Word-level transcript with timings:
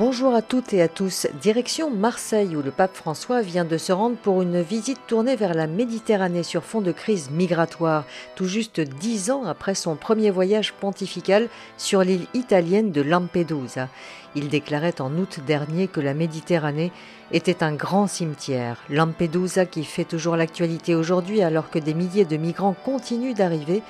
Bonjour 0.00 0.34
à 0.34 0.40
toutes 0.40 0.72
et 0.72 0.80
à 0.80 0.88
tous. 0.88 1.26
Direction 1.42 1.90
Marseille 1.90 2.56
où 2.56 2.62
le 2.62 2.70
pape 2.70 2.96
François 2.96 3.42
vient 3.42 3.66
de 3.66 3.76
se 3.76 3.92
rendre 3.92 4.16
pour 4.16 4.40
une 4.40 4.62
visite 4.62 4.98
tournée 5.06 5.36
vers 5.36 5.52
la 5.52 5.66
Méditerranée 5.66 6.42
sur 6.42 6.64
fond 6.64 6.80
de 6.80 6.90
crise 6.90 7.30
migratoire, 7.30 8.06
tout 8.34 8.46
juste 8.46 8.80
dix 8.80 9.30
ans 9.30 9.44
après 9.44 9.74
son 9.74 9.96
premier 9.96 10.30
voyage 10.30 10.72
pontifical 10.72 11.50
sur 11.76 12.00
l'île 12.00 12.24
italienne 12.32 12.92
de 12.92 13.02
Lampedusa. 13.02 13.90
Il 14.34 14.48
déclarait 14.48 15.02
en 15.02 15.12
août 15.18 15.40
dernier 15.46 15.86
que 15.86 16.00
la 16.00 16.14
Méditerranée 16.14 16.92
était 17.30 17.62
un 17.62 17.74
grand 17.74 18.06
cimetière. 18.06 18.78
Lampedusa 18.88 19.66
qui 19.66 19.84
fait 19.84 20.04
toujours 20.04 20.36
l'actualité 20.36 20.94
aujourd'hui 20.94 21.42
alors 21.42 21.68
que 21.68 21.78
des 21.78 21.92
milliers 21.92 22.24
de 22.24 22.38
migrants 22.38 22.74
continuent 22.86 23.34
d'arriver 23.34 23.82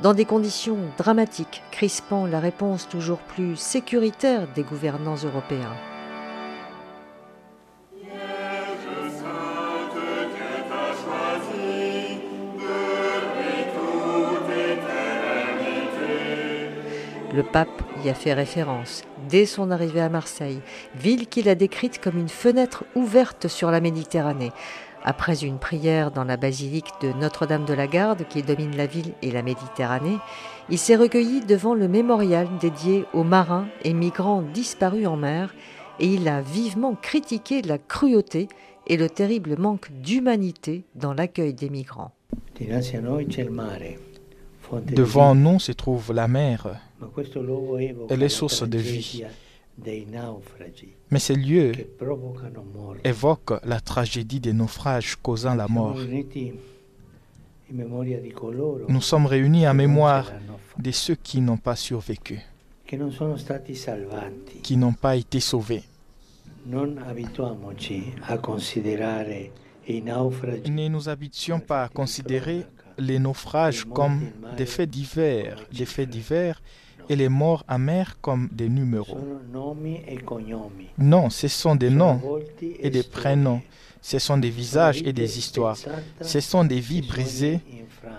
dans 0.00 0.14
des 0.14 0.24
conditions 0.24 0.78
dramatiques, 0.98 1.62
crispant 1.70 2.26
la 2.26 2.40
réponse 2.40 2.88
toujours 2.88 3.18
plus 3.18 3.56
sécuritaire 3.56 4.46
des 4.54 4.62
gouvernants 4.62 5.16
européens. 5.16 5.74
Le 17.34 17.42
pape 17.42 17.82
y 18.02 18.08
a 18.08 18.14
fait 18.14 18.32
référence 18.32 19.02
dès 19.28 19.44
son 19.44 19.70
arrivée 19.70 20.00
à 20.00 20.08
Marseille, 20.08 20.62
ville 20.94 21.26
qu'il 21.26 21.50
a 21.50 21.54
décrite 21.54 22.00
comme 22.00 22.18
une 22.18 22.30
fenêtre 22.30 22.84
ouverte 22.94 23.46
sur 23.46 23.70
la 23.70 23.82
Méditerranée, 23.82 24.52
après 25.06 25.44
une 25.44 25.58
prière 25.58 26.10
dans 26.10 26.24
la 26.24 26.36
basilique 26.36 26.90
de 27.00 27.12
Notre-Dame 27.12 27.64
de 27.64 27.72
la 27.72 27.86
Garde 27.86 28.26
qui 28.28 28.42
domine 28.42 28.76
la 28.76 28.86
ville 28.86 29.12
et 29.22 29.30
la 29.30 29.42
Méditerranée, 29.42 30.18
il 30.68 30.78
s'est 30.78 30.96
recueilli 30.96 31.40
devant 31.40 31.74
le 31.74 31.86
mémorial 31.86 32.48
dédié 32.60 33.04
aux 33.14 33.22
marins 33.22 33.68
et 33.84 33.94
migrants 33.94 34.42
disparus 34.42 35.06
en 35.06 35.16
mer 35.16 35.54
et 36.00 36.06
il 36.06 36.28
a 36.28 36.42
vivement 36.42 36.96
critiqué 37.00 37.62
la 37.62 37.78
cruauté 37.78 38.48
et 38.88 38.96
le 38.96 39.08
terrible 39.08 39.56
manque 39.56 39.90
d'humanité 39.92 40.84
dans 40.96 41.14
l'accueil 41.14 41.54
des 41.54 41.70
migrants. 41.70 42.10
Devant 44.86 45.34
nous 45.36 45.60
se 45.60 45.72
trouve 45.72 46.12
la 46.12 46.26
mer. 46.26 46.80
Elle 48.10 48.22
est 48.24 48.28
source 48.28 48.68
de 48.68 48.78
vie. 48.78 49.24
Mais 51.10 51.18
ces 51.18 51.34
lieux 51.34 51.72
évoquent 53.04 53.60
la 53.64 53.80
tragédie 53.80 54.40
des 54.40 54.52
naufrages 54.52 55.16
causant 55.16 55.54
la 55.54 55.68
mort. 55.68 55.98
Nous 58.88 59.00
sommes 59.00 59.26
réunis 59.26 59.68
en 59.68 59.74
mémoire 59.74 60.32
de 60.78 60.90
ceux 60.90 61.16
qui 61.16 61.40
n'ont 61.40 61.56
pas 61.56 61.76
survécu, 61.76 62.40
qui 64.62 64.76
n'ont 64.76 64.92
pas 64.92 65.16
été 65.16 65.40
sauvés. 65.40 65.82
Ne 66.66 66.84
nous 70.88 71.08
habituons 71.08 71.60
pas 71.60 71.84
à 71.84 71.88
considérer 71.88 72.64
les 72.98 73.18
naufrages 73.18 73.84
comme 73.84 74.20
des 74.56 74.66
faits 74.66 74.90
divers, 74.90 75.64
des 75.72 75.86
faits 75.86 76.08
divers 76.08 76.62
et 77.08 77.16
les 77.16 77.28
morts 77.28 77.64
amers 77.68 78.20
comme 78.20 78.48
des 78.52 78.68
numéros. 78.68 79.18
Non, 80.98 81.30
ce 81.30 81.48
sont 81.48 81.76
des 81.76 81.90
noms 81.90 82.20
et 82.80 82.90
des 82.90 83.02
prénoms. 83.02 83.62
Ce 84.00 84.18
sont 84.18 84.38
des 84.38 84.50
visages 84.50 85.02
et 85.04 85.12
des 85.12 85.38
histoires. 85.38 85.76
Ce 86.20 86.40
sont 86.40 86.64
des 86.64 86.80
vies 86.80 87.02
brisées 87.02 87.60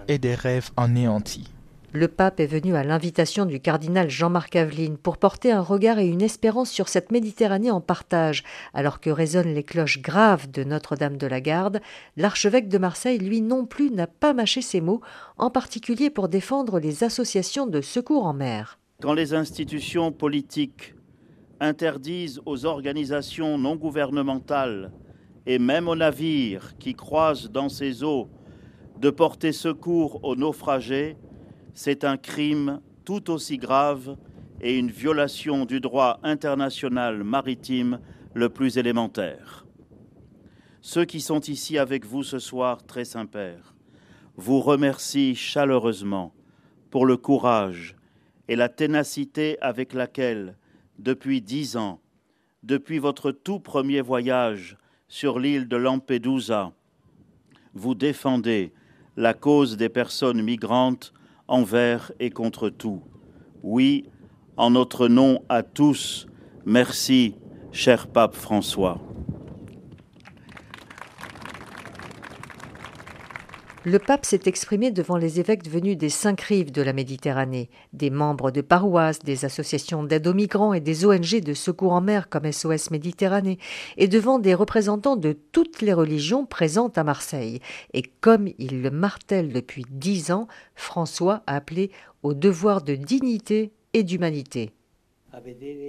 et 0.08 0.18
des 0.18 0.36
rêves 0.36 0.72
anéantis. 0.76 1.50
Le 1.98 2.08
pape 2.08 2.40
est 2.40 2.46
venu 2.46 2.76
à 2.76 2.84
l'invitation 2.84 3.48
du 3.48 3.60
cardinal 3.60 4.08
Jean-Marc 4.08 4.56
Aveline 4.56 4.98
pour 4.98 5.18
porter 5.18 5.52
un 5.52 5.62
regard 5.62 5.98
et 5.98 6.06
une 6.06 6.22
espérance 6.22 6.70
sur 6.70 6.90
cette 6.90 7.12
Méditerranée 7.12 7.72
en 7.72 7.82
partage. 7.82 8.44
Alors 8.76 9.00
que 9.00 9.10
résonnent 9.10 9.56
les 9.56 9.64
cloches 9.64 10.00
graves 10.00 10.52
de 10.52 10.64
Notre-Dame 10.64 11.18
de 11.18 11.26
la 11.26 11.42
Garde, 11.42 11.80
l'archevêque 12.16 12.70
de 12.70 12.78
Marseille, 12.78 13.18
lui 13.18 13.42
non 13.42 13.66
plus, 13.66 13.90
n'a 13.90 14.06
pas 14.06 14.36
mâché 14.36 14.62
ses 14.62 14.80
mots, 14.80 15.02
en 15.40 15.50
particulier 15.50 16.12
pour 16.12 16.30
défendre 16.30 16.80
les 16.80 17.04
associations 17.04 17.66
de 17.66 17.82
secours 17.82 18.28
en 18.28 18.34
mer. 18.34 18.78
Quand 19.02 19.16
les 19.16 19.34
institutions 19.34 20.12
politiques 20.12 20.94
interdisent 21.60 22.42
aux 22.46 22.66
organisations 22.66 23.58
non 23.58 23.76
gouvernementales 23.76 24.92
et 25.48 25.58
même 25.58 25.88
aux 25.88 25.96
navires 25.96 26.78
qui 26.78 26.94
croisent 26.94 27.50
dans 27.50 27.70
ces 27.70 28.04
eaux 28.04 28.30
de 29.00 29.10
porter 29.10 29.52
secours 29.52 30.24
aux 30.24 30.36
naufragés, 30.36 31.18
c'est 31.78 32.06
un 32.06 32.18
crime 32.18 32.82
tout 33.06 33.30
aussi 33.30 33.60
grave 33.60 34.18
et 34.62 34.80
une 34.80 34.90
violation 34.90 35.64
du 35.64 35.80
droit 35.80 36.20
international 36.24 37.24
maritime 37.24 38.00
le 38.34 38.50
plus 38.50 38.80
élémentaire. 38.80 39.68
Ceux 40.82 41.06
qui 41.06 41.22
sont 41.22 41.42
ici 41.42 41.78
avec 41.78 42.04
vous 42.04 42.24
ce 42.24 42.40
soir, 42.40 42.84
très 42.84 43.06
Saint-Père, 43.06 43.76
vous 44.38 44.60
remercient 44.60 45.36
chaleureusement 45.36 46.34
pour 46.90 47.06
le 47.06 47.16
courage 47.16 47.96
et 48.48 48.56
la 48.56 48.70
ténacité 48.70 49.62
avec 49.62 49.94
laquelle, 49.94 50.58
depuis 50.98 51.44
dix 51.44 51.78
ans, 51.78 52.02
depuis 52.64 52.98
votre 52.98 53.30
tout 53.30 53.60
premier 53.60 54.02
voyage 54.02 54.80
sur 55.08 55.38
l'île 55.38 55.68
de 55.68 55.78
Lampedusa, 55.78 56.74
vous 57.76 57.94
défendez 57.94 58.74
la 59.16 59.36
cause 59.36 59.78
des 59.78 59.90
personnes 59.90 60.42
migrantes 60.42 61.14
envers 61.48 62.12
et 62.20 62.30
contre 62.30 62.70
tout. 62.70 63.02
Oui, 63.64 64.06
en 64.58 64.72
notre 64.72 65.08
nom 65.08 65.44
à 65.50 65.64
tous, 65.64 66.28
merci, 66.66 67.36
cher 67.72 68.08
pape 68.08 68.36
François. 68.36 69.07
Le 73.90 74.00
pape 74.00 74.26
s'est 74.26 74.42
exprimé 74.48 74.92
devant 74.92 75.16
les 75.16 75.40
évêques 75.40 75.66
venus 75.66 75.98
des 75.98 76.10
cinq 76.10 76.42
rives 76.42 76.74
de 76.74 76.82
la 76.82 76.92
Méditerranée, 76.92 77.70
des 77.94 78.10
membres 78.10 78.52
de 78.52 78.60
paroisses, 78.60 79.20
des 79.20 79.46
associations 79.46 80.04
d'aide 80.04 80.28
aux 80.28 80.34
migrants 80.34 80.74
et 80.74 80.82
des 80.82 81.06
ONG 81.06 81.40
de 81.40 81.54
secours 81.54 81.94
en 81.94 82.02
mer 82.02 82.28
comme 82.28 82.52
SOS 82.52 82.92
Méditerranée, 82.92 83.60
et 83.96 84.10
devant 84.10 84.40
des 84.40 84.54
représentants 84.56 85.16
de 85.16 85.32
toutes 85.32 85.82
les 85.82 85.94
religions 85.94 86.46
présentes 86.46 86.98
à 86.98 87.06
Marseille. 87.06 87.62
Et 87.94 88.02
comme 88.02 88.50
il 88.58 88.82
le 88.82 88.92
martèle 88.92 89.54
depuis 89.54 89.86
dix 89.90 90.32
ans, 90.32 90.50
François 90.76 91.44
a 91.48 91.56
appelé 91.56 91.90
au 92.24 92.34
devoir 92.34 92.82
de 92.82 92.96
dignité 92.96 93.72
et 93.94 94.04
d'humanité. 94.04 94.74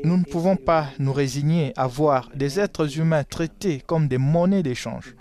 Nous 0.04 0.16
ne 0.16 0.24
pouvons 0.24 0.54
pas 0.54 0.86
nous 1.00 1.12
résigner 1.12 1.72
à 1.76 1.88
voir 1.88 2.30
des 2.36 2.60
êtres 2.60 3.00
humains 3.00 3.24
traités 3.24 3.82
comme 3.84 4.06
des 4.06 4.18
monnaies 4.18 4.62
d'échange 4.62 5.16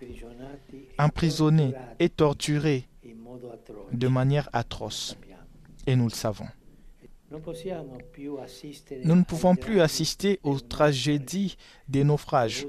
emprisonnés 0.97 1.73
et 1.99 2.09
torturés 2.09 2.87
de 3.91 4.07
manière 4.07 4.49
atroce. 4.53 5.17
Et 5.85 5.95
nous 5.95 6.05
le 6.05 6.11
savons. 6.11 6.47
Nous 7.29 9.15
ne 9.15 9.23
pouvons 9.23 9.55
plus 9.55 9.81
assister 9.81 10.39
aux 10.43 10.59
tragédies 10.59 11.57
des 11.89 12.03
naufrages 12.03 12.67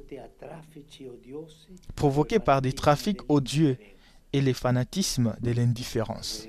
provoqués 1.95 2.41
par 2.41 2.61
des 2.61 2.73
trafics 2.73 3.21
odieux 3.29 3.77
et 4.33 4.41
les 4.41 4.55
fanatismes 4.55 5.37
de 5.41 5.53
l'indifférence. 5.53 6.49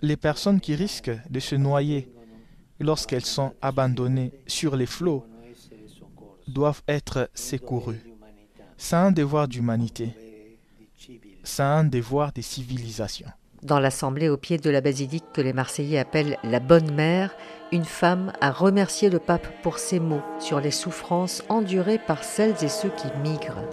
Les 0.00 0.16
personnes 0.16 0.60
qui 0.60 0.76
risquent 0.76 1.16
de 1.28 1.40
se 1.40 1.56
noyer 1.56 2.08
lorsqu'elles 2.78 3.24
sont 3.24 3.54
abandonnées 3.60 4.32
sur 4.46 4.76
les 4.76 4.86
flots 4.86 5.26
doivent 6.46 6.82
être 6.86 7.30
secourues. 7.34 8.00
C'est 8.80 8.96
un 8.96 9.10
devoir 9.10 9.48
d'humanité. 9.48 10.10
C'est 11.42 11.62
un 11.62 11.84
devoir 11.84 12.32
des 12.32 12.42
civilisations. 12.42 13.26
Dans 13.62 13.80
l'assemblée 13.80 14.28
au 14.28 14.36
pied 14.36 14.56
de 14.56 14.70
la 14.70 14.80
basilique 14.80 15.24
que 15.34 15.40
les 15.40 15.52
Marseillais 15.52 15.98
appellent 15.98 16.38
la 16.44 16.60
Bonne 16.60 16.94
Mère, 16.94 17.34
une 17.72 17.84
femme 17.84 18.32
a 18.40 18.52
remercié 18.52 19.10
le 19.10 19.18
pape 19.18 19.48
pour 19.62 19.80
ses 19.80 19.98
mots 19.98 20.22
sur 20.38 20.60
les 20.60 20.70
souffrances 20.70 21.42
endurées 21.48 21.98
par 21.98 22.22
celles 22.22 22.54
et 22.62 22.68
ceux 22.68 22.90
qui 22.90 23.08
migrent. 23.20 23.64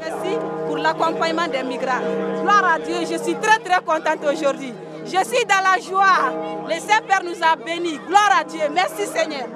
Merci 0.00 0.36
pour 0.66 0.78
l'accompagnement 0.78 1.48
des 1.48 1.64
migrants. 1.64 2.00
Gloire 2.42 2.64
à 2.64 2.78
Dieu, 2.78 3.00
je 3.00 3.20
suis 3.20 3.34
très 3.34 3.58
très 3.58 3.82
contente 3.82 4.24
aujourd'hui. 4.32 4.72
Je 5.04 5.24
suis 5.24 5.44
dans 5.44 5.62
la 5.64 5.80
joie. 5.82 6.32
Le 6.68 6.78
Saint-Père 6.78 7.24
nous 7.24 7.42
a 7.42 7.56
bénis. 7.56 7.98
Gloire 8.06 8.30
à 8.40 8.44
Dieu. 8.44 8.60
Merci 8.72 9.06
Seigneur. 9.06 9.48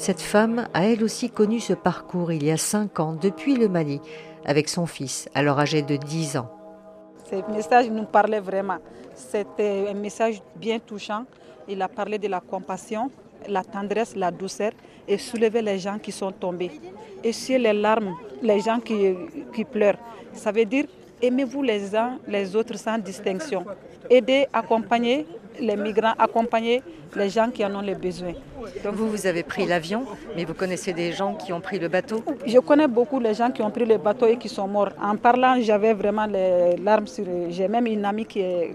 Cette 0.00 0.22
femme 0.22 0.66
a 0.72 0.86
elle 0.86 1.04
aussi 1.04 1.28
connu 1.28 1.60
ce 1.60 1.74
parcours 1.74 2.32
il 2.32 2.42
y 2.42 2.50
a 2.50 2.56
cinq 2.56 3.00
ans 3.00 3.12
depuis 3.12 3.54
le 3.54 3.68
Mali 3.68 4.00
avec 4.46 4.70
son 4.70 4.86
fils, 4.86 5.28
alors 5.34 5.60
âgé 5.60 5.82
de 5.82 5.96
10 5.96 6.38
ans. 6.38 6.50
Ce 7.30 7.36
message 7.52 7.90
nous 7.90 8.06
parlait 8.06 8.40
vraiment. 8.40 8.78
C'était 9.14 9.88
un 9.90 9.92
message 9.92 10.40
bien 10.56 10.78
touchant. 10.78 11.26
Il 11.68 11.82
a 11.82 11.88
parlé 11.88 12.18
de 12.18 12.28
la 12.28 12.40
compassion, 12.40 13.10
la 13.46 13.62
tendresse, 13.62 14.16
la 14.16 14.30
douceur 14.30 14.72
et 15.06 15.18
soulever 15.18 15.60
les 15.60 15.78
gens 15.78 15.98
qui 15.98 16.12
sont 16.12 16.32
tombés. 16.32 16.70
Essuyer 17.22 17.58
les 17.58 17.74
larmes, 17.74 18.14
les 18.40 18.60
gens 18.60 18.80
qui, 18.80 19.14
pleurent. 19.70 19.98
Ça 20.32 20.50
veut 20.50 20.64
dire 20.64 20.86
aimez-vous 21.20 21.62
les 21.62 21.94
uns 21.94 22.18
les 22.26 22.56
autres 22.56 22.78
sans 22.78 22.96
distinction. 22.96 23.66
Aidez, 24.08 24.46
accompagnez 24.50 25.26
les 25.60 25.76
migrants, 25.76 26.14
accompagner 26.18 26.82
les 27.16 27.28
gens 27.28 27.50
qui 27.50 27.64
en 27.64 27.74
ont 27.74 27.80
les 27.80 27.94
besoins. 27.94 28.34
Donc 28.84 28.94
vous, 28.94 29.08
vous 29.10 29.26
avez 29.26 29.42
pris 29.42 29.66
l'avion, 29.66 30.04
mais 30.36 30.44
vous 30.44 30.54
connaissez 30.54 30.92
des 30.92 31.12
gens 31.12 31.34
qui 31.34 31.52
ont 31.52 31.60
pris 31.60 31.78
le 31.78 31.88
bateau 31.88 32.22
Je 32.46 32.58
connais 32.58 32.88
beaucoup 32.88 33.18
les 33.18 33.34
gens 33.34 33.50
qui 33.50 33.62
ont 33.62 33.70
pris 33.70 33.84
le 33.84 33.98
bateau 33.98 34.26
et 34.26 34.36
qui 34.36 34.48
sont 34.48 34.68
morts. 34.68 34.90
En 35.02 35.16
parlant, 35.16 35.56
j'avais 35.60 35.92
vraiment 35.94 36.26
les 36.26 36.76
larmes 36.76 37.06
sur 37.06 37.24
J'ai 37.50 37.68
même 37.68 37.86
une 37.86 38.04
amie 38.04 38.26
qui 38.26 38.40
est 38.40 38.74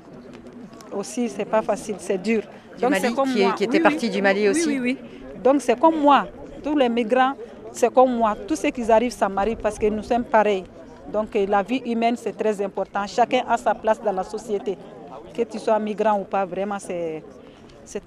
aussi, 0.91 1.29
c'est 1.29 1.45
pas 1.45 1.61
facile, 1.61 1.95
c'est 1.99 2.21
dur. 2.21 2.43
Du 2.77 2.85
Mali, 2.87 3.15
qui, 3.55 3.63
était 3.63 3.79
partie 3.79 4.09
du 4.09 4.21
Mali 4.21 4.49
aussi 4.49 4.67
Oui, 4.67 4.79
oui, 4.81 4.97
Donc 5.41 5.61
c'est 5.61 5.79
comme 5.79 5.97
moi, 6.01 6.27
tous 6.61 6.77
les 6.77 6.89
migrants, 6.89 7.33
c'est 7.71 7.93
comme 7.93 8.15
moi. 8.15 8.35
Tous 8.47 8.55
ceux 8.57 8.69
qui 8.69 8.89
arrivent, 8.91 9.13
ça 9.13 9.29
m'arrive 9.29 9.57
parce 9.57 9.79
que 9.79 9.87
nous 9.87 10.03
sommes 10.03 10.25
pareils. 10.25 10.65
Donc 11.11 11.29
la 11.47 11.61
vie 11.63 11.81
humaine, 11.85 12.15
c'est 12.17 12.35
très 12.37 12.61
important. 12.61 13.05
Chacun 13.07 13.43
a 13.47 13.55
sa 13.57 13.73
place 13.75 14.01
dans 14.01 14.11
la 14.11 14.23
société 14.23 14.77
que 15.35 15.43
tu 15.43 15.59
sois 15.59 15.79
migrant 15.79 16.19
ou 16.19 16.23
pas, 16.23 16.45
vraiment, 16.45 16.79
c'est 16.79 17.21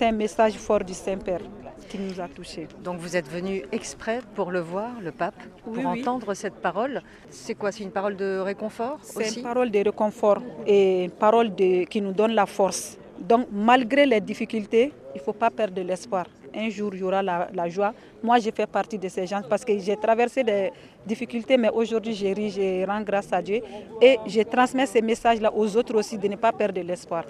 un 0.01 0.13
message 0.13 0.55
fort 0.55 0.85
du 0.85 0.95
Saint-Père 0.95 1.41
qui 1.89 1.99
nous 1.99 2.21
a 2.21 2.29
touchés. 2.29 2.69
Donc 2.85 2.99
vous 2.99 3.17
êtes 3.17 3.29
venu 3.29 3.63
exprès 3.73 4.21
pour 4.35 4.51
le 4.51 4.61
voir, 4.61 4.91
le 5.01 5.13
pape, 5.13 5.41
pour 5.65 5.85
entendre 5.87 6.35
cette 6.35 6.57
parole. 6.57 7.03
C'est 7.31 7.55
quoi 7.55 7.73
C'est 7.73 7.85
une 7.85 7.91
parole 7.91 8.17
de 8.17 8.39
réconfort 8.39 8.99
C'est 9.03 9.37
une 9.37 9.43
parole 9.43 9.71
de 9.71 9.81
réconfort 9.85 10.41
et 10.67 11.05
une 11.05 11.11
parole 11.11 11.55
de, 11.55 11.85
qui 11.85 12.01
nous 12.01 12.13
donne 12.13 12.33
la 12.33 12.47
force. 12.47 12.99
Donc 13.19 13.49
malgré 13.53 14.07
les 14.07 14.21
difficultés, 14.21 14.93
il 15.15 15.19
ne 15.19 15.23
faut 15.23 15.33
pas 15.33 15.51
perdre 15.51 15.81
l'espoir. 15.83 16.27
Un 16.55 16.71
jour, 16.71 16.95
il 16.95 17.01
y 17.01 17.03
aura 17.03 17.23
la, 17.23 17.49
la, 17.53 17.69
joie. 17.69 17.93
Moi, 18.23 18.39
j'ai 18.39 18.51
fait 18.53 18.67
partie 18.67 18.99
de 18.99 19.09
ces 19.09 19.27
gens 19.27 19.43
parce 19.49 19.65
que 19.65 19.79
j'ai 19.79 19.97
traversé 19.97 20.43
des 20.43 20.73
difficultés, 21.07 21.59
mais 21.59 21.69
aujourd'hui, 21.71 22.15
j'ai 22.15 22.33
ri, 22.33 22.51
je 22.51 22.87
rends 22.87 23.03
grâce 23.03 23.31
à 23.33 23.43
Dieu. 23.43 23.61
Et 24.01 24.19
je 24.27 24.41
transmets 24.43 24.87
ces 24.87 25.03
messages-là 25.03 25.53
aux 25.55 25.77
autres 25.77 25.95
aussi 25.95 26.17
de 26.17 26.27
ne 26.27 26.37
pas 26.37 26.53
perdre 26.53 26.81
l'espoir. 26.81 27.25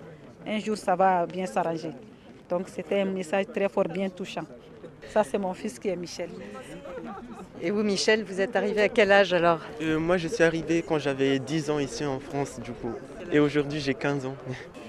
Un 0.47 0.59
jour, 0.61 0.77
ça 0.77 0.95
va 0.95 1.27
bien 1.27 1.47
s'arranger. 1.47 1.91
Donc, 2.49 2.69
c'était 2.75 3.01
un 3.01 3.05
message 3.07 3.47
très 3.55 3.69
fort, 3.69 3.85
bien 3.85 4.09
touchant. 4.09 4.45
Ça, 5.11 5.23
c'est 5.25 5.39
mon 5.39 5.55
fils 5.55 5.79
qui 5.79 5.89
est 5.89 5.97
Michel. 5.97 6.31
Et 7.61 7.71
vous, 7.71 7.83
Michel, 7.83 8.25
vous 8.25 8.41
êtes 8.41 8.55
arrivé 8.57 8.83
à 8.83 8.89
quel 8.89 9.11
âge 9.13 9.33
alors? 9.33 9.61
Euh, 9.83 9.99
Moi, 9.99 10.17
je 10.17 10.29
suis 10.29 10.45
arrivé 10.45 10.83
quand 10.87 10.99
j'avais 10.99 11.39
10 11.39 11.71
ans 11.71 11.79
ici 11.79 12.05
en 12.05 12.21
France, 12.21 12.59
du 12.61 12.73
coup. 12.73 12.93
Et 13.33 13.39
aujourd'hui, 13.39 13.81
j'ai 13.81 13.95
15 13.95 14.27
ans. 14.27 14.37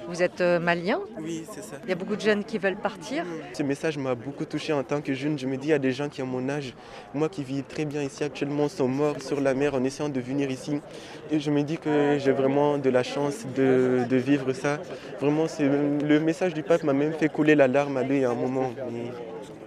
Vous 0.09 0.23
êtes 0.23 0.41
euh, 0.41 0.57
malien 0.59 0.99
Oui, 1.21 1.43
c'est 1.51 1.63
ça. 1.63 1.75
Il 1.83 1.89
y 1.89 1.91
a 1.91 1.95
beaucoup 1.95 2.15
de 2.15 2.21
jeunes 2.21 2.43
qui 2.43 2.57
veulent 2.57 2.75
partir. 2.75 3.23
Ce 3.53 3.61
message 3.61 3.95
m'a 3.99 4.15
beaucoup 4.15 4.43
touché 4.43 4.73
en 4.73 4.81
tant 4.81 5.01
que 5.01 5.13
jeune. 5.13 5.37
Je 5.37 5.45
me 5.45 5.55
dis, 5.55 5.67
il 5.67 5.69
y 5.69 5.73
a 5.73 5.77
des 5.77 5.91
gens 5.91 6.09
qui 6.09 6.23
ont 6.23 6.25
mon 6.25 6.49
âge, 6.49 6.73
moi 7.13 7.29
qui 7.29 7.43
vis 7.43 7.61
très 7.61 7.85
bien 7.85 8.01
ici 8.01 8.23
actuellement, 8.23 8.69
sont 8.69 8.87
morts 8.87 9.21
sur 9.21 9.39
la 9.39 9.53
mer 9.53 9.75
en 9.75 9.83
essayant 9.83 10.09
de 10.09 10.19
venir 10.19 10.49
ici. 10.49 10.81
Et 11.29 11.39
je 11.39 11.51
me 11.51 11.61
dis 11.61 11.77
que 11.77 12.17
j'ai 12.17 12.31
vraiment 12.31 12.79
de 12.79 12.89
la 12.89 13.03
chance 13.03 13.45
de, 13.55 14.03
vivre 14.09 14.51
ça. 14.53 14.79
Vraiment, 15.21 15.45
le 15.59 16.19
message 16.19 16.55
du 16.55 16.63
pape 16.63 16.83
m'a 16.83 16.93
même 16.93 17.13
fait 17.13 17.29
couler 17.29 17.53
la 17.53 17.67
larme 17.67 17.97
à 17.97 18.01
lui 18.01 18.25
à 18.25 18.31
un 18.31 18.35
moment. 18.35 18.71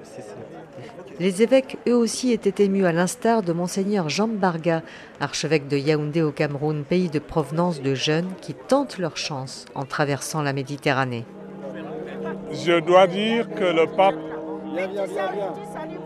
c'est 0.03 0.23
ça. 0.23 0.35
Les 1.21 1.43
évêques, 1.43 1.77
eux 1.87 1.95
aussi, 1.95 2.33
étaient 2.33 2.65
émus 2.65 2.85
à 2.85 2.93
l'instar 2.93 3.43
de 3.43 3.53
monseigneur 3.53 4.09
Jean 4.09 4.29
Barga, 4.29 4.83
archevêque 5.23 5.69
de 5.69 5.77
Yaoundé 5.77 6.21
au 6.21 6.33
Cameroun, 6.33 6.85
pays 6.85 7.09
de 7.09 7.19
provenance 7.19 7.81
de 7.81 7.95
jeunes 7.95 8.31
qui 8.41 8.55
tentent 8.55 8.99
leur 8.99 9.17
chance 9.17 9.65
en 9.75 9.85
traversant 9.85 10.43
la 10.43 10.53
Méditerranée. 10.53 11.25
Je 12.51 12.81
dois 12.81 13.07
dire 13.07 13.49
que 13.51 13.65
le 13.65 13.87
pape 13.87 14.17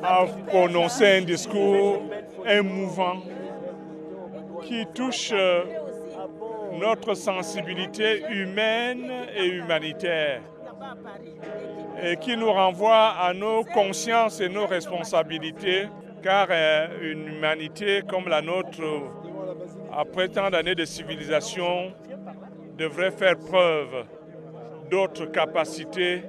a 0.02 0.26
prononcé 0.46 1.18
un 1.18 1.22
discours 1.22 2.02
émouvant 2.46 3.22
qui 4.62 4.84
touche 4.94 5.30
euh, 5.32 5.62
notre 6.80 7.14
sensibilité 7.14 8.22
humaine 8.30 9.10
et 9.36 9.46
humanitaire 9.46 10.42
et 12.02 12.16
qui 12.16 12.36
nous 12.36 12.52
renvoie 12.52 13.14
à 13.18 13.32
nos 13.32 13.64
consciences 13.64 14.40
et 14.40 14.48
nos 14.48 14.66
responsabilités, 14.66 15.88
car 16.22 16.48
euh, 16.50 17.12
une 17.12 17.28
humanité 17.28 18.02
comme 18.08 18.28
la 18.28 18.42
nôtre, 18.42 18.82
après 19.92 20.28
tant 20.28 20.50
d'années 20.50 20.74
de 20.74 20.84
civilisation, 20.84 21.92
devrait 22.76 23.10
faire 23.10 23.38
preuve 23.38 24.04
d'autres 24.90 25.26
capacités 25.26 26.22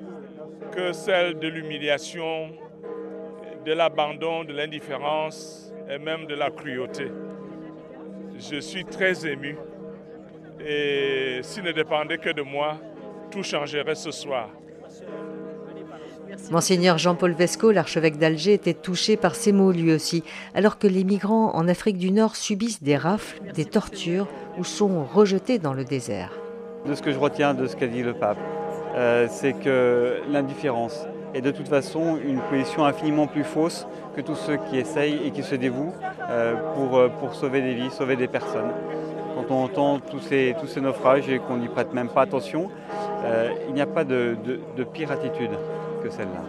que 0.72 0.94
celles 0.94 1.40
de 1.40 1.48
l'humiliation, 1.48 2.52
de 3.66 3.74
l'abandon, 3.74 4.44
de 4.44 4.54
l'indifférence 4.54 5.74
et 5.90 5.98
même 5.98 6.26
de 6.26 6.36
la 6.36 6.50
cruauté. 6.50 7.12
Je 8.38 8.60
suis 8.60 8.86
très 8.86 9.26
ému 9.26 9.58
et 10.60 11.40
s'il 11.44 11.64
ne 11.64 11.72
dépendait 11.72 12.18
que 12.18 12.30
de 12.30 12.42
moi, 12.42 12.78
tout 13.32 13.44
changerait 13.44 13.96
ce 13.96 14.12
soir. 14.12 14.50
Monseigneur 16.52 16.98
Jean-Paul 16.98 17.34
Vesco, 17.34 17.72
l'archevêque 17.72 18.18
d'Alger, 18.18 18.54
était 18.54 18.74
touché 18.74 19.18
par 19.18 19.36
ces 19.36 19.52
mots 19.52 19.72
lui 19.72 19.94
aussi, 19.94 20.24
alors 20.56 20.78
que 20.78 20.88
les 20.88 21.04
migrants 21.04 21.54
en 21.56 21.68
Afrique 21.68 21.98
du 21.98 22.12
Nord 22.12 22.36
subissent 22.36 22.82
des 22.82 22.96
rafles, 22.96 23.42
des 23.54 23.66
tortures 23.66 24.28
ou 24.58 24.64
sont 24.64 25.04
rejetés 25.04 25.60
dans 25.60 25.74
le 25.74 25.84
désert. 25.84 26.32
De 26.86 26.96
ce 26.96 27.02
que 27.02 27.12
je 27.12 27.20
retiens 27.20 27.54
de 27.54 27.68
ce 27.68 27.76
qu'a 27.76 27.88
dit 27.88 28.02
le 28.02 28.14
pape, 28.14 28.38
euh, 28.96 29.28
c'est 29.30 29.54
que 29.54 30.22
l'indifférence 30.32 31.06
est 31.34 31.42
de 31.42 31.52
toute 31.52 31.68
façon 31.68 32.18
une 32.26 32.40
position 32.50 32.86
infiniment 32.86 33.28
plus 33.28 33.44
fausse 33.44 33.86
que 34.16 34.22
tous 34.22 34.36
ceux 34.36 34.58
qui 34.70 34.78
essayent 34.78 35.20
et 35.26 35.32
qui 35.32 35.44
se 35.44 35.56
dévouent 35.56 35.94
euh, 36.30 36.56
pour, 36.74 36.98
euh, 36.98 37.10
pour 37.10 37.36
sauver 37.36 37.62
des 37.62 37.74
vies, 37.74 37.92
sauver 37.92 38.16
des 38.16 38.28
personnes. 38.28 38.72
Quand 39.36 39.54
on 39.54 39.64
entend 39.66 40.00
tous 40.00 40.20
ces, 40.20 40.56
tous 40.60 40.68
ces 40.68 40.82
naufrages 40.82 41.30
et 41.30 41.40
qu'on 41.40 41.58
n'y 41.58 41.68
prête 41.68 41.94
même 41.94 42.08
pas 42.10 42.22
attention, 42.22 42.70
il 43.68 43.74
n'y 43.74 43.82
a 43.82 43.86
pas 43.86 44.04
de, 44.04 44.38
de 44.76 44.84
pire 44.84 45.12
attitude 45.12 45.52
que 46.04 46.10
celle-là. 46.10 46.44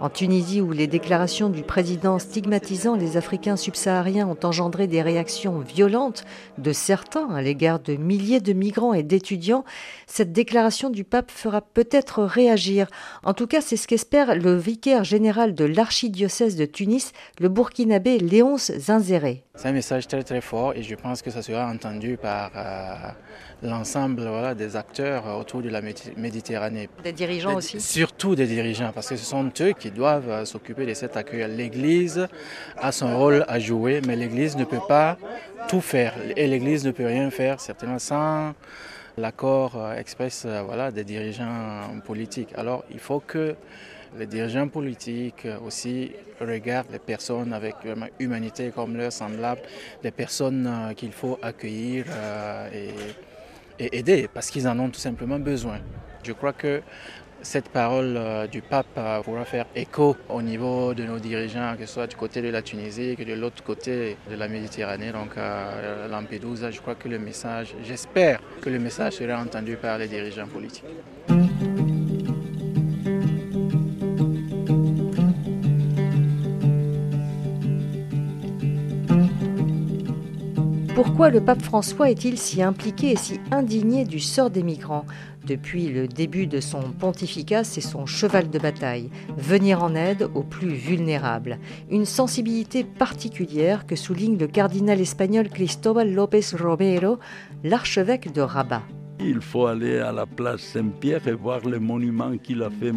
En 0.00 0.10
Tunisie, 0.10 0.60
où 0.60 0.72
les 0.72 0.86
déclarations 0.86 1.48
du 1.48 1.62
président 1.62 2.18
stigmatisant 2.18 2.96
les 2.96 3.16
Africains 3.16 3.56
subsahariens 3.56 4.28
ont 4.28 4.36
engendré 4.42 4.86
des 4.86 5.00
réactions 5.02 5.60
violentes 5.60 6.24
de 6.58 6.72
certains 6.72 7.30
à 7.30 7.40
l'égard 7.40 7.78
de 7.78 7.94
milliers 7.94 8.40
de 8.40 8.52
migrants 8.52 8.92
et 8.92 9.04
d'étudiants, 9.04 9.64
cette 10.06 10.32
déclaration 10.32 10.90
du 10.90 11.04
pape 11.04 11.30
fera 11.30 11.60
peut-être 11.60 12.22
réagir. 12.24 12.88
En 13.22 13.34
tout 13.34 13.46
cas, 13.46 13.60
c'est 13.60 13.76
ce 13.76 13.86
qu'espère 13.86 14.34
le 14.34 14.56
vicaire 14.56 15.04
général 15.04 15.54
de 15.54 15.64
l'archidiocèse 15.64 16.56
de 16.56 16.66
Tunis, 16.66 17.12
le 17.38 17.48
burkinabé 17.48 18.18
Léonce 18.18 18.72
Zinzéré. 18.72 19.44
C'est 19.56 19.68
un 19.68 19.72
message 19.72 20.08
très 20.08 20.24
très 20.24 20.40
fort 20.40 20.72
et 20.74 20.82
je 20.82 20.96
pense 20.96 21.22
que 21.22 21.30
ça 21.30 21.40
sera 21.40 21.68
entendu 21.68 22.16
par 22.16 22.50
euh, 22.56 22.94
l'ensemble 23.62 24.22
voilà, 24.22 24.52
des 24.52 24.74
acteurs 24.74 25.38
autour 25.38 25.62
de 25.62 25.68
la 25.68 25.80
Méditerranée. 25.80 26.88
Des 27.04 27.12
dirigeants 27.12 27.54
aussi 27.54 27.80
Surtout 27.80 28.34
des 28.34 28.48
dirigeants, 28.48 28.90
parce 28.92 29.08
que 29.08 29.16
ce 29.16 29.24
sont 29.24 29.48
eux 29.60 29.72
qui 29.72 29.92
doivent 29.92 30.28
euh, 30.28 30.44
s'occuper 30.44 30.86
de 30.86 30.94
cet 30.94 31.16
accueil. 31.16 31.48
L'Église 31.56 32.26
a 32.76 32.90
son 32.90 33.16
rôle 33.16 33.44
à 33.46 33.60
jouer, 33.60 34.00
mais 34.04 34.16
l'Église 34.16 34.56
ne 34.56 34.64
peut 34.64 34.84
pas 34.88 35.18
tout 35.68 35.80
faire. 35.80 36.14
Et 36.36 36.48
l'Église 36.48 36.84
ne 36.84 36.90
peut 36.90 37.06
rien 37.06 37.30
faire, 37.30 37.60
certainement, 37.60 38.00
sans 38.00 38.54
l'accord 39.16 39.76
euh, 39.76 39.94
express 39.94 40.46
voilà, 40.66 40.90
des 40.90 41.04
dirigeants 41.04 42.00
politiques. 42.04 42.50
Alors 42.56 42.84
il 42.90 42.98
faut 42.98 43.20
que 43.20 43.54
les 44.18 44.26
dirigeants 44.26 44.68
politiques 44.68 45.46
aussi 45.64 46.12
regardent 46.40 46.92
les 46.92 46.98
personnes 46.98 47.52
avec 47.52 47.74
humanité 48.18 48.72
comme 48.74 48.96
leurs 48.96 49.12
semblables, 49.12 49.62
les 50.02 50.10
personnes 50.10 50.66
euh, 50.66 50.92
qu'il 50.94 51.12
faut 51.12 51.38
accueillir 51.42 52.06
euh, 52.08 52.68
et, 52.72 53.84
et, 53.84 53.98
aider 53.98 54.28
parce 54.32 54.50
qu'ils 54.50 54.68
en 54.68 54.78
ont 54.78 54.90
tout 54.90 55.00
simplement 55.00 55.38
besoin. 55.38 55.78
Je 56.22 56.32
crois 56.32 56.52
que 56.52 56.82
cette 57.42 57.68
parole 57.68 58.14
euh, 58.16 58.46
du 58.46 58.62
pape 58.62 58.98
pourra 59.24 59.44
faire 59.44 59.66
écho 59.74 60.16
au 60.28 60.40
niveau 60.40 60.94
de 60.94 61.04
nos 61.04 61.18
dirigeants, 61.18 61.74
que 61.78 61.84
ce 61.84 61.94
soit 61.94 62.06
du 62.06 62.16
côté 62.16 62.40
de 62.40 62.48
la 62.48 62.62
Tunisie 62.62 63.16
que 63.16 63.24
de 63.24 63.34
l'autre 63.34 63.62
côté 63.62 64.16
de 64.30 64.36
la 64.36 64.48
Méditerranée, 64.48 65.12
donc 65.12 65.36
à 65.36 66.08
Lampedusa. 66.08 66.70
Je 66.70 66.80
crois 66.80 66.94
que 66.94 67.08
le 67.08 67.18
message, 67.18 67.74
j'espère 67.82 68.40
que 68.62 68.70
le 68.70 68.78
message 68.78 69.14
sera 69.14 69.38
entendu 69.38 69.76
par 69.76 69.98
les 69.98 70.08
dirigeants 70.08 70.48
politiques. 70.48 70.84
Pourquoi 80.94 81.28
le 81.28 81.40
pape 81.40 81.60
François 81.60 82.08
est-il 82.08 82.38
si 82.38 82.62
impliqué 82.62 83.10
et 83.10 83.16
si 83.16 83.40
indigné 83.50 84.04
du 84.04 84.20
sort 84.20 84.48
des 84.48 84.62
migrants 84.62 85.06
Depuis 85.44 85.88
le 85.88 86.06
début 86.06 86.46
de 86.46 86.60
son 86.60 86.82
pontificat, 86.92 87.64
c'est 87.64 87.80
son 87.80 88.06
cheval 88.06 88.48
de 88.48 88.60
bataille, 88.60 89.10
venir 89.36 89.82
en 89.82 89.96
aide 89.96 90.28
aux 90.36 90.44
plus 90.44 90.72
vulnérables. 90.72 91.58
Une 91.90 92.04
sensibilité 92.04 92.84
particulière 92.84 93.88
que 93.88 93.96
souligne 93.96 94.38
le 94.38 94.46
cardinal 94.46 95.00
espagnol 95.00 95.48
Cristóbal 95.48 96.14
López 96.14 96.44
Romero, 96.56 97.18
l'archevêque 97.64 98.32
de 98.32 98.42
Rabat. 98.42 98.82
Il 99.18 99.40
faut 99.40 99.66
aller 99.66 99.98
à 99.98 100.12
la 100.12 100.26
place 100.26 100.60
Saint-Pierre 100.60 101.26
et 101.26 101.32
voir 101.32 101.66
le 101.66 101.80
monument 101.80 102.36
qu'il 102.38 102.62
a 102.62 102.70
fait 102.70 102.92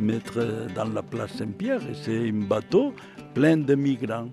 mettre 0.00 0.68
dans 0.74 0.92
la 0.92 1.02
place 1.02 1.34
Saint-Pierre. 1.34 1.82
C'est 2.02 2.28
un 2.28 2.44
bateau 2.48 2.92
plein 3.34 3.56
de 3.56 3.76
migrants. 3.76 4.30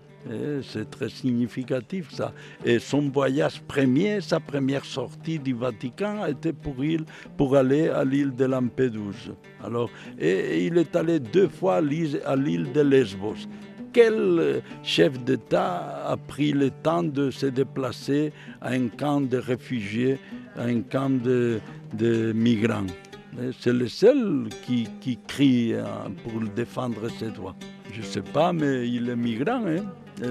C'est 0.63 0.89
très 0.89 1.10
significatif 1.10 2.12
ça. 2.12 2.34
Et 2.65 2.79
son 2.79 3.10
voyage 3.10 3.62
premier, 3.62 4.22
sa 4.22 4.39
première 4.39 4.86
sortie 4.86 5.39
du 5.39 5.53
Vatican 5.53 6.25
était 6.25 6.53
pour, 6.53 6.84
il, 6.84 7.05
pour 7.38 7.55
aller 7.55 7.89
à 7.89 8.03
l'île 8.03 8.36
de 8.36 8.46
Lampedusa. 8.46 9.31
Alors, 9.63 9.89
et 10.19 10.65
il 10.65 10.77
est 10.77 10.96
allé 10.96 11.19
deux 11.19 11.48
fois 11.48 11.77
à 11.77 11.81
l'île 11.81 12.72
de 12.74 12.81
Lesbos. 12.81 13.48
Quel 13.93 14.62
chef 14.84 15.17
d'État 15.24 16.05
a 16.05 16.17
pris 16.17 16.51
le 16.51 16.69
temps 16.69 17.03
de 17.03 17.31
se 17.31 17.48
déplacer 17.48 18.31
à 18.62 18.69
un 18.69 18.89
camp 18.89 19.22
de 19.22 19.38
réfugiés, 19.38 20.19
à 20.55 20.63
un 20.63 20.81
camp 20.81 21.10
de, 21.10 21.60
migrants? 22.34 22.86
C'est 23.60 23.74
le 23.74 23.88
seul 23.88 24.50
qui, 24.65 24.88
qui 25.00 25.17
crie 25.27 25.74
hein, 25.74 26.12
pour 26.24 26.41
défendre 26.55 27.10
ses 27.10 27.29
droits. 27.29 27.55
Je 27.91 28.00
ne 28.00 28.05
sais 28.05 28.22
pas, 28.22 28.53
mais 28.53 28.88
il 28.88 29.10
est 29.10 29.15
migrant. 29.15 29.63
Hein. 29.65 29.84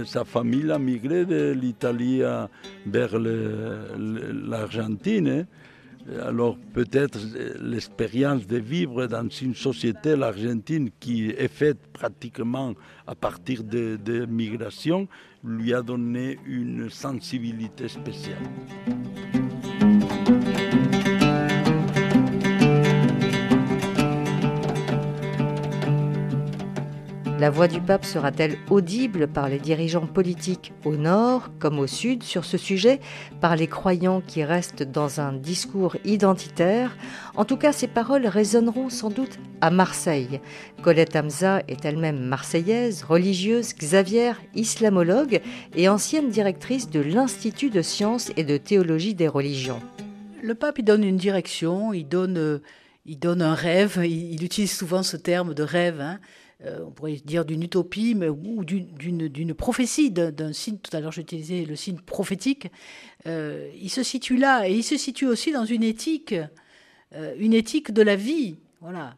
Sa 0.05 0.25
famille 0.25 0.71
a 0.71 0.79
migré 0.79 1.25
de 1.25 1.53
l'Italie 1.53 2.21
vers 2.87 3.19
l'Argentine. 3.19 5.29
Hein. 5.29 5.47
Alors 6.23 6.57
peut-être 6.73 7.19
l'expérience 7.61 8.47
de 8.47 8.59
vivre 8.59 9.07
dans 9.07 9.29
une 9.29 9.55
société, 9.55 10.17
l'Argentine, 10.17 10.91
qui 11.01 11.31
est 11.31 11.49
faite 11.49 11.79
pratiquement 11.93 12.75
à 13.07 13.15
partir 13.15 13.65
de, 13.65 13.97
de 13.97 14.27
migration, 14.27 15.09
lui 15.45 15.75
a 15.75 15.83
donné 15.83 16.39
une 16.47 16.91
sensibilité 16.91 17.89
spéciale. 17.89 18.43
La 27.39 27.51
voix 27.51 27.69
du 27.69 27.83
pape 27.83 28.07
sera-t-elle 28.07 28.57
audible 28.71 29.29
par 29.29 29.51
les 29.51 29.59
dirigeants 29.59 30.07
politiques 30.07 30.73
au 30.87 30.97
nord 30.97 31.51
comme 31.59 31.79
au 31.79 31.87
sud 31.87 32.23
sur 32.23 32.47
ce 32.47 32.57
sujet, 32.57 32.99
par 33.43 33.57
les 33.57 33.67
croyants 33.67 34.23
qui 34.27 34.43
restent 34.43 34.83
dans 34.83 35.21
un 35.21 35.35
discours 35.35 35.99
identitaire? 36.07 36.97
En 37.35 37.45
tout 37.45 37.59
cas, 37.59 37.73
ces 37.73 37.89
paroles 37.89 38.27
résonneront 38.27 38.89
sans 38.89 39.11
doute 39.11 39.39
à 39.61 39.71
Marseille. 39.71 40.41
Colette 40.81 41.15
Hamza 41.15 41.63
est 41.69 41.85
elle-même 41.85 42.21
marseillaise, 42.21 43.05
religieuse, 43.05 43.75
Xavier, 43.75 44.33
islamologue 44.55 45.43
et 45.75 45.91
ancienne 45.91 46.31
directrice 46.31 46.89
de 46.89 47.01
l'Institut 47.01 47.69
de 47.69 47.83
sciences 47.83 48.33
et 48.39 48.45
de 48.45 48.57
théologie 48.57 49.15
des 49.15 49.29
religions. 49.29 49.83
Le 50.43 50.55
pape 50.55 50.79
il 50.79 50.85
donne 50.85 51.05
une 51.05 51.19
direction, 51.19 51.93
il 51.93 52.09
donne, 52.09 52.39
euh, 52.39 52.63
il 53.05 53.19
un 53.27 53.55
rêve, 53.55 54.01
il, 54.07 54.43
utilise 54.43 54.73
souvent 54.73 55.03
ce 55.03 55.19
terme 55.19 55.53
de 55.53 55.63
rêve. 55.63 56.01
Hein. 56.01 56.19
Euh, 56.65 56.85
on 56.87 56.91
pourrait 56.91 57.17
dire 57.17 57.45
d'une 57.45 57.63
utopie 57.63 58.15
mais, 58.15 58.31
ou 58.31 58.65
d'une 58.65 59.55
prophétie, 59.55 60.11
d'un 60.11 60.53
signe. 60.53 60.79
Tout 60.79 60.97
à 60.97 61.01
l'heure, 61.01 61.13
j'utilisais 61.13 61.65
le 61.65 61.77
signe 61.77 61.99
prophétique. 61.99 62.69
Euh, 63.27 63.71
il 63.79 63.91
se 63.91 64.03
situe 64.03 64.37
là 64.37 64.69
et 64.69 64.73
il 64.73 64.83
se 64.83 64.97
situe 64.97 65.27
aussi 65.27 65.53
dans 65.53 65.67
une 65.67 65.83
éthique, 65.83 66.35
euh, 67.15 67.35
une 67.39 67.53
éthique 67.53 67.93
de 67.93 68.03
la 68.03 68.17
vie. 68.17 68.57
Voilà. 68.81 69.17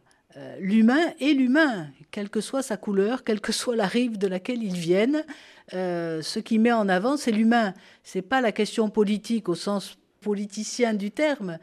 l'humain 0.61 1.13
est 1.21 1.35
l'humain, 1.35 1.89
quelle 2.11 2.31
que 2.31 2.41
soit 2.41 2.63
sa 2.63 2.77
couleur, 2.77 3.25
quelle 3.25 3.41
que 3.41 3.53
soit 3.53 3.77
la 3.77 3.87
rive 3.87 4.19
de 4.19 4.29
laquelle 4.29 4.63
il 4.63 4.75
vienne. 4.75 5.25
ce 5.73 6.39
qui 6.39 6.59
met 6.59 6.73
en 6.73 6.89
avant, 6.89 7.17
c'est 7.17 7.33
l'humain. 7.33 7.75
C'est 8.03 8.23
pas 8.23 8.41
la 8.41 8.53
question 8.53 8.89
politique 8.89 9.49
au 9.49 9.55
sens 9.55 9.99
politicien 10.21 10.95
du 10.95 11.11
terme, 11.11 11.59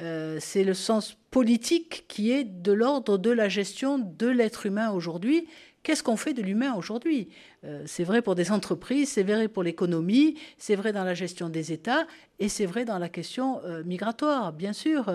euh, 0.00 0.38
c'est 0.40 0.64
le 0.64 0.74
sens 0.74 1.16
politique 1.30 2.04
qui 2.08 2.32
est 2.32 2.44
de 2.44 2.72
l'ordre 2.72 3.18
de 3.18 3.30
la 3.30 3.48
gestion 3.48 3.98
de 3.98 4.26
l'être 4.26 4.66
humain 4.66 4.90
aujourd'hui. 4.90 5.46
Qu'est-ce 5.82 6.02
qu'on 6.02 6.16
fait 6.16 6.34
de 6.34 6.42
l'humain 6.42 6.74
aujourd'hui? 6.74 7.30
Euh, 7.64 7.84
C'est 7.86 8.04
vrai 8.04 8.20
pour 8.20 8.34
des 8.34 8.52
entreprises, 8.52 9.10
c'est 9.10 9.22
vrai 9.22 9.48
pour 9.48 9.62
l'économie, 9.62 10.36
c'est 10.58 10.76
vrai 10.76 10.92
dans 10.92 11.04
la 11.04 11.14
gestion 11.14 11.48
des 11.48 11.72
États 11.72 12.06
et 12.38 12.48
c'est 12.48 12.66
vrai 12.66 12.84
dans 12.84 12.98
la 12.98 13.08
question 13.08 13.60
euh, 13.64 13.82
migratoire. 13.84 14.52
Bien 14.52 14.72
sûr, 14.72 15.10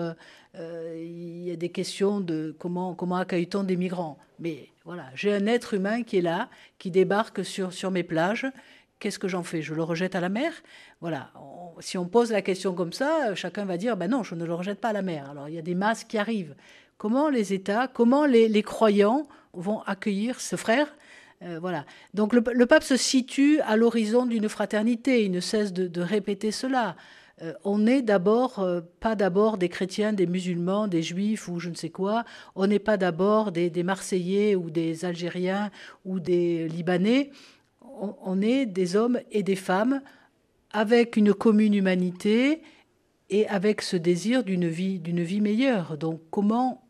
il 0.58 1.42
y 1.42 1.50
a 1.50 1.56
des 1.56 1.68
questions 1.68 2.20
de 2.20 2.56
comment, 2.58 2.94
comment 2.94 3.16
accueille-t-on 3.16 3.62
des 3.62 3.76
migrants? 3.76 4.18
Mais 4.38 4.70
voilà, 4.84 5.04
j'ai 5.14 5.32
un 5.34 5.46
être 5.46 5.74
humain 5.74 6.02
qui 6.02 6.16
est 6.18 6.22
là, 6.22 6.48
qui 6.78 6.90
débarque 6.90 7.44
sur, 7.44 7.72
sur 7.72 7.90
mes 7.90 8.02
plages 8.04 8.46
qu'est-ce 8.98 9.18
que 9.18 9.28
j'en 9.28 9.42
fais? 9.42 9.62
Je 9.62 9.74
le 9.74 9.82
rejette 9.82 10.14
à 10.14 10.20
la 10.20 10.28
mer? 10.28 10.52
Voilà. 11.00 11.30
si 11.80 11.98
on 11.98 12.06
pose 12.06 12.32
la 12.32 12.42
question 12.42 12.74
comme 12.74 12.92
ça, 12.92 13.34
chacun 13.34 13.64
va 13.64 13.76
dire 13.76 13.96
ben 13.96 14.10
non, 14.10 14.22
je 14.22 14.34
ne 14.34 14.44
le 14.44 14.54
rejette 14.54 14.80
pas 14.80 14.88
à 14.88 14.92
la 14.92 15.02
mer. 15.02 15.30
Alors 15.30 15.48
il 15.48 15.54
y 15.54 15.58
a 15.58 15.62
des 15.62 15.74
masses 15.74 16.04
qui 16.04 16.18
arrivent. 16.18 16.54
Comment 16.98 17.28
les 17.28 17.52
États, 17.52 17.88
comment 17.88 18.24
les, 18.24 18.62
croyants 18.62 19.28
vont 19.52 19.80
accueillir 19.82 20.40
ce 20.40 20.56
frère? 20.56 20.96
Euh, 21.42 21.58
voilà. 21.60 21.84
Donc 22.14 22.32
le, 22.32 22.66
pape 22.66 22.82
se 22.82 22.96
situe 22.96 23.60
à 23.60 23.76
l'horizon 23.76 24.24
d'une 24.24 24.48
fraternité. 24.48 25.24
Il 25.24 25.30
ne 25.30 25.40
cesse 25.40 25.74
de, 25.74 26.00
répéter 26.00 26.50
cela. 26.50 26.96
Euh, 27.42 27.52
on 27.64 27.76
n'est 27.76 28.00
d'abord 28.00 28.60
euh, 28.60 28.80
pas 28.98 29.14
d'abord 29.14 29.58
des 29.58 29.68
chrétiens, 29.68 30.14
des 30.14 30.26
musulmans, 30.26 30.88
des 30.88 31.02
juifs 31.02 31.48
ou 31.48 31.60
je 31.60 31.68
ne 31.68 31.74
sais 31.74 31.90
quoi. 31.90 32.24
On 32.54 32.66
n'est 32.66 32.78
pas 32.78 32.96
d'abord 32.96 33.52
des, 33.52 33.68
des 33.68 33.82
Marseillais 33.82 34.54
ou 34.54 34.70
des 34.70 35.04
Algériens 35.04 35.70
ou 36.06 36.18
des 36.18 36.66
Libanais 36.68 37.30
on, 38.00 38.40
est 38.40 38.66
des 38.66 38.96
hommes 38.96 39.20
et 39.30 39.42
des 39.42 39.56
femmes 39.56 40.02
avec 40.70 41.16
une 41.16 41.34
commune 41.34 41.74
humanité 41.74 42.62
et 43.30 43.48
avec 43.48 43.82
ce 43.82 43.96
désir 43.96 44.44
d'une 44.44 44.68
vie, 44.68 44.98
d'une 44.98 45.22
vie 45.22 45.40
meilleure. 45.40 45.96
Donc 45.96 46.20
comment 46.30 46.84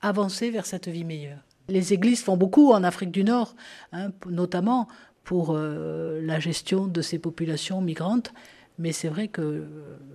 avancer 0.00 0.50
vers 0.50 0.66
cette 0.66 0.88
vie 0.88 1.04
meilleure? 1.04 1.40
Les 1.68 1.92
églises 1.92 2.22
font 2.22 2.36
beaucoup 2.36 2.72
en 2.72 2.84
Afrique 2.84 3.10
du 3.10 3.24
Nord, 3.24 3.56
hein, 3.92 4.10
notamment 4.28 4.86
pour 5.24 5.50
euh, 5.50 6.20
la 6.22 6.38
gestion 6.38 6.86
de 6.86 7.02
ces 7.02 7.18
populations 7.18 7.80
migrantes. 7.80 8.32
Mais 8.78 8.92
c'est 8.92 9.08
vrai 9.08 9.28
que 9.28 9.64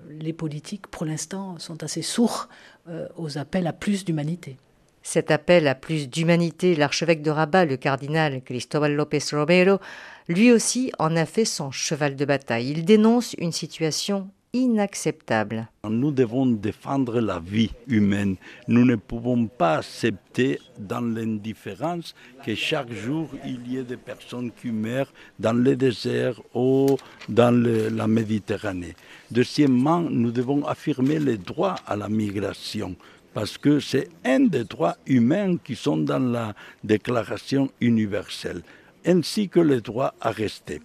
les 0.09 0.33
politiques, 0.33 0.87
pour 0.87 1.05
l'instant, 1.05 1.57
sont 1.57 1.83
assez 1.83 2.01
sourds 2.01 2.47
euh, 2.87 3.07
aux 3.17 3.37
appels 3.37 3.67
à 3.67 3.73
plus 3.73 4.05
d'humanité. 4.05 4.57
Cet 5.03 5.31
appel 5.31 5.67
à 5.67 5.73
plus 5.73 6.07
d'humanité, 6.09 6.75
l'archevêque 6.75 7.23
de 7.23 7.31
Rabat, 7.31 7.65
le 7.65 7.77
cardinal 7.77 8.41
Cristóbal 8.43 8.93
López 8.93 9.23
Romero, 9.31 9.79
lui 10.31 10.51
aussi 10.51 10.91
en 10.97 11.15
a 11.15 11.25
fait 11.25 11.45
son 11.45 11.71
cheval 11.71 12.15
de 12.15 12.25
bataille. 12.25 12.71
Il 12.71 12.85
dénonce 12.85 13.33
une 13.37 13.51
situation 13.51 14.29
inacceptable. 14.53 15.67
Nous 15.89 16.11
devons 16.11 16.45
défendre 16.45 17.21
la 17.21 17.39
vie 17.39 17.71
humaine. 17.87 18.35
Nous 18.67 18.85
ne 18.85 18.95
pouvons 18.95 19.47
pas 19.47 19.77
accepter 19.77 20.59
dans 20.77 21.01
l'indifférence 21.01 22.15
que 22.45 22.53
chaque 22.55 22.91
jour 22.91 23.29
il 23.45 23.65
y 23.71 23.77
ait 23.77 23.83
des 23.83 23.97
personnes 23.97 24.51
qui 24.51 24.71
meurent 24.71 25.13
dans 25.39 25.53
le 25.53 25.75
désert 25.75 26.41
ou 26.53 26.97
dans 27.29 27.51
la 27.95 28.07
Méditerranée. 28.07 28.95
Deuxièmement, 29.29 30.01
nous 30.01 30.31
devons 30.31 30.65
affirmer 30.65 31.19
les 31.19 31.37
droits 31.37 31.75
à 31.87 31.95
la 31.95 32.09
migration 32.09 32.95
parce 33.33 33.57
que 33.57 33.79
c'est 33.79 34.09
un 34.25 34.41
des 34.41 34.65
droits 34.65 34.97
humains 35.05 35.57
qui 35.57 35.75
sont 35.75 35.97
dans 35.97 36.19
la 36.19 36.53
Déclaration 36.83 37.69
universelle, 37.79 38.61
ainsi 39.05 39.49
que 39.49 39.59
le 39.59 39.81
droit 39.81 40.13
à 40.21 40.31
rester. 40.31 40.81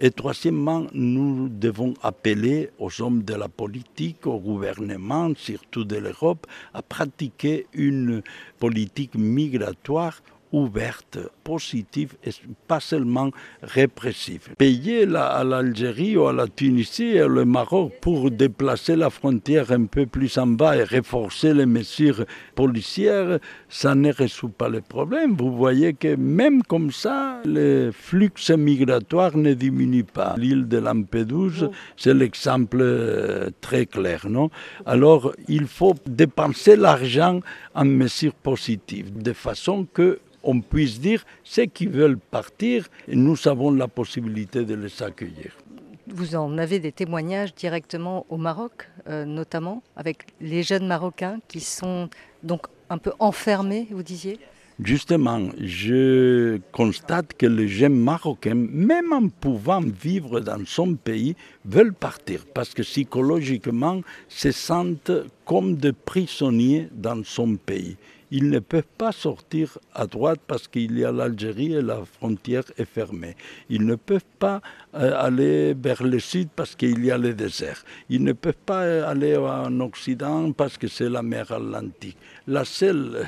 Et 0.00 0.10
troisièmement, 0.10 0.86
nous 0.92 1.48
devons 1.48 1.94
appeler 2.02 2.70
aux 2.78 3.00
hommes 3.00 3.22
de 3.22 3.34
la 3.34 3.48
politique, 3.48 4.26
au 4.26 4.40
gouvernement, 4.40 5.32
surtout 5.36 5.84
de 5.84 5.96
l'Europe, 5.96 6.46
à 6.72 6.82
pratiquer 6.82 7.66
une 7.72 8.22
politique 8.58 9.14
migratoire 9.14 10.20
ouverte, 10.54 11.18
positive 11.42 12.14
et 12.24 12.30
pas 12.68 12.80
seulement 12.80 13.30
répressive. 13.62 14.54
Payer 14.56 15.06
à 15.16 15.42
l'Algérie 15.42 16.16
ou 16.16 16.26
à 16.26 16.32
la 16.32 16.46
Tunisie 16.46 17.16
et 17.16 17.22
au 17.22 17.44
Maroc 17.44 17.92
pour 18.00 18.30
déplacer 18.30 18.94
la 18.96 19.10
frontière 19.10 19.72
un 19.72 19.86
peu 19.86 20.06
plus 20.06 20.38
en 20.38 20.46
bas 20.46 20.76
et 20.76 20.84
renforcer 20.84 21.52
les 21.52 21.66
mesures 21.66 22.24
policières, 22.54 23.38
ça 23.68 23.94
ne 23.94 24.12
résout 24.12 24.48
pas 24.48 24.68
le 24.68 24.80
problème. 24.80 25.34
Vous 25.36 25.54
voyez 25.56 25.94
que 25.94 26.14
même 26.14 26.62
comme 26.62 26.92
ça, 26.92 27.40
le 27.44 27.90
flux 27.92 28.30
migratoire 28.56 29.36
ne 29.36 29.54
diminue 29.54 30.04
pas. 30.04 30.34
L'île 30.38 30.68
de 30.68 30.78
Lampedusa, 30.78 31.70
c'est 31.96 32.14
l'exemple 32.14 32.78
euh, 32.80 33.50
très 33.60 33.86
clair, 33.86 34.26
non? 34.28 34.50
Alors, 34.86 35.32
il 35.48 35.66
faut 35.66 35.94
dépenser 36.06 36.76
l'argent 36.76 37.40
en 37.74 37.84
mesures 37.84 38.34
positives, 38.34 39.10
de 39.20 39.32
façon 39.32 39.86
que 39.92 40.20
on 40.44 40.60
puisse 40.60 41.00
dire 41.00 41.24
ceux 41.42 41.66
qui 41.66 41.86
veulent 41.86 42.18
partir, 42.18 42.88
nous 43.08 43.48
avons 43.48 43.70
la 43.70 43.88
possibilité 43.88 44.64
de 44.64 44.74
les 44.74 45.02
accueillir. 45.02 45.52
Vous 46.06 46.36
en 46.36 46.58
avez 46.58 46.78
des 46.80 46.92
témoignages 46.92 47.54
directement 47.54 48.26
au 48.28 48.36
Maroc, 48.36 48.90
euh, 49.08 49.24
notamment 49.24 49.82
avec 49.96 50.26
les 50.40 50.62
jeunes 50.62 50.86
Marocains 50.86 51.38
qui 51.48 51.60
sont 51.60 52.10
donc 52.42 52.66
un 52.90 52.98
peu 52.98 53.12
enfermés, 53.18 53.88
vous 53.90 54.02
disiez? 54.02 54.38
Justement, 54.82 55.40
je 55.60 56.58
constate 56.72 57.34
que 57.34 57.46
les 57.46 57.68
jeunes 57.68 57.94
Marocains, 57.94 58.56
même 58.56 59.12
en 59.12 59.28
pouvant 59.28 59.80
vivre 59.80 60.40
dans 60.40 60.66
son 60.66 60.94
pays, 60.94 61.36
veulent 61.64 61.94
partir 61.94 62.44
parce 62.52 62.74
que 62.74 62.82
psychologiquement 62.82 64.00
se 64.28 64.50
sentent 64.50 65.12
comme 65.44 65.76
des 65.76 65.92
prisonniers 65.92 66.88
dans 66.92 67.22
son 67.24 67.54
pays 67.54 67.96
Ils 68.36 68.50
ne 68.50 68.58
peuvent 68.58 68.94
pas 68.98 69.12
sortir 69.12 69.78
à 69.94 70.08
droite 70.08 70.40
parce 70.48 70.66
qu'il 70.66 70.98
y 70.98 71.04
a 71.04 71.12
l'Algérie 71.12 71.74
et 71.74 71.80
la 71.80 72.04
frontière 72.04 72.64
est 72.76 72.84
fermée. 72.84 73.36
Ils 73.68 73.86
ne 73.86 73.94
peuvent 73.94 74.32
pas 74.40 74.60
euh, 74.96 75.12
aller 75.16 75.72
vers 75.72 76.02
le 76.02 76.18
sud 76.18 76.48
parce 76.56 76.74
qu'il 76.74 77.04
y 77.04 77.12
a 77.12 77.16
le 77.16 77.32
désert. 77.32 77.84
Ils 78.08 78.24
ne 78.24 78.32
peuvent 78.32 78.64
pas 78.66 79.06
aller 79.08 79.36
en 79.36 79.78
Occident 79.78 80.50
parce 80.50 80.76
que 80.76 80.88
c'est 80.88 81.08
la 81.08 81.22
mer 81.22 81.52
Atlantique. 81.52 82.16
La 82.48 82.64
seule 82.64 83.24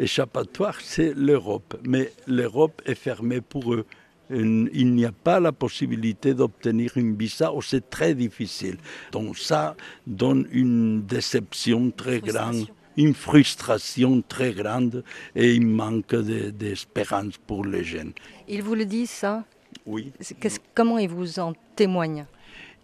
échappatoire, 0.00 0.80
c'est 0.80 1.14
l'Europe. 1.14 1.78
Mais 1.84 2.10
l'Europe 2.26 2.82
est 2.84 2.96
fermée 2.96 3.40
pour 3.40 3.72
eux 3.72 3.86
il 4.30 4.94
n'y 4.94 5.06
a 5.06 5.12
pas 5.12 5.40
la 5.40 5.52
possibilité 5.52 6.34
d'obtenir 6.34 6.96
une 6.96 7.16
visa 7.16 7.52
ou 7.52 7.62
c'est 7.62 7.88
très 7.88 8.14
difficile. 8.14 8.76
Donc 9.12 9.38
ça 9.38 9.74
donne 10.06 10.46
une 10.52 11.02
déception 11.06 11.90
très 11.90 12.20
grande, 12.20 12.66
une 12.98 13.14
frustration 13.14 14.22
très 14.28 14.52
grande 14.52 15.04
et 15.36 15.56
un 15.56 15.64
manque 15.64 16.16
d'espérance 16.16 17.38
pour 17.46 17.64
les 17.64 17.84
jeunes. 17.84 18.12
Ils 18.48 18.62
vous 18.62 18.74
le 18.74 18.84
disent 18.84 19.10
ça 19.10 19.44
Oui. 19.86 20.12
Comment 20.74 20.98
ils 20.98 21.08
vous 21.08 21.38
en 21.38 21.54
témoignent 21.76 22.26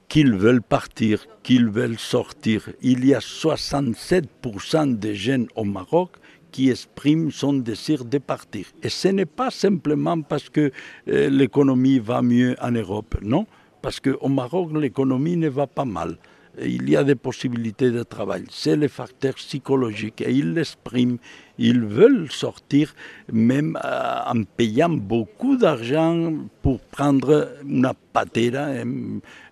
qu'ils 0.09 0.35
veulent 0.35 0.63
partir, 0.63 1.27
qu'ils 1.43 1.69
veulent 1.69 1.99
sortir. 1.99 2.69
Il 2.83 3.05
y 3.07 3.15
a 3.15 3.21
67% 3.21 4.99
des 4.99 5.15
jeunes 5.15 5.49
au 5.57 5.65
Maroc 5.65 6.11
qui 6.53 6.71
exprime 6.71 7.33
son 7.33 7.55
désir 7.55 8.05
de 8.05 8.19
partir. 8.19 8.67
Et 8.83 8.91
ce 8.91 9.09
n'est 9.09 9.27
pas 9.27 9.51
simplement 9.51 10.21
parce 10.21 10.51
que 10.51 10.71
euh, 11.09 11.31
l'économie 11.31 11.99
va 11.99 12.21
mieux 12.23 12.55
en 12.61 12.71
Europe, 12.71 13.17
non, 13.23 13.47
parce 13.83 13.99
qu'au 13.99 14.29
Maroc, 14.29 14.71
l'économie 14.75 15.37
ne 15.39 15.49
va 15.49 15.67
pas 15.67 15.87
mal 15.87 16.19
il 16.63 16.89
y 16.89 16.97
a 16.97 17.05
des 17.05 17.15
possibilités 17.15 17.91
de 17.91 18.03
travail. 18.03 18.45
C'est 18.51 18.77
le 18.77 18.89
facteur 18.89 19.35
psychologique 19.35 20.21
et 20.21 20.31
ils 20.31 20.55
l'expriment. 20.55 21.19
Ils 21.59 21.81
veulent 21.81 22.31
sortir 22.31 22.95
même 23.33 23.79
euh, 23.85 24.19
en 24.27 24.43
payant 24.43 24.89
beaucoup 24.89 25.57
d'argent 25.57 26.33
pour 26.63 26.81
prendre 26.81 27.55
une 27.65 27.91
patera, 28.13 28.67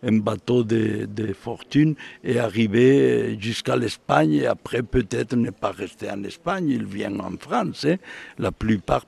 un, 0.02 0.18
bateau 0.18 0.64
de, 0.64 1.32
fortune 1.32 1.94
et 2.24 2.38
arriver 2.38 3.38
jusqu'à 3.38 3.76
l'Espagne 3.76 4.34
et 4.34 4.46
après 4.46 4.82
peut-être 4.82 5.36
ne 5.36 5.50
pas 5.50 5.70
rester 5.70 6.10
en 6.10 6.24
Espagne. 6.24 6.68
Ils 6.68 6.86
viennent 6.86 7.20
en 7.20 7.36
France, 7.38 7.84
hein, 7.84 7.96
la 8.38 8.50
plupart 8.50 9.06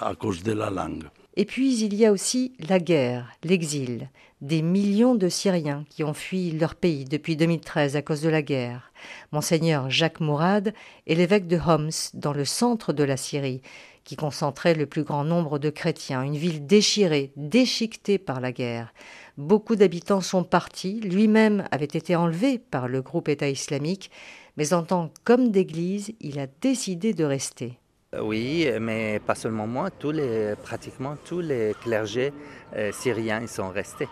à 0.00 0.14
cause 0.14 0.42
de 0.42 0.52
la 0.52 0.70
langue. 0.70 1.04
Et 1.36 1.44
puis 1.44 1.80
il 1.80 1.94
y 1.94 2.06
a 2.06 2.12
aussi 2.12 2.52
la 2.68 2.78
guerre, 2.78 3.32
l'exil, 3.42 4.08
des 4.40 4.62
millions 4.62 5.16
de 5.16 5.28
Syriens 5.28 5.84
qui 5.90 6.04
ont 6.04 6.14
fui 6.14 6.52
leur 6.52 6.76
pays 6.76 7.04
depuis 7.04 7.36
2013 7.36 7.96
à 7.96 8.02
cause 8.02 8.20
de 8.20 8.28
la 8.28 8.42
guerre. 8.42 8.92
Monseigneur 9.32 9.90
Jacques 9.90 10.20
Mourad 10.20 10.72
est 11.06 11.14
l'évêque 11.14 11.48
de 11.48 11.58
Homs, 11.58 11.90
dans 12.14 12.32
le 12.32 12.44
centre 12.44 12.92
de 12.92 13.02
la 13.02 13.16
Syrie, 13.16 13.62
qui 14.04 14.16
concentrait 14.16 14.74
le 14.74 14.86
plus 14.86 15.02
grand 15.02 15.24
nombre 15.24 15.58
de 15.58 15.70
chrétiens, 15.70 16.22
une 16.22 16.36
ville 16.36 16.66
déchirée, 16.66 17.32
déchiquetée 17.36 18.18
par 18.18 18.40
la 18.40 18.52
guerre. 18.52 18.92
Beaucoup 19.36 19.74
d'habitants 19.74 20.20
sont 20.20 20.44
partis, 20.44 21.00
lui-même 21.00 21.66
avait 21.72 21.84
été 21.86 22.14
enlevé 22.14 22.58
par 22.58 22.86
le 22.86 23.02
groupe 23.02 23.28
État 23.28 23.48
islamique, 23.48 24.10
mais 24.56 24.72
en 24.72 24.84
tant 24.84 25.10
qu'homme 25.24 25.50
d'église, 25.50 26.12
il 26.20 26.38
a 26.38 26.46
décidé 26.60 27.12
de 27.12 27.24
rester. 27.24 27.78
Oui, 28.22 28.68
mais 28.80 29.20
pas 29.24 29.34
seulement 29.34 29.66
moi, 29.66 29.90
tous 29.90 30.12
les, 30.12 30.54
pratiquement 30.62 31.16
tous 31.24 31.40
les 31.40 31.74
clergés 31.82 32.32
euh, 32.76 32.92
syriens 32.92 33.40
ils 33.40 33.48
sont 33.48 33.70
restés. 33.70 34.08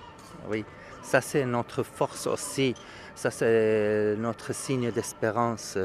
Oui, 0.50 0.64
ça 1.02 1.20
c'est 1.20 1.44
notre 1.44 1.82
force 1.82 2.26
aussi, 2.26 2.74
ça 3.14 3.30
c'est 3.30 4.16
notre 4.18 4.54
signe 4.54 4.90
d'espérance. 4.90 5.78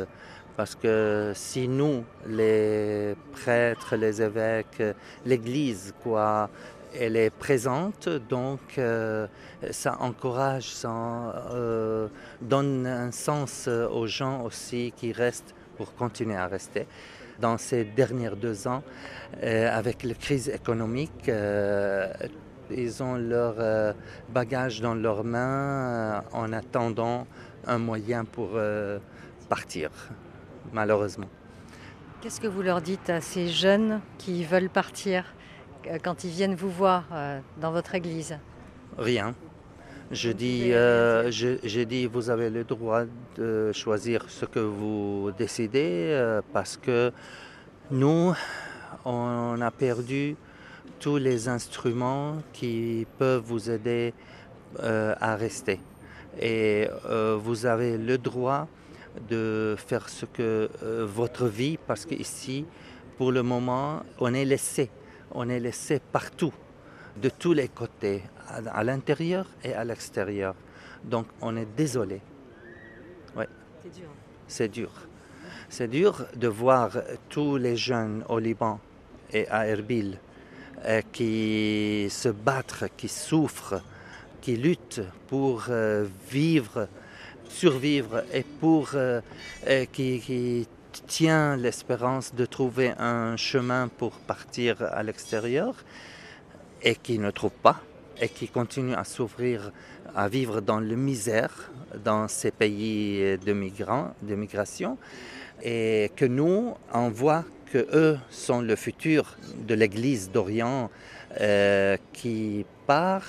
Parce 0.55 0.73
que 0.73 1.33
si 1.35 1.67
nous, 1.67 2.03
les 2.27 3.15
prêtres, 3.31 3.95
les 3.95 4.23
évêques, 4.23 4.81
l'Église, 5.23 5.93
quoi, 6.01 6.49
elle 6.99 7.15
est 7.15 7.29
présente, 7.29 8.09
donc 8.09 8.59
euh, 8.79 9.27
ça 9.69 9.97
encourage, 9.99 10.69
ça 10.69 10.89
euh, 11.51 12.07
donne 12.41 12.87
un 12.87 13.11
sens 13.11 13.67
aux 13.67 14.07
gens 14.07 14.41
aussi 14.41 14.93
qui 14.95 15.11
restent 15.11 15.53
pour 15.77 15.93
continuer 15.93 16.35
à 16.35 16.47
rester 16.47 16.87
dans 17.39 17.57
ces 17.57 17.83
derniers 17.83 18.31
deux 18.35 18.67
ans, 18.67 18.83
euh, 19.43 19.69
avec 19.71 20.03
la 20.03 20.13
crise 20.13 20.49
économique, 20.49 21.29
euh, 21.29 22.11
ils 22.69 23.01
ont 23.01 23.15
leur 23.15 23.55
euh, 23.59 23.93
bagage 24.29 24.81
dans 24.81 24.95
leurs 24.95 25.23
mains 25.23 26.23
en 26.33 26.51
attendant 26.53 27.27
un 27.65 27.77
moyen 27.77 28.25
pour 28.25 28.51
partir, 29.49 29.89
malheureusement. 30.71 31.27
Qu'est-ce 32.21 32.39
que 32.39 32.47
vous 32.47 32.61
leur 32.61 32.81
dites 32.81 33.09
à 33.09 33.21
ces 33.21 33.47
jeunes 33.49 33.99
qui 34.17 34.43
veulent 34.43 34.69
partir 34.69 35.25
quand 36.03 36.23
ils 36.23 36.31
viennent 36.31 36.55
vous 36.55 36.69
voir 36.69 37.03
dans 37.59 37.71
votre 37.71 37.95
église? 37.95 38.37
Rien. 38.97 39.33
Je 40.09 40.31
dis, 40.31 40.71
euh, 40.71 41.29
je, 41.31 41.83
dis, 41.83 42.05
vous 42.05 42.29
avez 42.29 42.49
le 42.49 42.63
droit 42.63 43.03
de 43.35 43.73
choisir 43.73 44.23
ce 44.29 44.45
que 44.45 44.59
vous 44.59 45.31
décidez 45.37 46.11
euh, 46.13 46.41
parce 46.53 46.77
que 46.77 47.11
nous, 47.91 48.33
on 49.03 49.59
a 49.59 49.69
perdu 49.69 50.37
tous 51.01 51.17
les 51.17 51.49
instruments 51.49 52.37
qui 52.53 53.05
peuvent 53.17 53.43
vous 53.45 53.69
aider 53.69 54.13
euh, 54.79 55.13
à 55.19 55.35
rester. 55.35 55.81
Et 56.39 56.87
vous 57.39 57.65
avez 57.65 57.97
le 57.97 58.17
droit 58.17 58.67
de 59.29 59.75
faire 59.77 60.07
ce 60.07 60.25
que 60.25 60.69
votre 61.03 61.47
vie, 61.47 61.77
parce 61.85 62.05
qu'ici, 62.05 62.65
pour 63.17 63.33
le 63.33 63.43
moment, 63.43 64.03
on 64.19 64.33
est 64.33 64.45
laissé. 64.45 64.89
On 65.31 65.49
est 65.49 65.59
laissé 65.59 65.99
partout 65.99 66.53
de 67.21 67.29
tous 67.29 67.53
les 67.53 67.67
côtés, 67.67 68.23
à, 68.49 68.83
l'intérieur 68.83 69.45
et 69.63 69.73
à 69.73 69.83
l'extérieur. 69.83 70.55
Donc 71.03 71.27
on 71.41 71.55
est 71.55 71.67
désolé. 71.75 72.21
Ouais. 73.35 73.47
C'est 73.83 73.93
dur. 73.93 74.09
C'est 74.47 74.67
dur. 74.69 74.91
C'est 75.69 75.87
dur 75.87 76.25
de 76.35 76.47
voir 76.47 76.91
tous 77.29 77.57
les 77.57 77.75
jeunes 77.75 78.23
au 78.29 78.39
Liban 78.39 78.79
et 79.33 79.47
à 79.49 79.67
Erbil 79.67 80.17
euh, 80.85 81.01
qui 81.11 82.07
se 82.09 82.29
battent, 82.29 82.85
qui 82.95 83.07
souffrent, 83.07 83.81
qui 84.41 84.55
luttent 84.55 85.01
pour 85.27 85.65
euh, 85.69 86.07
vivre, 86.29 86.87
survivre 87.49 88.23
et 88.33 88.43
pour 88.43 88.91
euh, 88.93 89.21
qui, 89.91 90.19
qui 90.19 90.67
tient 91.07 91.57
l'espérance 91.57 92.33
de 92.33 92.45
trouver 92.45 92.93
un 92.97 93.35
chemin 93.37 93.87
pour 93.87 94.11
partir 94.11 94.81
à 94.81 95.03
l'extérieur 95.03 95.75
et 96.81 96.95
qui 96.95 97.19
ne 97.19 97.31
trouvent 97.31 97.51
pas 97.51 97.81
et 98.21 98.29
qui 98.29 98.47
continuent 98.47 98.95
à 98.95 99.03
s'ouvrir, 99.03 99.71
à 100.15 100.27
vivre 100.27 100.61
dans 100.61 100.79
la 100.79 100.95
misère 100.95 101.71
dans 102.03 102.27
ces 102.27 102.51
pays 102.51 103.37
de 103.37 103.53
migrants, 103.53 104.15
de 104.21 104.35
migration, 104.35 104.97
et 105.63 106.11
que 106.15 106.25
nous, 106.25 106.73
on 106.93 107.09
voit 107.09 107.45
que 107.71 107.87
eux 107.93 108.17
sont 108.29 108.61
le 108.61 108.75
futur 108.75 109.35
de 109.67 109.73
l'Église 109.73 110.31
d'Orient 110.31 110.89
euh, 111.41 111.97
qui 112.13 112.65
part 112.85 113.27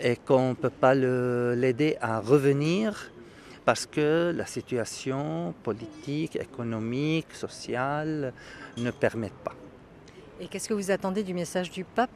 et 0.00 0.16
qu'on 0.16 0.50
ne 0.50 0.54
peut 0.54 0.70
pas 0.70 0.94
l'aider 0.94 1.96
à 2.00 2.20
revenir 2.20 3.10
parce 3.64 3.86
que 3.86 4.32
la 4.34 4.46
situation 4.46 5.54
politique, 5.62 6.36
économique, 6.36 7.32
sociale 7.32 8.32
ne 8.76 8.90
permet 8.90 9.30
pas. 9.44 9.54
Et 10.40 10.48
qu'est-ce 10.48 10.68
que 10.68 10.74
vous 10.74 10.90
attendez 10.90 11.22
du 11.22 11.34
message 11.34 11.70
du 11.70 11.84
pape? 11.84 12.10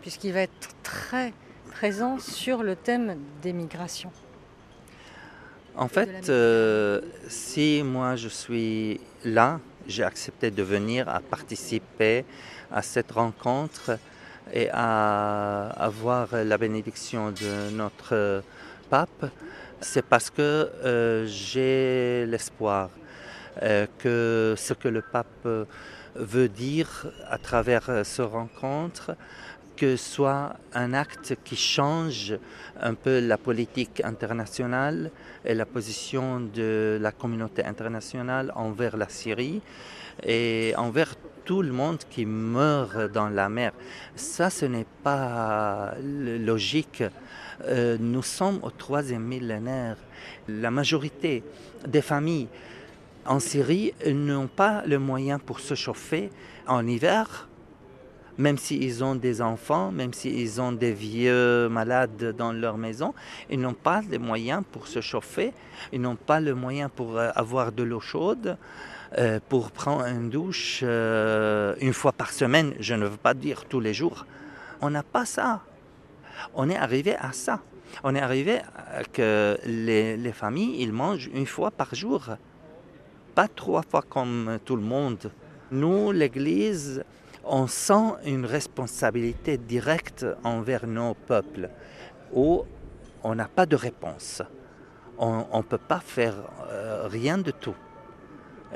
Puisqu'il 0.00 0.32
va 0.32 0.40
être 0.40 0.68
très 0.82 1.32
présent 1.70 2.18
sur 2.18 2.62
le 2.62 2.76
thème 2.76 3.16
des 3.42 3.52
migrations. 3.52 4.12
En 5.76 5.88
fait, 5.88 6.28
euh, 6.28 7.00
si 7.28 7.82
moi 7.82 8.16
je 8.16 8.28
suis 8.28 9.00
là, 9.24 9.60
j'ai 9.86 10.02
accepté 10.02 10.50
de 10.50 10.62
venir 10.62 11.08
à 11.08 11.20
participer 11.20 12.24
à 12.70 12.82
cette 12.82 13.12
rencontre 13.12 13.98
et 14.52 14.68
à 14.72 15.68
avoir 15.78 16.28
la 16.44 16.58
bénédiction 16.58 17.30
de 17.30 17.70
notre 17.70 18.42
pape, 18.90 19.26
c'est 19.80 20.04
parce 20.04 20.28
que 20.28 20.42
euh, 20.84 21.26
j'ai 21.26 22.26
l'espoir 22.26 22.90
euh, 23.62 23.86
que 23.98 24.54
ce 24.58 24.74
que 24.74 24.88
le 24.88 25.02
pape 25.02 25.48
veut 26.16 26.48
dire 26.48 27.06
à 27.28 27.38
travers 27.38 28.04
ce 28.04 28.22
rencontre 28.22 29.12
que 29.80 29.96
soit 29.96 30.56
un 30.74 30.92
acte 30.92 31.38
qui 31.42 31.56
change 31.56 32.38
un 32.78 32.92
peu 32.92 33.18
la 33.18 33.38
politique 33.38 34.02
internationale 34.04 35.10
et 35.42 35.54
la 35.54 35.64
position 35.64 36.38
de 36.38 36.98
la 37.00 37.12
communauté 37.12 37.64
internationale 37.64 38.52
envers 38.54 38.98
la 38.98 39.08
Syrie 39.08 39.62
et 40.22 40.74
envers 40.76 41.14
tout 41.46 41.62
le 41.62 41.72
monde 41.72 42.00
qui 42.10 42.26
meurt 42.26 43.10
dans 43.10 43.30
la 43.30 43.48
mer. 43.48 43.72
Ça, 44.14 44.50
ce 44.50 44.66
n'est 44.66 44.92
pas 45.02 45.94
logique. 46.02 47.02
Euh, 47.64 47.96
nous 47.98 48.22
sommes 48.22 48.58
au 48.62 48.70
troisième 48.70 49.24
millénaire. 49.24 49.96
La 50.46 50.70
majorité 50.70 51.42
des 51.88 52.02
familles 52.02 52.48
En 53.24 53.38
Syrie, 53.38 53.92
n'ont 54.06 54.48
pas 54.48 54.82
le 54.86 54.98
moyen 54.98 55.38
pour 55.38 55.60
se 55.60 55.74
chauffer 55.74 56.30
en 56.66 56.86
hiver, 56.86 57.49
même 58.40 58.56
s'ils 58.56 59.04
ont 59.04 59.14
des 59.14 59.42
enfants, 59.42 59.92
même 59.92 60.14
s'ils 60.14 60.60
ont 60.60 60.72
des 60.72 60.92
vieux 60.92 61.68
malades 61.68 62.34
dans 62.36 62.52
leur 62.52 62.78
maison, 62.78 63.14
ils 63.50 63.60
n'ont 63.60 63.74
pas 63.74 64.00
les 64.10 64.18
moyens 64.18 64.62
pour 64.72 64.88
se 64.88 65.00
chauffer, 65.02 65.52
ils 65.92 66.00
n'ont 66.00 66.16
pas 66.16 66.40
le 66.40 66.54
moyen 66.54 66.88
pour 66.88 67.18
euh, 67.18 67.30
avoir 67.34 67.70
de 67.70 67.82
l'eau 67.82 68.00
chaude, 68.00 68.56
euh, 69.18 69.40
pour 69.48 69.70
prendre 69.70 70.06
une 70.06 70.30
douche 70.30 70.80
euh, 70.82 71.74
une 71.80 71.92
fois 71.92 72.12
par 72.12 72.32
semaine, 72.32 72.72
je 72.80 72.94
ne 72.94 73.06
veux 73.06 73.18
pas 73.18 73.34
dire 73.34 73.66
tous 73.66 73.80
les 73.80 73.92
jours. 73.92 74.24
On 74.80 74.88
n'a 74.88 75.02
pas 75.02 75.26
ça. 75.26 75.60
On 76.54 76.70
est 76.70 76.76
arrivé 76.76 77.16
à 77.16 77.32
ça. 77.32 77.60
On 78.04 78.14
est 78.14 78.20
arrivé 78.20 78.60
à 78.94 79.04
que 79.04 79.58
les, 79.66 80.16
les 80.16 80.32
familles, 80.32 80.76
ils 80.78 80.92
mangent 80.92 81.28
une 81.34 81.46
fois 81.46 81.70
par 81.70 81.94
jour, 81.94 82.30
pas 83.34 83.48
trois 83.48 83.82
fois 83.82 84.02
comme 84.08 84.58
tout 84.64 84.76
le 84.76 84.82
monde. 84.82 85.30
Nous, 85.72 86.10
l'Église, 86.12 87.04
on 87.50 87.66
sent 87.66 88.14
une 88.24 88.46
responsabilité 88.46 89.58
directe 89.58 90.24
envers 90.44 90.86
nos 90.86 91.14
peuples 91.14 91.68
où 92.32 92.62
on 93.24 93.34
n'a 93.34 93.48
pas 93.48 93.66
de 93.66 93.74
réponse. 93.74 94.40
On 95.18 95.58
ne 95.58 95.62
peut 95.62 95.76
pas 95.76 96.00
faire 96.00 96.36
euh, 96.70 97.08
rien 97.08 97.36
de 97.36 97.50
tout. 97.50 97.74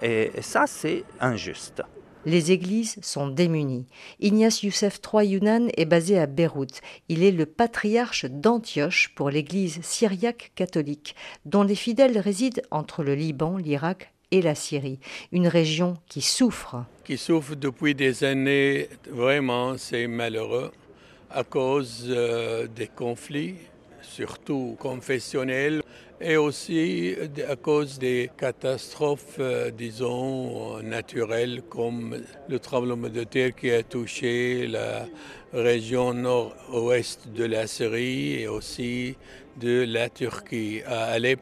Et 0.03 0.33
ça, 0.43 0.65
c'est 0.67 1.05
injuste. 1.21 1.83
Les 2.27 2.51
églises 2.53 2.97
sont 3.01 3.29
démunies. 3.29 3.87
Ignace 4.19 4.63
Youssef 4.63 4.99
III 5.13 5.29
Younan 5.29 5.69
est 5.77 5.85
basé 5.85 6.19
à 6.19 6.27
Beyrouth. 6.27 6.81
Il 7.09 7.23
est 7.23 7.31
le 7.31 7.47
patriarche 7.47 8.25
d'Antioche 8.25 9.15
pour 9.15 9.31
l'église 9.31 9.81
syriaque 9.83 10.51
catholique, 10.55 11.15
dont 11.45 11.63
les 11.63 11.75
fidèles 11.75 12.19
résident 12.19 12.63
entre 12.71 13.05
le 13.05 13.15
Liban, 13.15 13.57
l'Irak 13.57 14.14
et 14.31 14.43
la 14.43 14.55
Syrie, 14.55 14.99
une 15.33 15.49
région 15.49 15.97
qui 16.09 16.21
souffre. 16.21 16.85
Qui 17.05 17.19
souffre 17.19 17.55
depuis 17.55 17.95
des 17.95 18.25
années, 18.25 18.89
vraiment, 19.11 19.77
c'est 19.79 20.07
malheureux, 20.07 20.73
à 21.31 21.45
cause 21.45 22.07
euh, 22.09 22.67
des 22.67 22.87
conflits, 22.87 23.57
surtout 24.03 24.77
confessionnels, 24.79 25.83
et 26.25 26.39
aussi 26.39 27.15
à 27.47 27.55
cause 27.55 27.99
des 27.99 28.31
catastrophes, 28.39 29.37
euh, 29.39 29.71
disons, 29.71 30.83
naturelles, 30.83 31.61
comme 31.69 32.17
le 32.49 32.59
tremblement 32.59 33.11
de 33.11 33.25
terre 33.25 33.55
qui 33.55 33.71
a 33.71 33.83
touché 33.83 34.67
la 34.67 35.07
région 35.53 36.15
nord-ouest 36.15 37.29
de 37.29 37.45
la 37.45 37.67
Syrie 37.67 38.41
et 38.41 38.49
aussi 38.49 39.17
de 39.61 39.85
la 39.87 40.09
Turquie. 40.09 40.81
À 40.87 41.05
Alep, 41.13 41.41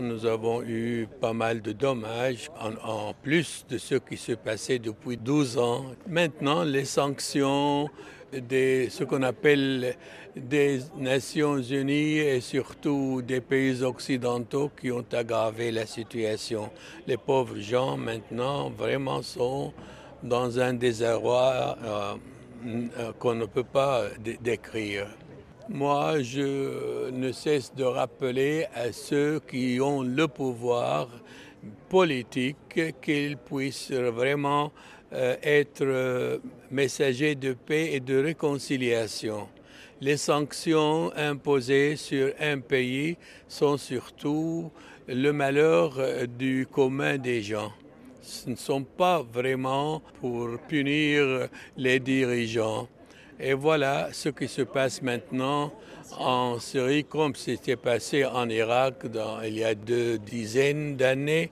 nous 0.00 0.26
avons 0.26 0.62
eu 0.62 1.08
pas 1.20 1.32
mal 1.32 1.62
de 1.62 1.72
dommages, 1.72 2.50
en, 2.60 3.14
plus 3.14 3.64
de 3.70 3.78
ce 3.78 3.94
qui 3.94 4.18
se 4.18 4.32
passait 4.32 4.78
depuis 4.78 5.16
12 5.16 5.56
ans. 5.56 5.86
Maintenant, 6.06 6.64
les 6.64 6.84
sanctions 6.84 7.88
de 8.32 8.88
ce 8.90 9.04
qu'on 9.04 9.22
appelle 9.22 9.96
des 10.38 10.80
Nations 10.96 11.60
Unies 11.60 12.18
et 12.18 12.40
surtout 12.40 13.22
des 13.22 13.40
pays 13.40 13.82
occidentaux 13.82 14.70
qui 14.80 14.90
ont 14.90 15.04
aggravé 15.12 15.70
la 15.70 15.86
situation. 15.86 16.70
Les 17.06 17.16
pauvres 17.16 17.58
gens 17.58 17.96
maintenant 17.96 18.70
vraiment 18.70 19.22
sont 19.22 19.72
dans 20.22 20.58
un 20.58 20.74
désarroi 20.74 21.76
euh, 21.82 22.14
euh, 22.66 23.12
qu'on 23.18 23.34
ne 23.34 23.46
peut 23.46 23.64
pas 23.64 24.04
décrire. 24.40 25.06
Moi, 25.68 26.22
je 26.22 27.10
ne 27.10 27.30
cesse 27.32 27.74
de 27.74 27.84
rappeler 27.84 28.66
à 28.74 28.92
ceux 28.92 29.40
qui 29.40 29.78
ont 29.80 30.02
le 30.02 30.26
pouvoir 30.26 31.08
politique 31.88 32.80
qu'ils 33.02 33.36
puissent 33.36 33.92
vraiment 33.92 34.72
euh, 35.12 35.36
être 35.42 36.40
messagers 36.70 37.34
de 37.34 37.52
paix 37.52 37.90
et 37.92 38.00
de 38.00 38.22
réconciliation. 38.22 39.48
Les 40.00 40.16
sanctions 40.16 41.10
imposées 41.16 41.96
sur 41.96 42.32
un 42.38 42.60
pays 42.60 43.16
sont 43.48 43.76
surtout 43.76 44.70
le 45.08 45.32
malheur 45.32 45.94
euh, 45.98 46.26
du 46.26 46.68
commun 46.70 47.18
des 47.18 47.42
gens. 47.42 47.72
Ce 48.22 48.48
ne 48.48 48.54
sont 48.54 48.84
pas 48.84 49.22
vraiment 49.22 50.00
pour 50.20 50.50
punir 50.68 51.48
les 51.76 51.98
dirigeants. 51.98 52.86
Et 53.40 53.54
voilà 53.54 54.10
ce 54.12 54.28
qui 54.28 54.46
se 54.46 54.62
passe 54.62 55.02
maintenant 55.02 55.72
en 56.16 56.60
Syrie, 56.60 57.04
comme 57.04 57.34
c'était 57.34 57.76
passé 57.76 58.24
en 58.24 58.48
Irak 58.48 59.04
il 59.44 59.58
y 59.58 59.64
a 59.64 59.74
deux 59.74 60.18
dizaines 60.18 60.96
d'années. 60.96 61.50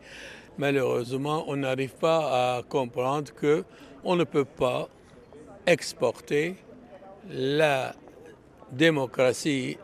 Malheureusement, 0.57 1.45
on 1.49 1.57
n'arrive 1.57 1.95
pas 1.95 2.59
à 2.59 2.63
comprendre 2.63 3.35
que 3.35 3.65
on 4.05 4.15
ne 4.15 4.25
peut 4.25 4.45
pas 4.45 4.89
exporter 5.67 6.55
la 7.29 7.93
démocratie 8.73 9.77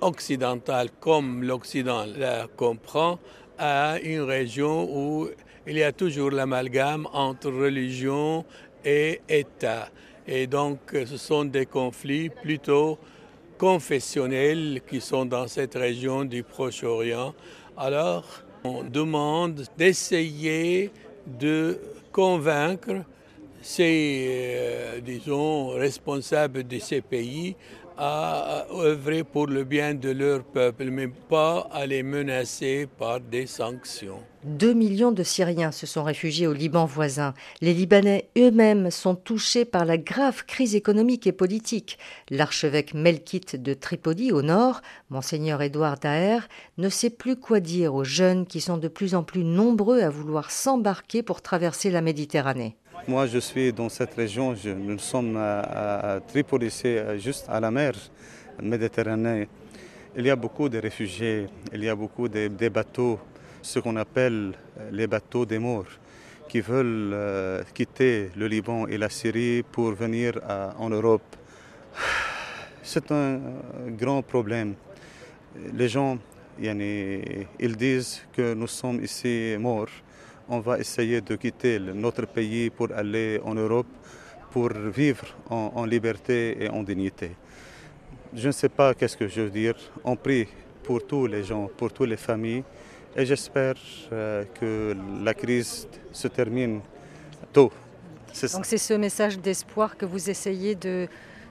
occidentale 0.00 0.90
comme 1.00 1.42
l'Occident 1.42 2.04
la 2.16 2.46
comprend 2.56 3.18
à 3.58 3.98
une 4.02 4.22
région 4.22 4.88
où 4.90 5.28
il 5.66 5.78
y 5.78 5.82
a 5.82 5.92
toujours 5.92 6.30
l'amalgame 6.30 7.06
entre 7.12 7.50
religion 7.50 8.44
et 8.84 9.20
État. 9.28 9.88
Et 10.26 10.46
donc, 10.46 10.78
ce 10.92 11.16
sont 11.16 11.44
des 11.44 11.66
conflits 11.66 12.28
plutôt 12.28 12.98
confessionnels 13.58 14.80
qui 14.86 15.00
sont 15.00 15.24
dans 15.24 15.46
cette 15.46 15.74
région 15.74 16.24
du 16.24 16.42
Proche-Orient. 16.42 17.34
Alors, 17.76 18.24
on 18.64 18.82
demande 18.82 19.64
d'essayer 19.76 20.90
de 21.26 21.78
convaincre 22.12 23.04
ces, 23.62 24.26
euh, 24.28 25.00
disons, 25.00 25.70
responsables 25.70 26.66
de 26.66 26.78
ces 26.78 27.00
pays 27.00 27.56
à 27.96 28.66
œuvrer 28.72 29.24
pour 29.24 29.46
le 29.46 29.64
bien 29.64 29.94
de 29.94 30.10
leur 30.10 30.42
peuple, 30.42 30.84
mais 30.90 31.08
pas 31.08 31.68
à 31.72 31.86
les 31.86 32.02
menacer 32.02 32.88
par 32.98 33.20
des 33.20 33.46
sanctions. 33.46 34.20
Deux 34.44 34.74
millions 34.74 35.12
de 35.12 35.22
Syriens 35.22 35.72
se 35.72 35.86
sont 35.86 36.02
réfugiés 36.02 36.46
au 36.46 36.52
Liban 36.52 36.84
voisin. 36.84 37.32
Les 37.62 37.72
Libanais 37.72 38.28
eux-mêmes 38.36 38.90
sont 38.90 39.14
touchés 39.14 39.64
par 39.64 39.86
la 39.86 39.96
grave 39.96 40.44
crise 40.44 40.74
économique 40.74 41.26
et 41.26 41.32
politique. 41.32 41.98
L'archevêque 42.30 42.92
Melkite 42.92 43.56
de 43.56 43.72
Tripoli 43.72 44.32
au 44.32 44.42
nord, 44.42 44.82
monseigneur 45.08 45.62
Édouard 45.62 45.98
Daher, 45.98 46.40
ne 46.76 46.90
sait 46.90 47.10
plus 47.10 47.36
quoi 47.36 47.60
dire 47.60 47.94
aux 47.94 48.04
jeunes 48.04 48.44
qui 48.44 48.60
sont 48.60 48.76
de 48.76 48.88
plus 48.88 49.14
en 49.14 49.22
plus 49.22 49.44
nombreux 49.44 50.02
à 50.02 50.10
vouloir 50.10 50.50
s'embarquer 50.50 51.22
pour 51.22 51.40
traverser 51.40 51.90
la 51.90 52.02
Méditerranée. 52.02 52.76
Moi, 53.06 53.26
je 53.26 53.38
suis 53.38 53.72
dans 53.72 53.90
cette 53.90 54.14
région. 54.14 54.54
nous 54.64 54.98
sommes 54.98 55.36
à, 55.36 56.20
Tripoli, 56.26 56.70
c'est 56.70 57.18
juste 57.18 57.46
à 57.48 57.60
la 57.60 57.70
mer 57.70 57.92
Méditerranée. 58.62 59.48
Il 60.16 60.24
y 60.24 60.30
a 60.30 60.36
beaucoup 60.36 60.68
de 60.70 60.78
réfugiés, 60.78 61.46
il 61.72 61.84
y 61.84 61.88
a 61.88 61.94
beaucoup 61.94 62.28
de, 62.28 62.68
bateaux, 62.68 63.18
ce 63.60 63.78
qu'on 63.80 63.96
appelle 63.96 64.52
les 64.90 65.06
bateaux 65.06 65.44
des 65.44 65.58
morts, 65.58 65.90
qui 66.48 66.60
veulent 66.62 67.10
euh, 67.12 67.62
quitter 67.74 68.30
le 68.36 68.46
Liban 68.46 68.86
et 68.86 68.96
la 68.96 69.10
Syrie 69.10 69.62
pour 69.70 69.92
venir 69.92 70.40
en 70.78 70.88
Europe. 70.88 71.36
C'est 72.82 73.12
un 73.12 73.38
grand 73.88 74.22
problème. 74.22 74.74
Les 75.74 75.88
gens, 75.88 76.16
ils 76.58 77.76
disent 77.76 78.22
que 78.32 78.54
nous 78.54 78.68
sommes 78.68 79.02
ici 79.04 79.56
morts 79.58 79.88
on 80.48 80.60
va 80.60 80.78
essayer 80.78 81.20
de 81.20 81.36
quitter 81.36 81.78
notre 81.78 82.26
pays 82.26 82.70
pour 82.70 82.88
aller 82.92 83.40
en 83.44 83.54
Europe, 83.54 83.86
pour 84.50 84.70
vivre 84.72 85.26
en, 85.50 85.84
liberté 85.84 86.64
et 86.64 86.68
en 86.68 86.82
dignité. 86.82 87.32
Je 88.32 88.48
ne 88.48 88.52
sais 88.52 88.68
pas 88.68 88.94
qu'est-ce 88.94 89.16
que 89.16 89.28
je 89.28 89.42
veux 89.42 89.50
dire. 89.50 89.74
On 90.04 90.16
prie 90.16 90.46
pour 90.82 91.06
tous 91.06 91.26
les 91.26 91.42
gens, 91.44 91.68
pour 91.76 91.92
toutes 91.92 92.08
les 92.08 92.16
familles, 92.16 92.64
et 93.16 93.24
j'espère 93.24 93.74
euh, 94.12 94.44
que 94.60 94.94
la 95.22 95.34
crise 95.34 95.88
se 96.12 96.28
termine 96.28 96.80
tôt. 97.52 97.72
Donc 98.52 98.66
c'est 98.66 98.78
ce 98.78 98.94
message 98.94 99.38
d'espoir 99.38 99.96
que 99.96 100.04
vous 100.04 100.28
essayez 100.28 100.74
de, 100.74 101.06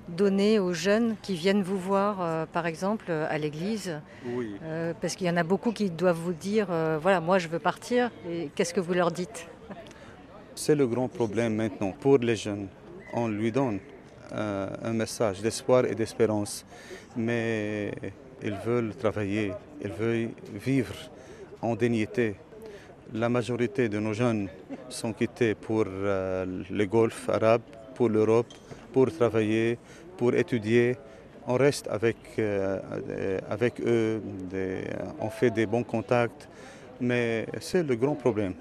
donner 0.07 0.59
aux 0.59 0.73
jeunes 0.73 1.15
qui 1.21 1.35
viennent 1.35 1.63
vous 1.63 1.77
voir, 1.77 2.17
euh, 2.21 2.45
par 2.45 2.65
exemple, 2.65 3.11
à 3.11 3.37
l'église 3.37 3.99
Oui. 4.25 4.55
Euh, 4.63 4.93
parce 4.99 5.15
qu'il 5.15 5.27
y 5.27 5.29
en 5.29 5.37
a 5.37 5.43
beaucoup 5.43 5.71
qui 5.71 5.89
doivent 5.89 6.19
vous 6.19 6.33
dire, 6.33 6.67
euh, 6.69 6.99
voilà, 7.01 7.19
moi 7.19 7.39
je 7.39 7.47
veux 7.47 7.59
partir. 7.59 8.11
Et 8.29 8.49
qu'est-ce 8.55 8.73
que 8.73 8.79
vous 8.79 8.93
leur 8.93 9.11
dites? 9.11 9.47
C'est 10.55 10.75
le 10.75 10.87
grand 10.87 11.07
problème 11.07 11.55
maintenant 11.55 11.93
pour 11.99 12.17
les 12.17 12.35
jeunes. 12.35 12.67
On 13.13 13.27
lui 13.27 13.51
donne 13.51 13.79
un 14.31 14.93
message 14.93 15.41
d'espoir 15.41 15.85
et 15.85 15.93
d'espérance, 15.93 16.65
mais 17.15 17.91
ils 18.41 18.57
veulent 18.65 18.95
travailler, 18.95 19.51
ils 19.83 19.91
veulent 19.91 20.29
vivre 20.55 20.95
en 21.61 21.75
dignité. 21.75 22.35
La 23.13 23.29
majorité 23.29 23.89
de 23.89 23.99
nos 23.99 24.13
jeunes 24.13 24.49
sont 24.89 25.13
quittés 25.13 25.53
pour 25.53 25.85
le 25.85 26.85
Golfe 26.85 27.29
arabe, 27.29 27.61
pour 27.93 28.09
l'Europe, 28.09 28.51
pour 28.93 29.11
travailler, 29.11 29.77
pour 30.17 30.33
étudier. 30.33 30.95
On 31.47 31.55
reste 31.55 31.87
avec, 31.89 32.15
euh, 32.39 32.79
avec 33.49 33.81
eux, 33.81 34.21
on 35.19 35.29
fait 35.29 35.51
des 35.51 35.65
bons 35.65 35.83
contacts, 35.83 36.47
mais 37.01 37.45
c'est 37.59 37.83
le 37.83 37.95
grand 37.95 38.15
problème. 38.15 38.53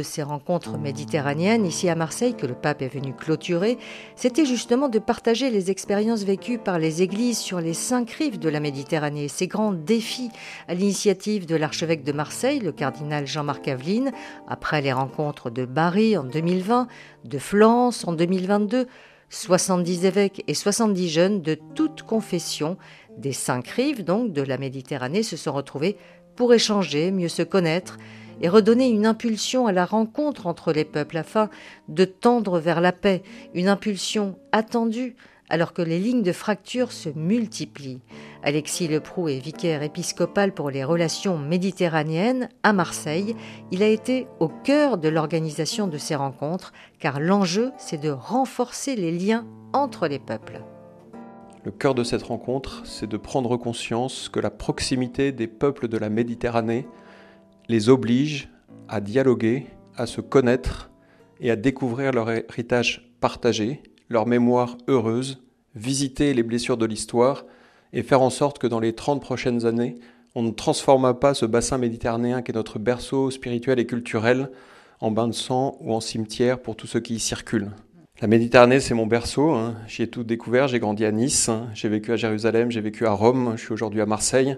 De 0.00 0.02
ces 0.02 0.22
rencontres 0.22 0.78
méditerranéennes 0.78 1.66
ici 1.66 1.90
à 1.90 1.94
Marseille, 1.94 2.34
que 2.34 2.46
le 2.46 2.54
pape 2.54 2.80
est 2.80 2.88
venu 2.88 3.12
clôturer, 3.12 3.76
c'était 4.16 4.46
justement 4.46 4.88
de 4.88 4.98
partager 4.98 5.50
les 5.50 5.70
expériences 5.70 6.22
vécues 6.22 6.56
par 6.56 6.78
les 6.78 7.02
églises 7.02 7.36
sur 7.36 7.60
les 7.60 7.74
cinq 7.74 8.10
rives 8.12 8.38
de 8.38 8.48
la 8.48 8.60
Méditerranée, 8.60 9.28
ces 9.28 9.46
grands 9.46 9.72
défis 9.72 10.30
à 10.68 10.74
l'initiative 10.74 11.44
de 11.44 11.54
l'archevêque 11.54 12.02
de 12.02 12.12
Marseille, 12.12 12.60
le 12.60 12.72
cardinal 12.72 13.26
Jean-Marc 13.26 13.68
Aveline, 13.68 14.10
après 14.48 14.80
les 14.80 14.94
rencontres 14.94 15.50
de 15.50 15.66
Bari 15.66 16.16
en 16.16 16.24
2020, 16.24 16.88
de 17.26 17.38
Florence 17.38 18.08
en 18.08 18.14
2022, 18.14 18.86
70 19.28 20.06
évêques 20.06 20.42
et 20.48 20.54
70 20.54 21.08
jeunes 21.10 21.42
de 21.42 21.58
toutes 21.74 22.04
confessions 22.04 22.78
des 23.18 23.34
cinq 23.34 23.68
rives 23.68 24.02
donc 24.02 24.32
de 24.32 24.40
la 24.40 24.56
Méditerranée 24.56 25.22
se 25.22 25.36
sont 25.36 25.52
retrouvés 25.52 25.98
pour 26.36 26.54
échanger, 26.54 27.10
mieux 27.10 27.28
se 27.28 27.42
connaître, 27.42 27.98
et 28.40 28.48
redonner 28.48 28.88
une 28.88 29.06
impulsion 29.06 29.66
à 29.66 29.72
la 29.72 29.84
rencontre 29.84 30.46
entre 30.46 30.72
les 30.72 30.84
peuples 30.84 31.16
afin 31.16 31.50
de 31.88 32.04
tendre 32.04 32.58
vers 32.58 32.80
la 32.80 32.92
paix, 32.92 33.22
une 33.54 33.68
impulsion 33.68 34.36
attendue 34.52 35.16
alors 35.50 35.72
que 35.72 35.82
les 35.82 35.98
lignes 35.98 36.22
de 36.22 36.32
fracture 36.32 36.92
se 36.92 37.08
multiplient. 37.10 38.00
Alexis 38.42 38.88
Leproux 38.88 39.28
est 39.28 39.40
vicaire 39.40 39.82
épiscopal 39.82 40.54
pour 40.54 40.70
les 40.70 40.84
relations 40.84 41.36
méditerranéennes 41.36 42.48
à 42.62 42.72
Marseille. 42.72 43.34
Il 43.70 43.82
a 43.82 43.88
été 43.88 44.28
au 44.38 44.48
cœur 44.48 44.96
de 44.96 45.08
l'organisation 45.08 45.88
de 45.88 45.98
ces 45.98 46.14
rencontres, 46.14 46.72
car 47.00 47.20
l'enjeu, 47.20 47.72
c'est 47.76 48.00
de 48.00 48.10
renforcer 48.10 48.94
les 48.94 49.10
liens 49.10 49.44
entre 49.72 50.06
les 50.06 50.20
peuples. 50.20 50.62
Le 51.64 51.72
cœur 51.72 51.94
de 51.94 52.04
cette 52.04 52.22
rencontre, 52.22 52.82
c'est 52.86 53.08
de 53.08 53.18
prendre 53.18 53.58
conscience 53.58 54.30
que 54.30 54.40
la 54.40 54.50
proximité 54.50 55.30
des 55.30 55.46
peuples 55.46 55.88
de 55.88 55.98
la 55.98 56.08
Méditerranée 56.08 56.86
les 57.70 57.88
oblige 57.88 58.48
à 58.88 59.00
dialoguer, 59.00 59.66
à 59.96 60.06
se 60.06 60.20
connaître 60.20 60.90
et 61.40 61.52
à 61.52 61.56
découvrir 61.56 62.10
leur 62.10 62.28
héritage 62.28 63.12
partagé, 63.20 63.80
leur 64.08 64.26
mémoire 64.26 64.76
heureuse, 64.88 65.44
visiter 65.76 66.34
les 66.34 66.42
blessures 66.42 66.76
de 66.76 66.84
l'histoire 66.84 67.44
et 67.92 68.02
faire 68.02 68.22
en 68.22 68.30
sorte 68.30 68.58
que 68.58 68.66
dans 68.66 68.80
les 68.80 68.92
30 68.92 69.22
prochaines 69.22 69.66
années, 69.66 70.00
on 70.34 70.42
ne 70.42 70.50
transforme 70.50 71.14
pas 71.14 71.32
ce 71.32 71.46
bassin 71.46 71.78
méditerranéen 71.78 72.42
qui 72.42 72.50
est 72.50 72.54
notre 72.54 72.80
berceau 72.80 73.30
spirituel 73.30 73.78
et 73.78 73.86
culturel 73.86 74.50
en 74.98 75.12
bain 75.12 75.28
de 75.28 75.32
sang 75.32 75.76
ou 75.80 75.94
en 75.94 76.00
cimetière 76.00 76.60
pour 76.60 76.74
tous 76.74 76.88
ceux 76.88 77.00
qui 77.00 77.14
y 77.14 77.20
circulent. 77.20 77.70
La 78.20 78.26
Méditerranée, 78.26 78.80
c'est 78.80 78.94
mon 78.94 79.06
berceau. 79.06 79.52
Hein. 79.52 79.76
J'y 79.86 80.02
ai 80.02 80.08
tout 80.08 80.24
découvert. 80.24 80.66
J'ai 80.68 80.80
grandi 80.80 81.04
à 81.04 81.12
Nice, 81.12 81.48
hein. 81.48 81.68
j'ai 81.72 81.88
vécu 81.88 82.12
à 82.12 82.16
Jérusalem, 82.16 82.70
j'ai 82.70 82.80
vécu 82.80 83.06
à 83.06 83.12
Rome, 83.12 83.54
je 83.56 83.62
suis 83.62 83.72
aujourd'hui 83.72 84.00
à 84.00 84.06
Marseille. 84.06 84.56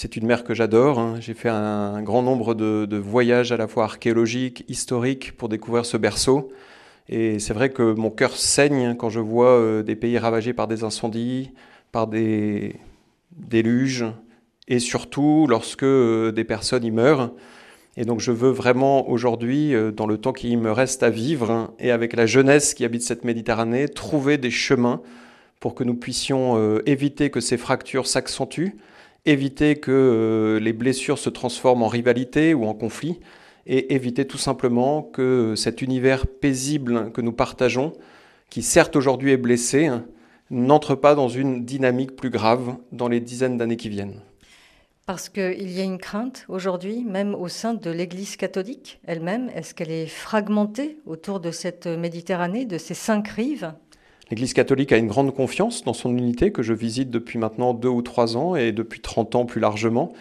C'est 0.00 0.14
une 0.14 0.26
mer 0.26 0.44
que 0.44 0.54
j'adore. 0.54 1.00
Hein. 1.00 1.16
J'ai 1.18 1.34
fait 1.34 1.48
un, 1.48 2.02
grand 2.02 2.22
nombre 2.22 2.54
de, 2.54 2.96
voyages 2.96 3.50
à 3.50 3.56
la 3.56 3.66
fois 3.66 3.82
archéologiques, 3.82 4.64
historiques 4.68 5.36
pour 5.36 5.48
découvrir 5.48 5.84
ce 5.84 5.96
berceau. 5.96 6.52
Et 7.08 7.40
c'est 7.40 7.52
vrai 7.52 7.70
que 7.70 7.94
mon 7.94 8.10
cœur 8.10 8.36
saigne 8.36 8.94
quand 8.94 9.10
je 9.10 9.18
vois 9.18 9.58
euh, 9.58 9.82
des 9.82 9.96
pays 9.96 10.16
ravagés 10.16 10.52
par 10.52 10.68
des 10.68 10.84
incendies, 10.84 11.50
par 11.90 12.06
des 12.06 12.76
déluges, 13.32 14.04
et 14.68 14.78
surtout 14.78 15.48
lorsque 15.48 15.82
euh, 15.82 16.30
des 16.30 16.44
personnes 16.44 16.84
y 16.84 16.92
meurent. 16.92 17.32
Et 17.96 18.04
donc 18.04 18.20
je 18.20 18.30
veux 18.30 18.50
vraiment 18.50 19.10
aujourd'hui, 19.10 19.74
euh, 19.74 19.90
dans 19.90 20.06
le 20.06 20.16
temps 20.16 20.32
qui 20.32 20.56
me 20.56 20.70
reste 20.70 21.02
à 21.02 21.10
vivre, 21.10 21.74
et 21.80 21.90
avec 21.90 22.14
la 22.14 22.26
jeunesse 22.26 22.72
qui 22.72 22.84
habite 22.84 23.02
cette 23.02 23.24
Méditerranée, 23.24 23.88
trouver 23.88 24.38
des 24.38 24.52
chemins 24.52 25.00
pour 25.58 25.74
que 25.74 25.82
nous 25.82 25.96
puissions 25.96 26.78
éviter 26.86 27.30
que 27.30 27.40
ces 27.40 27.56
fractures 27.56 28.06
s'accentuent, 28.06 28.76
éviter 29.24 29.76
que 29.76 29.90
euh, 29.90 30.60
les 30.60 30.72
blessures 30.72 31.18
se 31.18 31.30
transforment 31.30 31.82
en 31.82 31.88
rivalité 31.88 32.54
ou 32.54 32.64
en 32.64 32.74
conflit, 32.74 33.20
et 33.66 33.94
éviter 33.94 34.26
tout 34.26 34.38
simplement 34.38 35.02
que 35.02 35.54
cet 35.54 35.82
univers 35.82 36.26
paisible 36.26 37.12
que 37.12 37.20
nous 37.20 37.32
partageons, 37.32 37.92
qui 38.48 38.62
certes 38.62 38.96
aujourd'hui 38.96 39.32
est 39.32 39.36
blessé, 39.36 39.86
hein, 39.86 40.06
n'entre 40.50 40.94
pas 40.94 41.14
dans 41.14 41.28
une 41.28 41.64
dynamique 41.64 42.16
plus 42.16 42.30
grave 42.30 42.76
dans 42.92 43.08
les 43.08 43.20
dizaines 43.20 43.58
d'années 43.58 43.76
qui 43.76 43.90
viennent. 43.90 44.22
Parce 45.04 45.28
qu'il 45.28 45.70
y 45.70 45.80
a 45.80 45.84
une 45.84 45.98
crainte 45.98 46.44
aujourd'hui, 46.48 47.04
même 47.04 47.34
au 47.34 47.48
sein 47.48 47.74
de 47.74 47.90
l'Église 47.90 48.36
catholique 48.36 49.00
elle-même. 49.06 49.50
Est-ce 49.54 49.74
qu'elle 49.74 49.90
est 49.90 50.06
fragmentée 50.06 50.98
autour 51.06 51.40
de 51.40 51.50
cette 51.50 51.86
Méditerranée, 51.86 52.66
de 52.66 52.76
ces 52.76 52.94
cinq 52.94 53.28
rives? 53.28 53.72
L'Église 54.30 54.52
catholique 54.52 54.92
a 54.92 54.98
une 54.98 55.06
grande 55.06 55.34
confiance 55.34 55.84
dans 55.84 55.94
son 55.94 56.16
unité 56.16 56.52
que 56.52 56.62
je 56.62 56.74
visite 56.74 57.10
depuis 57.10 57.38
maintenant 57.38 57.72
deux 57.72 57.88
ou 57.88 58.02
trois 58.02 58.36
ans 58.36 58.56
et 58.56 58.72
depuis 58.72 59.00
30 59.00 59.34
ans 59.36 59.46
plus 59.46 59.60
largement. 59.60 60.12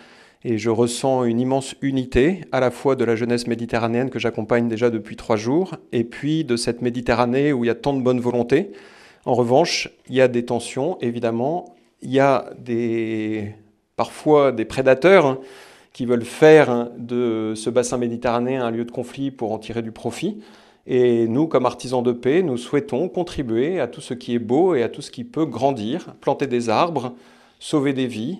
Et 0.45 0.57
je 0.57 0.69
ressens 0.69 1.25
une 1.25 1.41
immense 1.41 1.75
unité 1.81 2.41
à 2.53 2.61
la 2.61 2.71
fois 2.71 2.95
de 2.95 3.03
la 3.03 3.17
jeunesse 3.17 3.47
méditerranéenne 3.47 4.09
que 4.09 4.19
j'accompagne 4.19 4.69
déjà 4.69 4.89
depuis 4.89 5.17
trois 5.17 5.35
jours 5.35 5.75
et 5.91 6.05
puis 6.05 6.45
de 6.45 6.55
cette 6.55 6.81
Méditerranée 6.81 7.51
où 7.51 7.65
il 7.65 7.67
y 7.67 7.71
a 7.71 7.75
tant 7.75 7.93
de 7.93 8.01
bonne 8.01 8.21
volonté. 8.21 8.71
En 9.25 9.33
revanche, 9.33 9.89
il 10.07 10.15
y 10.15 10.21
a 10.21 10.29
des 10.29 10.45
tensions, 10.45 10.97
évidemment. 11.01 11.75
Il 12.01 12.11
y 12.11 12.19
a 12.21 12.51
des, 12.59 13.55
parfois 13.97 14.53
des 14.53 14.63
prédateurs 14.63 15.41
qui 15.91 16.05
veulent 16.05 16.23
faire 16.23 16.91
de 16.97 17.53
ce 17.55 17.69
bassin 17.69 17.97
méditerranéen 17.97 18.63
un 18.63 18.71
lieu 18.71 18.85
de 18.85 18.91
conflit 18.91 19.31
pour 19.31 19.51
en 19.51 19.57
tirer 19.57 19.81
du 19.81 19.91
profit. 19.91 20.41
Et 20.87 21.27
nous, 21.27 21.47
comme 21.47 21.65
artisans 21.65 22.01
de 22.01 22.13
paix, 22.13 22.41
nous 22.41 22.55
souhaitons 22.55 23.09
contribuer 23.09 23.81
à 23.81 23.87
tout 23.87 23.99
ce 23.99 24.13
qui 24.13 24.33
est 24.33 24.39
beau 24.39 24.73
et 24.73 24.83
à 24.83 24.89
tout 24.89 25.01
ce 25.01 25.11
qui 25.11 25.25
peut 25.25 25.45
grandir, 25.45 26.15
planter 26.21 26.47
des 26.47 26.69
arbres, 26.69 27.13
sauver 27.59 27.91
des 27.91 28.07
vies, 28.07 28.39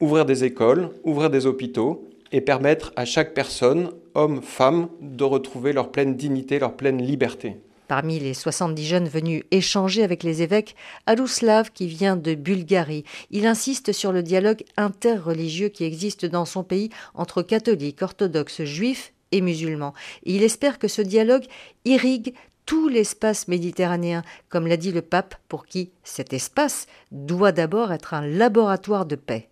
ouvrir 0.00 0.24
des 0.24 0.42
écoles, 0.42 0.90
ouvrir 1.04 1.30
des 1.30 1.46
hôpitaux 1.46 2.08
et 2.32 2.40
permettre 2.40 2.92
à 2.96 3.04
chaque 3.04 3.32
personne, 3.32 3.90
homme, 4.14 4.42
femme, 4.42 4.88
de 5.00 5.22
retrouver 5.22 5.72
leur 5.72 5.92
pleine 5.92 6.16
dignité, 6.16 6.58
leur 6.58 6.74
pleine 6.74 7.00
liberté. 7.00 7.58
Parmi 7.86 8.18
les 8.18 8.34
70 8.34 8.84
jeunes 8.84 9.08
venus 9.08 9.44
échanger 9.52 10.02
avec 10.02 10.24
les 10.24 10.42
évêques, 10.42 10.74
Alouslav, 11.06 11.70
qui 11.70 11.86
vient 11.86 12.16
de 12.16 12.34
Bulgarie, 12.34 13.04
il 13.30 13.46
insiste 13.46 13.92
sur 13.92 14.10
le 14.10 14.24
dialogue 14.24 14.64
interreligieux 14.76 15.68
qui 15.68 15.84
existe 15.84 16.26
dans 16.26 16.46
son 16.46 16.64
pays 16.64 16.90
entre 17.14 17.42
catholiques, 17.42 18.02
orthodoxes, 18.02 18.64
juifs 18.64 19.13
et 19.32 19.40
musulmans. 19.40 19.94
il 20.24 20.42
espère 20.42 20.78
que 20.78 20.88
ce 20.88 21.02
dialogue 21.02 21.44
irrigue 21.84 22.34
tout 22.66 22.88
l'espace 22.88 23.48
méditerranéen, 23.48 24.22
comme 24.48 24.66
l'a 24.66 24.76
dit 24.76 24.92
le 24.92 25.02
pape, 25.02 25.34
pour 25.48 25.66
qui 25.66 25.90
cet 26.02 26.32
espace 26.32 26.86
doit 27.12 27.52
d'abord 27.52 27.92
être 27.92 28.14
un 28.14 28.26
laboratoire 28.26 29.06
de 29.06 29.16
paix. 29.16 29.48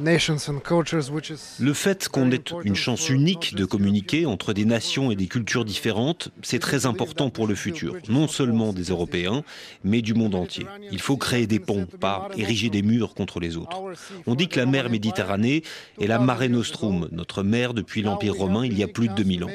Le 0.00 1.72
fait 1.72 2.08
qu'on 2.08 2.30
ait 2.32 2.44
une 2.64 2.74
chance 2.74 3.08
unique 3.08 3.54
de 3.54 3.64
communiquer 3.64 4.26
entre 4.26 4.52
des 4.52 4.64
nations 4.64 5.12
et 5.12 5.16
des 5.16 5.26
cultures 5.26 5.64
différentes, 5.64 6.30
c'est 6.42 6.58
très 6.58 6.86
important 6.86 7.30
pour 7.30 7.46
le 7.46 7.54
futur, 7.54 7.96
non 8.08 8.26
seulement 8.26 8.72
des 8.72 8.84
Européens, 8.84 9.44
mais 9.84 10.02
du 10.02 10.14
monde 10.14 10.34
entier. 10.34 10.66
Il 10.90 11.00
faut 11.00 11.16
créer 11.16 11.46
des 11.46 11.60
ponts, 11.60 11.86
pas 12.00 12.28
ériger 12.36 12.70
des 12.70 12.82
murs 12.82 13.14
contre 13.14 13.38
les 13.38 13.56
autres. 13.56 13.82
On 14.26 14.34
dit 14.34 14.48
que 14.48 14.58
la 14.58 14.66
mer 14.66 14.90
Méditerranée 14.90 15.62
est 16.00 16.06
la 16.06 16.18
Mare 16.18 16.48
Nostrum, 16.48 17.08
notre 17.12 17.42
mer 17.42 17.72
depuis 17.72 18.02
l'Empire 18.02 18.34
romain 18.34 18.66
il 18.66 18.76
y 18.76 18.82
a 18.82 18.88
plus 18.88 19.08
de 19.08 19.14
2000 19.14 19.44
ans. 19.44 19.50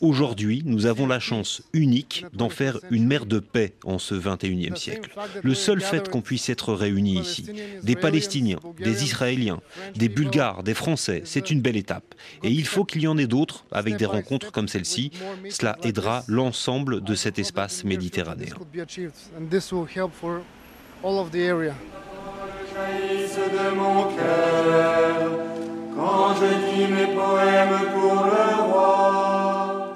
Aujourd'hui, 0.00 0.62
nous 0.66 0.86
avons 0.86 1.06
la 1.06 1.20
chance 1.20 1.62
unique 1.72 2.26
d'en 2.34 2.48
faire 2.48 2.78
une 2.90 3.06
mer 3.06 3.26
de 3.26 3.38
paix 3.38 3.74
en 3.84 3.98
ce 3.98 4.14
21e 4.14 4.76
siècle. 4.76 5.10
Le 5.42 5.54
seul 5.54 5.80
fait 5.80 6.08
qu'on 6.08 6.20
puisse 6.20 6.48
être 6.48 6.74
réunis 6.74 7.20
ici, 7.20 7.46
des 7.82 7.96
Palestiniens, 7.96 8.58
des 8.78 9.04
Israéliens, 9.04 9.60
des 9.94 10.08
Bulgares, 10.08 10.62
des 10.62 10.74
Français. 10.74 11.22
C'est 11.24 11.50
une 11.50 11.60
belle 11.60 11.76
étape. 11.76 12.14
Et 12.42 12.50
il 12.50 12.66
faut 12.66 12.84
qu'il 12.84 13.02
y 13.02 13.06
en 13.06 13.18
ait 13.18 13.26
d'autres 13.26 13.64
avec 13.70 13.96
des 13.96 14.06
rencontres 14.06 14.52
comme 14.52 14.68
celle-ci. 14.68 15.10
Cela 15.50 15.76
aidera 15.82 16.24
l'ensemble 16.28 17.02
de 17.02 17.14
cet 17.14 17.38
espace 17.38 17.84
méditerranéen. 17.84 18.54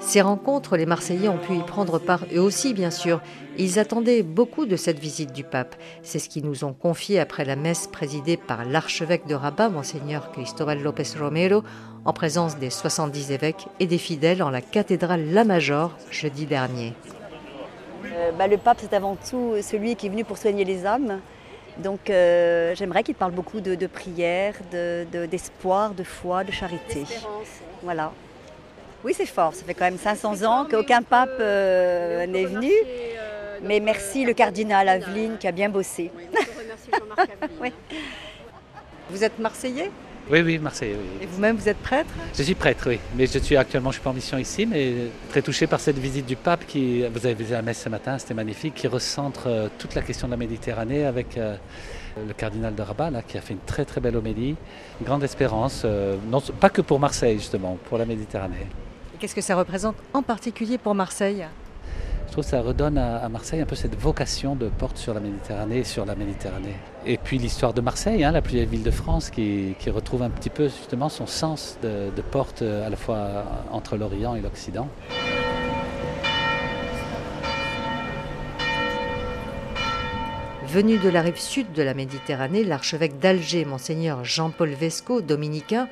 Ces 0.09 0.21
rencontres, 0.21 0.75
les 0.75 0.87
Marseillais 0.87 1.29
ont 1.29 1.37
pu 1.37 1.53
y 1.53 1.61
prendre 1.61 1.99
part 1.99 2.25
eux 2.33 2.41
aussi, 2.41 2.73
bien 2.73 2.89
sûr. 2.89 3.21
Ils 3.59 3.77
attendaient 3.77 4.23
beaucoup 4.23 4.65
de 4.65 4.75
cette 4.75 4.97
visite 4.97 5.33
du 5.33 5.43
pape. 5.43 5.75
C'est 6.01 6.17
ce 6.17 6.27
qu'ils 6.29 6.45
nous 6.45 6.63
ont 6.63 6.73
confié 6.73 7.19
après 7.19 7.45
la 7.45 7.55
messe 7.55 7.85
présidée 7.85 8.35
par 8.35 8.65
l'archevêque 8.65 9.27
de 9.27 9.35
Rabat, 9.35 9.69
Monseigneur 9.69 10.31
Cristobal 10.31 10.81
López 10.81 11.03
Romero, 11.19 11.61
en 12.05 12.11
présence 12.11 12.57
des 12.57 12.71
70 12.71 13.29
évêques 13.29 13.67
et 13.79 13.85
des 13.85 13.99
fidèles 13.99 14.41
en 14.41 14.49
la 14.49 14.61
cathédrale 14.61 15.25
La 15.31 15.43
Major 15.43 15.95
jeudi 16.09 16.47
dernier. 16.47 16.95
Euh, 18.05 18.31
bah, 18.31 18.47
le 18.47 18.57
pape, 18.57 18.79
c'est 18.81 18.95
avant 18.95 19.15
tout 19.15 19.57
celui 19.61 19.95
qui 19.95 20.07
est 20.07 20.09
venu 20.09 20.23
pour 20.23 20.39
soigner 20.39 20.65
les 20.65 20.87
âmes. 20.87 21.19
Donc 21.77 22.09
euh, 22.09 22.73
j'aimerais 22.73 23.03
qu'il 23.03 23.13
parle 23.13 23.33
beaucoup 23.33 23.61
de, 23.61 23.85
prière, 23.85 24.55
d'espoir, 24.71 25.93
de, 25.93 26.03
foi, 26.03 26.43
de 26.43 26.51
charité. 26.51 27.03
Voilà. 27.83 28.11
Oui, 29.03 29.13
c'est 29.15 29.25
fort. 29.25 29.53
Ça 29.53 29.63
fait 29.63 29.73
quand 29.73 29.85
même 29.85 29.97
500 29.97 30.43
ans 30.43 30.65
qu'aucun 30.69 31.01
pape 31.01 31.37
euh, 31.39 32.25
n'est 32.25 32.45
venu. 32.45 32.71
Mais 33.63 33.79
merci 33.79 34.25
le 34.25 34.33
cardinal 34.33 34.87
Aveline 34.87 35.37
qui 35.37 35.47
a 35.47 35.51
bien 35.51 35.69
bossé. 35.69 36.11
Vous 39.09 39.23
êtes 39.23 39.39
marseillais? 39.39 39.91
Oui, 40.29 40.41
oui, 40.41 40.59
Marseille. 40.59 40.95
Et 41.21 41.25
vous-même, 41.25 41.55
vous 41.55 41.67
êtes 41.67 41.77
prêtre? 41.77 42.09
Je 42.35 42.43
suis 42.43 42.55
prêtre, 42.55 42.85
oui. 42.87 42.99
Mais 43.15 43.25
je 43.25 43.39
suis 43.39 43.57
actuellement, 43.57 43.89
je 43.89 43.95
suis 43.95 44.03
pas 44.03 44.11
en 44.11 44.13
mission 44.13 44.37
ici, 44.37 44.65
mais 44.65 44.93
très 45.29 45.41
touché 45.41 45.67
par 45.67 45.79
cette 45.79 45.97
visite 45.97 46.25
du 46.25 46.35
pape 46.35 46.65
qui, 46.67 47.03
vous 47.07 47.25
avez 47.25 47.35
vu 47.35 47.51
la 47.51 47.61
messe 47.61 47.81
ce 47.81 47.89
matin, 47.89 48.17
c'était 48.17 48.33
magnifique, 48.33 48.75
qui 48.75 48.87
recentre 48.87 49.47
euh, 49.47 49.67
toute 49.77 49.95
la 49.95 50.01
question 50.01 50.27
de 50.27 50.31
la 50.31 50.37
Méditerranée 50.37 51.05
avec 51.05 51.37
euh, 51.37 51.55
le 52.27 52.33
cardinal 52.33 52.75
de 52.75 52.81
Rabat, 52.81 53.09
là, 53.11 53.21
qui 53.21 53.37
a 53.37 53.41
fait 53.41 53.53
une 53.53 53.59
très 53.65 53.85
très 53.85 54.01
belle 54.01 54.15
homélie. 54.15 54.55
Une 54.99 55.05
grande 55.05 55.23
espérance, 55.23 55.83
euh, 55.85 56.15
non, 56.27 56.41
pas 56.59 56.69
que 56.69 56.81
pour 56.81 56.99
Marseille, 56.99 57.37
justement, 57.37 57.77
pour 57.85 57.97
la 57.97 58.05
Méditerranée. 58.05 58.67
Qu'est-ce 59.19 59.35
que 59.35 59.41
ça 59.41 59.55
représente 59.55 59.95
en 60.13 60.21
particulier 60.21 60.77
pour 60.77 60.95
Marseille? 60.95 61.45
Je 62.29 62.33
trouve 62.33 62.43
que 62.43 62.51
ça 62.51 62.61
redonne 62.61 62.99
à, 62.99 63.27
Marseille 63.27 63.59
un 63.59 63.65
peu 63.65 63.73
cette 63.73 63.95
vocation 63.95 64.55
de 64.55 64.69
porte 64.69 64.97
sur 64.97 65.15
la 65.15 65.19
Méditerranée 65.19 65.79
et 65.79 65.83
sur 65.83 66.05
la 66.05 66.13
Méditerranée. 66.13 66.75
Et 67.03 67.17
puis 67.17 67.39
l'histoire 67.39 67.73
de 67.73 67.81
Marseille, 67.81 68.23
hein, 68.23 68.31
la 68.31 68.43
plus 68.43 68.53
vieille 68.53 68.67
ville 68.67 68.83
de 68.83 68.91
France, 68.91 69.31
qui, 69.31 69.73
retrouve 69.87 70.21
un 70.21 70.29
petit 70.29 70.51
peu 70.51 70.65
justement 70.65 71.09
son 71.09 71.25
sens 71.25 71.79
de, 71.81 72.11
de 72.15 72.21
porte 72.21 72.61
euh, 72.61 72.85
à 72.85 72.91
la 72.91 72.97
fois 72.97 73.45
entre 73.71 73.97
l'Orient 73.97 74.35
et 74.35 74.41
l'Occident. 74.41 74.87
Venu 80.67 80.99
de 80.99 81.09
la 81.09 81.23
rive 81.23 81.39
sud 81.39 81.73
de 81.73 81.81
la 81.81 81.95
Méditerranée, 81.95 82.63
l'archevêque 82.63 83.17
d'Alger, 83.17 83.65
monseigneur 83.65 84.23
Jean-Paul 84.23 84.69
Vesco, 84.69 85.21
dominicain, 85.21 85.89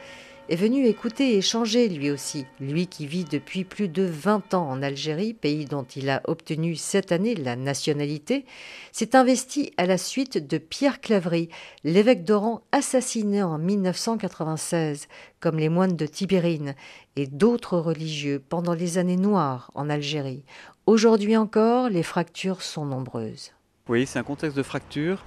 est 0.49 0.55
venu 0.55 0.85
écouter 0.85 1.33
et 1.33 1.37
échanger 1.37 1.89
lui 1.89 2.09
aussi, 2.09 2.45
lui 2.59 2.87
qui 2.87 3.05
vit 3.05 3.25
depuis 3.25 3.63
plus 3.63 3.89
de 3.89 4.03
20 4.03 4.53
ans 4.53 4.69
en 4.69 4.81
Algérie, 4.81 5.33
pays 5.33 5.65
dont 5.65 5.83
il 5.95 6.09
a 6.09 6.21
obtenu 6.25 6.75
cette 6.75 7.11
année 7.11 7.35
la 7.35 7.55
nationalité, 7.55 8.45
s'est 8.91 9.15
investi 9.15 9.73
à 9.77 9.85
la 9.85 9.97
suite 9.97 10.37
de 10.47 10.57
Pierre 10.57 11.01
Claverie, 11.01 11.49
l'évêque 11.83 12.23
d'Oran 12.23 12.61
assassiné 12.71 13.43
en 13.43 13.57
1996, 13.57 15.07
comme 15.39 15.57
les 15.57 15.69
moines 15.69 15.95
de 15.95 16.05
Tibérine 16.05 16.75
et 17.15 17.27
d'autres 17.27 17.77
religieux 17.77 18.41
pendant 18.47 18.73
les 18.73 18.97
années 18.97 19.17
noires 19.17 19.71
en 19.75 19.89
Algérie. 19.89 20.43
Aujourd'hui 20.85 21.35
encore, 21.35 21.89
les 21.89 22.03
fractures 22.03 22.61
sont 22.61 22.85
nombreuses. 22.85 23.51
Oui, 23.89 24.05
c'est 24.05 24.19
un 24.19 24.23
contexte 24.23 24.55
de 24.55 24.63
fracture. 24.63 25.25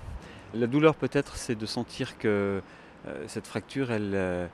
La 0.54 0.66
douleur 0.66 0.94
peut-être, 0.94 1.36
c'est 1.36 1.54
de 1.54 1.66
sentir 1.66 2.18
que 2.18 2.62
euh, 3.06 3.24
cette 3.26 3.46
fracture, 3.46 3.90
elle, 3.90 4.12
euh, 4.14 4.46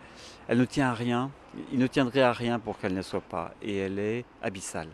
elle 0.48 0.58
ne 0.58 0.64
tient 0.64 0.90
à 0.90 0.94
rien. 0.94 1.30
Il 1.72 1.78
ne 1.78 1.86
tiendrait 1.86 2.22
à 2.22 2.32
rien 2.32 2.58
pour 2.58 2.78
qu'elle 2.78 2.94
ne 2.94 3.02
soit 3.02 3.20
pas. 3.20 3.52
Et 3.62 3.76
elle 3.76 3.98
est 3.98 4.24
abyssale. 4.42 4.88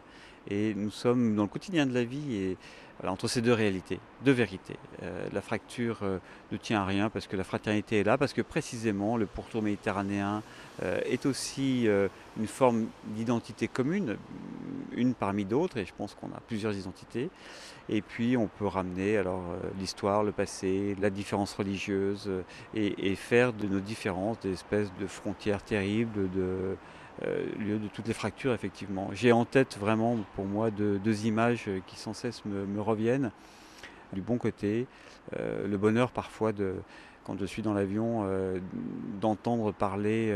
Et 0.49 0.75
nous 0.75 0.91
sommes 0.91 1.37
dans 1.37 1.43
le 1.43 1.49
quotidien 1.49 1.87
de 1.87 1.95
la 1.95 2.05
vie 2.05 2.35
et 2.35 2.57
entre 3.05 3.27
ces 3.27 3.43
deux 3.43 3.53
réalités, 3.53 3.99
deux 4.25 4.33
vérités. 4.33 4.77
Euh, 5.03 5.27
la 5.33 5.41
fracture 5.41 5.99
euh, 6.03 6.19
ne 6.53 6.57
tient 6.57 6.81
à 6.81 6.85
rien 6.85 7.11
parce 7.11 7.27
que 7.27 7.37
la 7.37 7.45
fraternité 7.45 8.01
est 8.01 8.05
là, 8.05 8.17
parce 8.17 8.33
que 8.33 8.43
précisément 8.43 9.17
le 9.17 9.27
pourtour 9.27 9.63
méditerranéen 9.63 10.43
euh, 10.83 11.01
est 11.05 11.27
aussi 11.27 11.89
une 12.39 12.47
forme 12.47 12.87
d'identité 13.07 13.69
commune, 13.69 14.17
une 14.97 15.15
parmi 15.15 15.45
d'autres, 15.45 15.79
et 15.79 15.85
je 15.85 15.93
pense 15.97 16.15
qu'on 16.15 16.29
a 16.29 16.41
plusieurs 16.47 16.75
identités. 16.75 17.31
Et 17.89 18.03
puis 18.03 18.37
on 18.37 18.47
peut 18.47 18.67
ramener 18.67 19.17
alors 19.17 19.43
l'histoire, 19.79 20.23
le 20.23 20.33
passé, 20.33 20.97
la 21.01 21.11
différence 21.11 21.55
religieuse, 21.55 22.31
et, 22.75 23.11
et, 23.11 23.17
faire 23.17 23.53
de 23.53 23.67
nos 23.67 23.81
différences 23.81 24.39
des 24.41 24.53
espèces 24.53 24.93
de 25.01 25.07
frontières 25.07 25.63
terribles, 25.63 26.31
de 26.31 26.77
euh, 27.25 27.45
lieu 27.59 27.79
de 27.79 27.89
toutes 27.89 28.09
les 28.09 28.15
fractures, 28.15 28.55
effectivement. 28.55 29.11
J'ai 29.13 29.33
en 29.33 29.45
tête 29.45 29.77
vraiment, 29.79 30.17
pour 30.35 30.47
moi, 30.47 30.71
deux, 30.71 31.27
images 31.27 31.69
qui 31.87 31.97
sans 31.99 32.15
cesse 32.15 32.45
me, 32.45 32.81
reviennent. 32.81 33.31
Du 34.13 34.23
bon 34.23 34.39
côté, 34.39 34.87
euh, 35.39 35.67
le 35.69 35.77
bonheur 35.77 36.11
parfois, 36.11 36.53
de, 36.53 36.75
quand 37.25 37.39
je 37.39 37.45
suis 37.45 37.63
dans 37.63 37.75
l'avion, 37.75 38.25
euh, 38.25 38.59
d'entendre 39.21 39.73
parler 39.73 40.35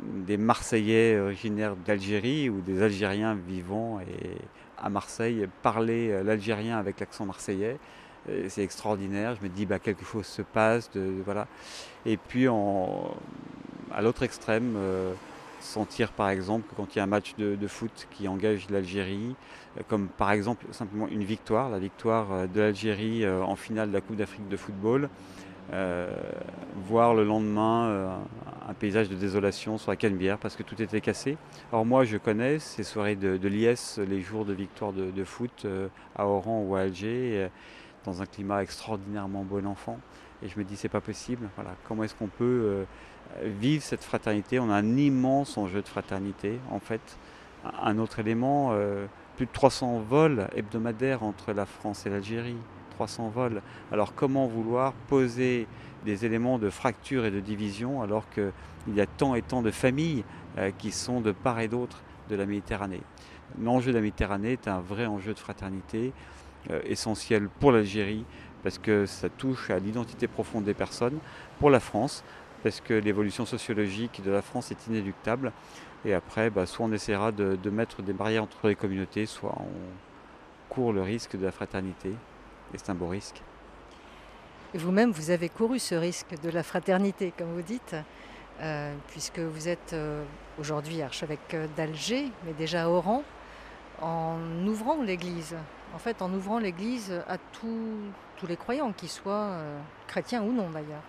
des 0.00 0.36
Marseillais 0.36 1.18
originaires 1.18 1.76
d'Algérie 1.76 2.48
ou 2.48 2.60
des 2.60 2.82
Algériens 2.82 3.34
vivant 3.34 4.00
et 4.00 4.36
à 4.78 4.90
Marseille 4.90 5.48
parler 5.62 6.22
l'algérien 6.22 6.78
avec 6.78 7.00
l'accent 7.00 7.24
marseillais. 7.24 7.78
C'est 8.48 8.62
extraordinaire. 8.62 9.36
Je 9.36 9.46
me 9.46 9.48
dis, 9.48 9.66
bah, 9.66 9.78
quelque 9.78 10.04
chose 10.04 10.26
se 10.26 10.42
passe. 10.42 10.90
De, 10.92 11.22
voilà. 11.24 11.46
Et 12.04 12.16
puis, 12.16 12.46
à 12.48 14.02
l'autre 14.02 14.22
extrême, 14.22 14.76
sentir 15.64 16.12
par 16.12 16.28
exemple 16.28 16.72
quand 16.76 16.94
il 16.94 16.98
y 16.98 17.00
a 17.00 17.04
un 17.04 17.08
match 17.08 17.34
de, 17.36 17.66
foot 17.66 18.06
qui 18.10 18.28
engage 18.28 18.68
l'Algérie, 18.70 19.34
euh, 19.78 19.82
comme 19.88 20.08
par 20.08 20.30
exemple 20.30 20.66
simplement 20.70 21.08
une 21.08 21.24
victoire, 21.24 21.70
la 21.70 21.78
victoire 21.78 22.32
euh, 22.32 22.46
de 22.46 22.60
l'Algérie 22.60 23.24
euh, 23.24 23.42
en 23.42 23.56
finale 23.56 23.88
de 23.88 23.94
la 23.94 24.00
Coupe 24.00 24.16
d'Afrique 24.16 24.48
de 24.48 24.56
football, 24.56 25.08
voir 25.70 27.14
le 27.14 27.24
lendemain 27.24 28.18
un 28.68 28.74
paysage 28.74 29.08
de 29.08 29.14
désolation 29.14 29.78
sur 29.78 29.90
la 29.90 29.96
Canebière 29.96 30.38
parce 30.38 30.56
que 30.56 30.62
tout 30.62 30.80
était 30.80 31.00
cassé. 31.00 31.36
Alors 31.72 31.84
moi 31.84 32.04
je 32.04 32.16
connais 32.16 32.58
ces 32.58 32.82
soirées 32.82 33.16
de, 33.16 33.48
liesse, 33.48 33.98
les 33.98 34.20
jours 34.20 34.44
de 34.44 34.52
victoire 34.52 34.92
de, 34.92 35.24
foot 35.24 35.66
à 36.16 36.26
Oran 36.26 36.62
ou 36.66 36.76
à 36.76 36.80
Alger, 36.80 37.48
dans 38.04 38.22
un 38.22 38.26
climat 38.26 38.62
extraordinairement 38.62 39.44
bon 39.44 39.66
enfant. 39.66 39.98
Et 40.42 40.48
je 40.48 40.58
me 40.58 40.64
dis 40.64 40.76
c'est 40.76 40.88
pas 40.88 41.00
possible. 41.00 41.48
Voilà, 41.56 41.70
comment 41.88 42.04
est-ce 42.04 42.14
qu'on 42.14 42.28
peut 42.28 42.84
vivre 43.42 43.82
cette 43.82 44.04
fraternité? 44.04 44.58
On 44.58 44.70
a 44.70 44.74
un 44.74 44.96
immense 44.96 45.56
enjeu 45.56 45.82
de 45.82 45.88
fraternité, 45.88 46.58
en 46.70 46.80
fait. 46.80 47.18
Un 47.82 47.98
autre 47.98 48.18
élément, 48.18 48.70
euh, 48.72 49.06
plus 49.36 49.46
de 49.46 49.52
300 49.52 50.00
vols 50.00 50.48
hebdomadaires 50.54 51.22
entre 51.22 51.52
la 51.52 51.66
France 51.66 52.06
et 52.06 52.10
l'Algérie. 52.10 52.56
300 52.94 53.28
vols. 53.28 53.62
Alors 53.92 54.14
comment 54.14 54.46
vouloir 54.46 54.92
poser 55.08 55.66
des 56.04 56.24
éléments 56.24 56.58
de 56.58 56.70
fracture 56.70 57.24
et 57.24 57.30
de 57.30 57.40
division 57.40 58.02
alors 58.02 58.24
qu'il 58.30 58.94
y 58.94 59.00
a 59.00 59.06
tant 59.06 59.34
et 59.34 59.42
tant 59.42 59.62
de 59.62 59.70
familles 59.70 60.24
euh, 60.58 60.70
qui 60.76 60.90
sont 60.90 61.20
de 61.20 61.32
part 61.32 61.60
et 61.60 61.68
d'autre 61.68 62.02
de 62.28 62.36
la 62.36 62.46
Méditerranée? 62.46 63.02
L'enjeu 63.60 63.92
de 63.92 63.96
la 63.96 64.02
Méditerranée 64.02 64.52
est 64.52 64.68
un 64.68 64.80
vrai 64.80 65.06
enjeu 65.06 65.34
de 65.34 65.38
fraternité 65.38 66.12
euh, 66.70 66.80
essentiel 66.84 67.48
pour 67.60 67.72
l'Algérie 67.72 68.24
parce 68.62 68.78
que 68.78 69.04
ça 69.04 69.28
touche 69.28 69.70
à 69.70 69.78
l'identité 69.78 70.26
profonde 70.26 70.64
des 70.64 70.72
personnes, 70.72 71.18
pour 71.60 71.68
la 71.68 71.80
France 71.80 72.24
parce 72.62 72.80
que 72.80 72.94
l'évolution 72.94 73.44
sociologique 73.44 74.22
de 74.24 74.30
la 74.30 74.40
France 74.40 74.70
est 74.70 74.86
inéluctable. 74.86 75.52
Et 76.06 76.14
après, 76.14 76.48
bah, 76.48 76.64
soit 76.64 76.86
on 76.86 76.92
essaiera 76.92 77.30
de, 77.30 77.70
mettre 77.70 78.02
des 78.02 78.14
barrières 78.14 78.42
entre 78.42 78.68
les 78.68 78.74
communautés, 78.74 79.26
soit 79.26 79.54
on 79.58 80.72
court 80.72 80.92
le 80.94 81.02
risque 81.02 81.36
de 81.36 81.44
la 81.44 81.52
fraternité. 81.52 82.14
Et 82.74 82.78
c'est 82.78 82.90
un 82.90 82.94
beau 82.94 83.08
risque. 83.08 83.40
Vous-même, 84.74 85.12
vous 85.12 85.30
avez 85.30 85.48
couru 85.48 85.78
ce 85.78 85.94
risque 85.94 86.34
de 86.42 86.50
la 86.50 86.64
fraternité, 86.64 87.32
comme 87.38 87.52
vous 87.52 87.62
dites, 87.62 87.94
euh, 88.60 88.92
puisque 89.08 89.38
vous 89.38 89.68
êtes 89.68 89.92
euh, 89.92 90.24
aujourd'hui 90.58 91.00
archevêque 91.00 91.56
d'Alger, 91.76 92.26
mais 92.44 92.52
déjà 92.52 92.84
à 92.84 92.88
Oran, 92.88 93.22
en 94.02 94.38
ouvrant 94.66 95.00
l'Église. 95.02 95.54
En 95.94 95.98
fait, 95.98 96.20
en 96.22 96.32
ouvrant 96.32 96.58
l'Église 96.58 97.12
à 97.28 97.38
tous 97.38 98.48
les 98.48 98.56
croyants, 98.56 98.92
qu'ils 98.92 99.08
soient 99.08 99.52
euh, 99.52 99.78
chrétiens 100.08 100.42
ou 100.42 100.52
non 100.52 100.68
d'ailleurs. 100.70 101.02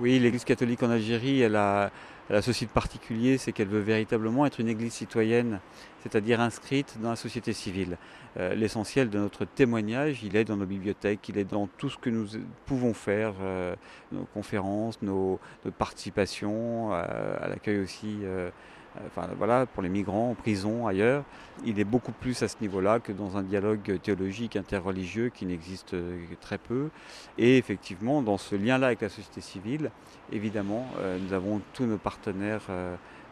Oui, 0.00 0.18
l'Église 0.18 0.44
catholique 0.44 0.82
en 0.82 0.88
Algérie, 0.88 1.42
elle 1.42 1.56
a, 1.56 1.90
ceci 2.40 2.66
de 2.66 2.70
particulier, 2.70 3.38
c'est 3.38 3.52
qu'elle 3.52 3.68
veut 3.68 3.80
véritablement 3.80 4.46
être 4.46 4.60
une 4.60 4.68
Église 4.68 4.92
citoyenne, 4.92 5.58
c'est-à-dire 6.02 6.40
inscrite 6.40 6.96
dans 7.02 7.10
la 7.10 7.16
société 7.16 7.52
civile. 7.52 7.96
Euh, 8.38 8.54
l'essentiel 8.54 9.10
de 9.10 9.18
notre 9.18 9.44
témoignage, 9.44 10.22
il 10.22 10.36
est 10.36 10.44
dans 10.44 10.56
nos 10.56 10.66
bibliothèques, 10.66 11.28
il 11.28 11.38
est 11.38 11.44
dans 11.44 11.66
tout 11.66 11.90
ce 11.90 11.98
que 11.98 12.08
nous 12.08 12.28
pouvons 12.66 12.94
faire, 12.94 13.34
euh, 13.42 13.74
nos 14.12 14.24
conférences, 14.32 15.02
nos, 15.02 15.40
notre 15.64 15.76
participation, 15.76 16.92
euh, 16.92 17.36
à 17.40 17.48
l'accueil 17.48 17.80
aussi 17.80 18.18
enfin 19.06 19.28
voilà, 19.36 19.66
pour 19.66 19.82
les 19.82 19.88
migrants 19.88 20.30
en 20.30 20.34
prison, 20.34 20.86
ailleurs. 20.86 21.24
Il 21.64 21.78
est 21.78 21.84
beaucoup 21.84 22.12
plus 22.12 22.42
à 22.42 22.48
ce 22.48 22.56
niveau-là 22.60 23.00
que 23.00 23.12
dans 23.12 23.36
un 23.36 23.42
dialogue 23.42 24.00
théologique 24.02 24.56
interreligieux 24.56 25.28
qui 25.28 25.46
n'existe 25.46 25.94
très 26.40 26.58
peu. 26.58 26.88
Et 27.38 27.58
effectivement, 27.58 28.22
dans 28.22 28.38
ce 28.38 28.54
lien-là 28.54 28.86
avec 28.86 29.00
la 29.02 29.08
société 29.08 29.40
civile, 29.40 29.90
évidemment, 30.32 30.86
nous 31.20 31.32
avons 31.32 31.60
tous 31.74 31.84
nos 31.84 31.98
partenaires 31.98 32.62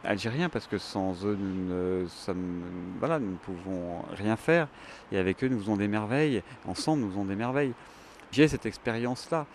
algériens 0.04 0.48
parce 0.48 0.66
que 0.66 0.78
sans 0.78 1.24
eux, 1.24 1.36
nous 1.38 1.68
ne, 1.68 2.06
nous 3.18 3.30
ne 3.30 3.36
pouvons 3.36 4.02
rien 4.16 4.36
faire. 4.36 4.68
Et 5.12 5.18
avec 5.18 5.42
eux, 5.42 5.48
nous 5.48 5.58
faisons 5.58 5.76
des 5.76 5.88
merveilles. 5.88 6.42
Ensemble, 6.66 7.02
nous 7.02 7.10
faisons 7.10 7.24
des 7.24 7.36
merveilles. 7.36 7.72
J'ai 8.30 8.46
cette 8.48 8.66
expérience-là. 8.66 9.46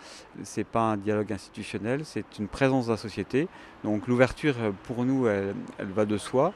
Ce 0.42 0.60
n'est 0.60 0.64
pas 0.64 0.80
un 0.80 0.96
dialogue 0.96 1.32
institutionnel, 1.32 2.04
c'est 2.04 2.38
une 2.38 2.48
présence 2.48 2.86
de 2.86 2.92
la 2.92 2.96
société. 2.96 3.48
Donc 3.84 4.08
l'ouverture, 4.08 4.54
pour 4.84 5.04
nous, 5.04 5.28
elle, 5.28 5.54
va 5.78 6.04
de 6.04 6.18
soi. 6.18 6.52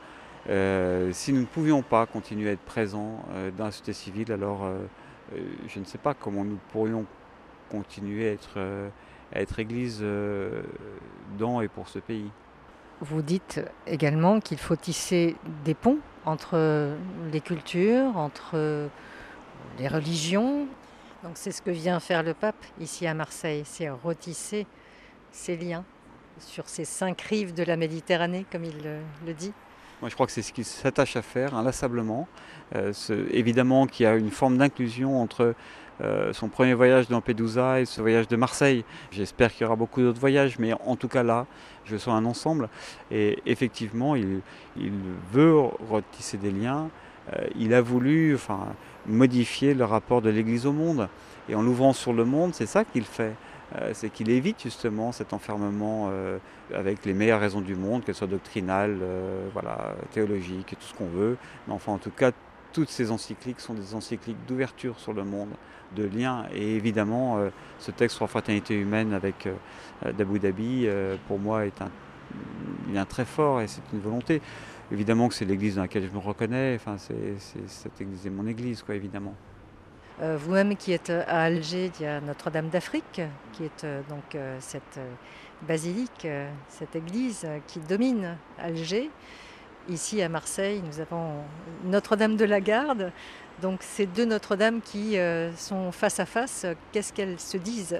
Euh, 0.49 1.11
si 1.13 1.33
nous 1.33 1.41
ne 1.41 1.47
pouvions 1.47 1.83
pas 1.83 2.07
continuer 2.07 2.49
à 2.49 2.53
être 2.53 2.61
présents 2.61 3.25
euh, 3.33 3.51
dans 3.57 3.67
la 3.67 3.71
société 3.71 3.93
civile, 3.93 4.33
alors 4.33 4.65
euh, 4.65 4.79
je 5.67 5.79
ne 5.79 5.85
sais 5.85 5.99
pas 5.99 6.15
comment 6.15 6.45
nous 6.45 6.59
pourrions 6.73 7.05
continuer 7.71 8.31
à 8.31 8.33
être, 8.33 8.59
à 9.35 9.41
être 9.41 9.59
Église 9.59 10.03
dans 11.39 11.61
et 11.61 11.69
pour 11.69 11.89
ce 11.89 11.99
pays. 11.99 12.31
Vous 13.03 13.21
dites 13.21 13.61
également 13.87 14.41
qu'il 14.41 14.57
faut 14.57 14.75
tisser 14.75 15.37
des 15.67 15.75
ponts 15.75 15.99
entre 16.25 16.97
les 17.31 17.43
cultures, 17.43 18.17
entre 18.17 18.89
les 19.79 19.87
religions, 19.87 20.67
donc 21.23 21.33
c'est 21.35 21.51
ce 21.51 21.63
que 21.63 21.71
vient 21.71 22.01
faire 22.01 22.23
le 22.23 22.35
pape 22.35 22.65
ici 22.81 23.07
à 23.07 23.15
Marseille, 23.15 23.63
c'est 23.65 23.89
retisser 23.89 24.67
ces 25.33 25.57
liens 25.57 25.85
sur 26.41 26.69
ces 26.69 26.85
cinq 26.85 27.21
rives 27.23 27.55
de 27.55 27.63
la 27.63 27.77
Méditerranée, 27.77 28.47
comme 28.51 28.65
il 28.65 28.77
le, 29.25 29.35
dit. 29.35 29.53
Moi, 30.01 30.09
je 30.09 30.15
crois 30.15 30.27
que 30.27 30.33
c'est 30.33 30.43
ce 30.43 30.53
qu'il 30.53 30.65
s'attache 30.65 31.17
à 31.17 31.23
faire 31.23 31.55
inlassablement. 31.55 32.29
Euh, 32.77 32.93
évidemment 33.31 33.87
qu'il 33.87 34.05
y 34.05 34.07
a 34.07 34.15
une 34.15 34.31
forme 34.31 34.59
d'inclusion 34.59 35.21
entre 35.21 35.55
euh, 36.01 36.33
son 36.33 36.49
premier 36.49 36.75
voyage 36.75 37.09
de 37.09 37.13
Lampedusa 37.13 37.81
et 37.81 37.85
ce 37.85 38.01
voyage 38.01 38.29
de 38.29 38.37
Marseille. 38.37 38.85
J'espère 39.11 39.53
qu'il 39.53 39.63
y 39.63 39.65
aura 39.67 39.77
beaucoup 39.77 40.01
d'autres 40.01 40.21
voyages, 40.21 40.59
mais 40.59 40.73
en 40.73 40.95
tout 40.95 41.09
cas 41.09 41.25
là, 41.25 41.47
je 41.85 41.97
sens 41.97 42.15
un 42.15 42.25
ensemble. 42.25 42.69
Et 43.11 43.39
effectivement, 43.47 44.15
il, 44.15 44.41
veut 45.33 45.57
retisser 45.91 46.37
des 46.37 46.53
liens. 46.53 46.89
Euh, 47.35 47.47
il 47.57 47.75
a 47.75 47.81
voulu, 47.81 48.35
enfin, 48.35 48.69
modifier 49.09 49.75
le 49.75 49.85
rapport 49.85 50.23
de 50.23 50.31
l'Église 50.31 50.67
au 50.67 50.73
monde. 50.73 51.09
Et 51.49 51.55
en 51.55 51.63
l'ouvrant 51.63 51.93
sur 51.93 52.13
le 52.13 52.25
monde, 52.25 52.55
c'est 52.55 52.67
ça 52.67 52.85
qu'il 52.85 53.05
fait. 53.05 53.35
Euh, 53.77 53.91
c'est 53.93 54.09
qu'il 54.09 54.31
évite 54.31 54.63
justement 54.63 55.13
cet 55.13 55.35
enfermement 55.35 56.09
euh, 56.11 56.39
avec 56.75 57.05
les 57.05 57.13
meilleures 57.13 57.41
raisons 57.41 57.61
du 57.61 57.75
monde, 57.75 58.03
qu'elles 58.03 58.15
soient 58.15 58.27
doctrinales, 58.27 58.99
euh, 59.03 59.47
voilà, 59.53 59.95
théologiques 60.13 60.75
tout 60.79 60.87
ce 60.87 60.95
qu'on 60.95 61.09
veut. 61.09 61.37
Mais 61.67 61.75
enfin, 61.75 61.93
en 61.93 61.99
tout 61.99 62.11
cas, 62.11 62.33
toutes 62.73 62.89
ces 62.89 63.11
encycliques 63.11 63.61
sont 63.61 63.75
des 63.75 63.95
encycliques 63.95 64.39
d'ouverture 64.47 64.99
sur 64.99 65.13
le 65.13 65.25
monde, 65.25 65.51
de 65.97 66.05
lien. 66.05 66.47
Et 66.55 66.77
évidemment, 66.77 67.39
ce 67.79 67.91
texte 67.91 68.17
sur 68.17 68.25
la 68.25 68.29
fraternité 68.29 68.75
humaine 68.75 69.15
avec 69.15 69.49
d'Abu 70.05 70.39
Dhabi, 70.39 70.87
pour 71.27 71.39
moi, 71.39 71.65
est 71.65 71.81
un 71.81 71.91
lien 72.93 73.07
très 73.07 73.25
fort 73.25 73.63
et 73.63 73.69
c'est 73.69 73.81
une 73.95 74.01
volonté. 74.01 74.43
Évidemment 74.91 75.29
que 75.29 75.35
c'est 75.35 75.45
l'église 75.45 75.77
dans 75.77 75.83
laquelle 75.83 76.07
je 76.07 76.13
me 76.13 76.19
reconnais, 76.19 76.75
enfin, 76.77 76.97
c'est, 76.99 77.37
cette 77.67 78.01
église 78.01 78.27
est 78.27 78.31
mon 78.31 78.47
église, 78.47 78.83
quoi, 78.83 78.95
évidemment. 78.95 79.35
Euh, 80.21 80.37
vous-même 80.37 80.77
qui 80.77 80.93
êtes 80.93 81.11
à 81.11 81.43
Alger, 81.43 81.93
il 82.01 82.03
y 82.03 82.07
a 82.07 82.21
Notre-Dame 82.21 82.71
d'Afrique, 82.71 83.21
qui 83.53 83.65
est 83.65 83.85
euh, 83.85 84.01
donc 84.09 84.35
euh, 84.35 84.57
cette 84.61 84.99
basilique, 85.63 86.27
cette 86.69 86.95
église 86.95 87.47
qui 87.67 87.81
domine 87.81 88.37
Alger. 88.59 89.11
Ici 89.89 90.23
à 90.23 90.29
Marseille, 90.29 90.83
nous 90.87 91.01
avons 91.01 91.33
Notre-Dame 91.85 92.37
de 92.37 92.45
la 92.45 92.61
Garde. 92.61 93.11
Donc 93.61 93.83
ces 93.83 94.07
deux 94.07 94.25
Notre-Dame 94.25 94.81
qui 94.81 95.17
sont 95.57 95.91
face 95.91 96.21
à 96.21 96.27
face, 96.27 96.65
qu'est-ce 96.93 97.13
qu'elles 97.13 97.41
se 97.41 97.57
disent? 97.57 97.99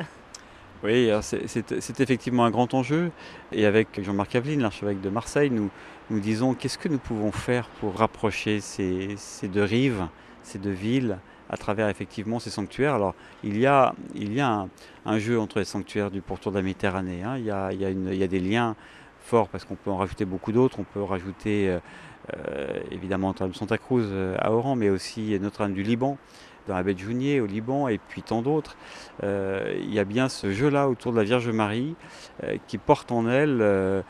Oui, 0.85 1.11
c'est 1.23 2.01
effectivement 2.01 2.45
un 2.45 2.53
grand 2.53 2.75
enjeu. 2.75 3.11
Et 3.51 3.67
avec 3.67 4.01
Jean-Marc 4.01 4.37
Aveline, 4.37 4.61
l'archevêque 4.61 5.01
de 5.01 5.11
Marseille, 5.11 5.51
nous, 5.51 5.69
nous 6.11 6.21
disons 6.21 6.55
qu'est-ce 6.55 6.79
que 6.79 6.89
nous 6.89 6.99
pouvons 6.99 7.33
faire 7.33 7.69
pour 7.81 7.97
rapprocher 7.97 8.61
ces, 8.61 9.17
deux 9.43 9.63
rives, 9.63 10.07
ces 10.43 10.59
deux 10.59 10.71
villes, 10.71 11.19
à 11.51 11.57
travers 11.57 11.89
effectivement 11.89 12.39
ces 12.39 12.51
sanctuaires? 12.51 12.95
Alors, 12.95 13.15
il 13.45 13.59
y 13.59 13.67
a, 13.67 13.95
il 14.15 14.33
y 14.33 14.41
a 14.41 14.67
un, 15.05 15.19
jeu 15.19 15.39
entre 15.39 15.59
les 15.59 15.67
sanctuaires 15.67 16.11
du 16.11 16.23
pourtour 16.23 16.53
de 16.53 16.57
la 16.57 16.63
Méditerranée. 16.63 17.23
Hein. 17.23 17.37
Il, 17.37 17.45
y 17.45 17.51
a, 18.23 18.27
des 18.27 18.41
liens 18.41 18.75
forts 19.21 19.49
parce 19.49 19.65
qu'on 19.67 19.75
peut 19.75 19.91
en 19.91 19.99
rajouter 19.99 20.25
beaucoup 20.25 20.53
d'autres. 20.53 20.81
On 20.81 20.85
peut 20.85 21.03
rajouter 21.03 21.69
euh, 21.69 21.79
euh, 22.35 22.79
évidemment 22.91 23.29
Notre-Dame 23.29 23.55
Santa 23.55 23.77
Cruz 23.77 24.05
euh, 24.07 24.35
à 24.39 24.51
Oran, 24.53 24.77
mais 24.77 24.89
aussi 24.89 25.39
Notre-Dame 25.39 25.75
du 25.75 25.83
Liban 25.83 26.17
dans 26.67 26.75
la 26.75 26.83
baie 26.83 26.95
de 26.95 26.99
Jounier 26.99 27.41
au 27.41 27.47
Liban 27.47 27.89
et 27.89 27.99
puis 27.99 28.23
tant 28.23 28.43
d'autres. 28.43 28.77
Il 29.23 29.91
y 29.91 29.99
a 29.99 30.05
bien 30.05 30.29
ce 30.29 30.53
jeu-là 30.53 30.91
autour 30.91 31.13
de 31.13 31.17
la 31.17 31.25
Vierge 31.25 31.49
Marie 31.49 31.97
qui 32.67 32.77
porte 32.77 33.11
en 33.11 33.27
elle, 33.27 34.05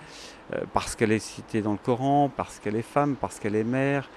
parce 0.73 0.97
qu'elle 0.97 1.13
est 1.13 1.19
citée 1.19 1.61
dans 1.61 1.73
le 1.73 1.79
Coran, 1.79 2.31
parce 2.35 2.59
qu'elle 2.59 2.77
est 2.77 2.83
femme, 2.83 3.17
parce 3.21 3.39
qu'elle 3.39 3.55
est 3.55 3.65
mère, 3.65 4.09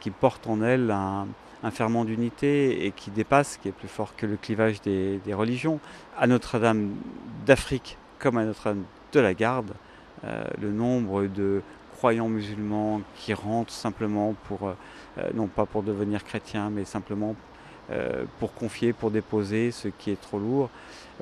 qui 0.00 0.10
porte 0.10 0.46
en 0.46 0.62
elle 0.62 0.90
un, 0.90 1.26
ferment 1.70 2.04
d'unité 2.04 2.86
et 2.86 2.90
qui 2.90 3.10
dépasse, 3.10 3.58
qui 3.58 3.68
est 3.68 3.72
plus 3.72 3.88
fort 3.88 4.14
que 4.16 4.26
le 4.26 4.36
clivage 4.36 4.80
des, 4.82 5.20
religions. 5.32 5.80
À 6.18 6.26
Notre-Dame 6.26 6.94
d'Afrique 7.46 7.98
comme 8.18 8.38
à 8.38 8.44
Notre-Dame 8.44 8.84
de 9.12 9.20
la 9.20 9.34
Garde, 9.34 9.72
le 10.22 10.72
nombre 10.72 11.24
de 11.24 11.62
croyants 11.96 12.28
musulmans 12.28 13.00
qui 13.16 13.34
rentrent 13.34 13.72
simplement 13.72 14.34
pour, 14.44 14.72
non 15.34 15.46
pas 15.46 15.66
pour 15.66 15.82
devenir 15.82 16.24
chrétiens, 16.24 16.70
mais 16.70 16.84
simplement 16.84 17.34
euh, 17.90 18.24
pour 18.38 18.54
confier, 18.54 18.94
pour 18.94 19.10
déposer 19.10 19.70
ce 19.70 19.88
qui 19.88 20.10
est 20.10 20.18
trop 20.18 20.38
lourd. 20.38 20.70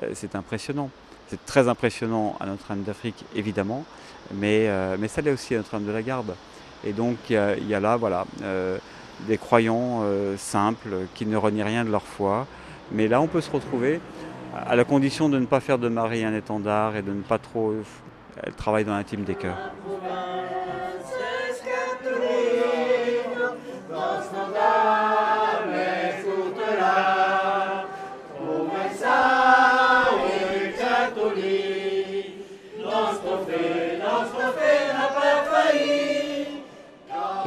Euh, 0.01 0.11
c'est 0.13 0.33
impressionnant. 0.33 0.89
C'est 1.27 1.45
très 1.45 1.67
impressionnant 1.67 2.37
à 2.39 2.45
Notre-Dame 2.45 2.83
d'Afrique, 2.83 3.25
évidemment, 3.35 3.83
mais, 4.33 4.67
euh, 4.67 4.97
mais 4.99 5.07
l'est 5.21 5.31
aussi 5.31 5.55
à 5.55 5.57
Notre-Dame 5.57 5.85
de 5.85 5.91
la 5.91 6.01
Garde. 6.01 6.35
Et 6.85 6.93
donc 6.93 7.17
il 7.29 7.67
y, 7.67 7.73
a 7.73 7.79
là 7.79 7.95
voilà, 7.95 8.25
des 9.21 9.37
croyants 9.37 10.03
simples 10.37 11.07
qui 11.15 11.25
ne 11.25 11.37
renient 11.37 11.63
rien 11.63 11.85
de 11.85 11.89
leur 11.89 12.03
foi. 12.03 12.45
Mais 12.91 13.07
là, 13.07 13.21
on 13.21 13.27
peut 13.27 13.39
se 13.39 13.49
retrouver 13.49 14.01
à 14.53 14.75
la 14.75 14.83
condition 14.83 15.29
de 15.29 15.39
ne 15.39 15.45
pas 15.45 15.61
faire 15.61 15.77
de 15.79 15.87
Marie 15.87 16.25
un 16.25 16.35
étendard 16.35 16.95
et 16.95 17.01
de 17.01 17.11
ne 17.11 17.21
pas 17.21 17.37
trop. 17.37 17.73
Elle 18.43 18.53
travaille 18.53 18.83
dans 18.83 18.93
l'intime 18.93 19.23
des 19.23 19.35
cœurs. 19.35 19.71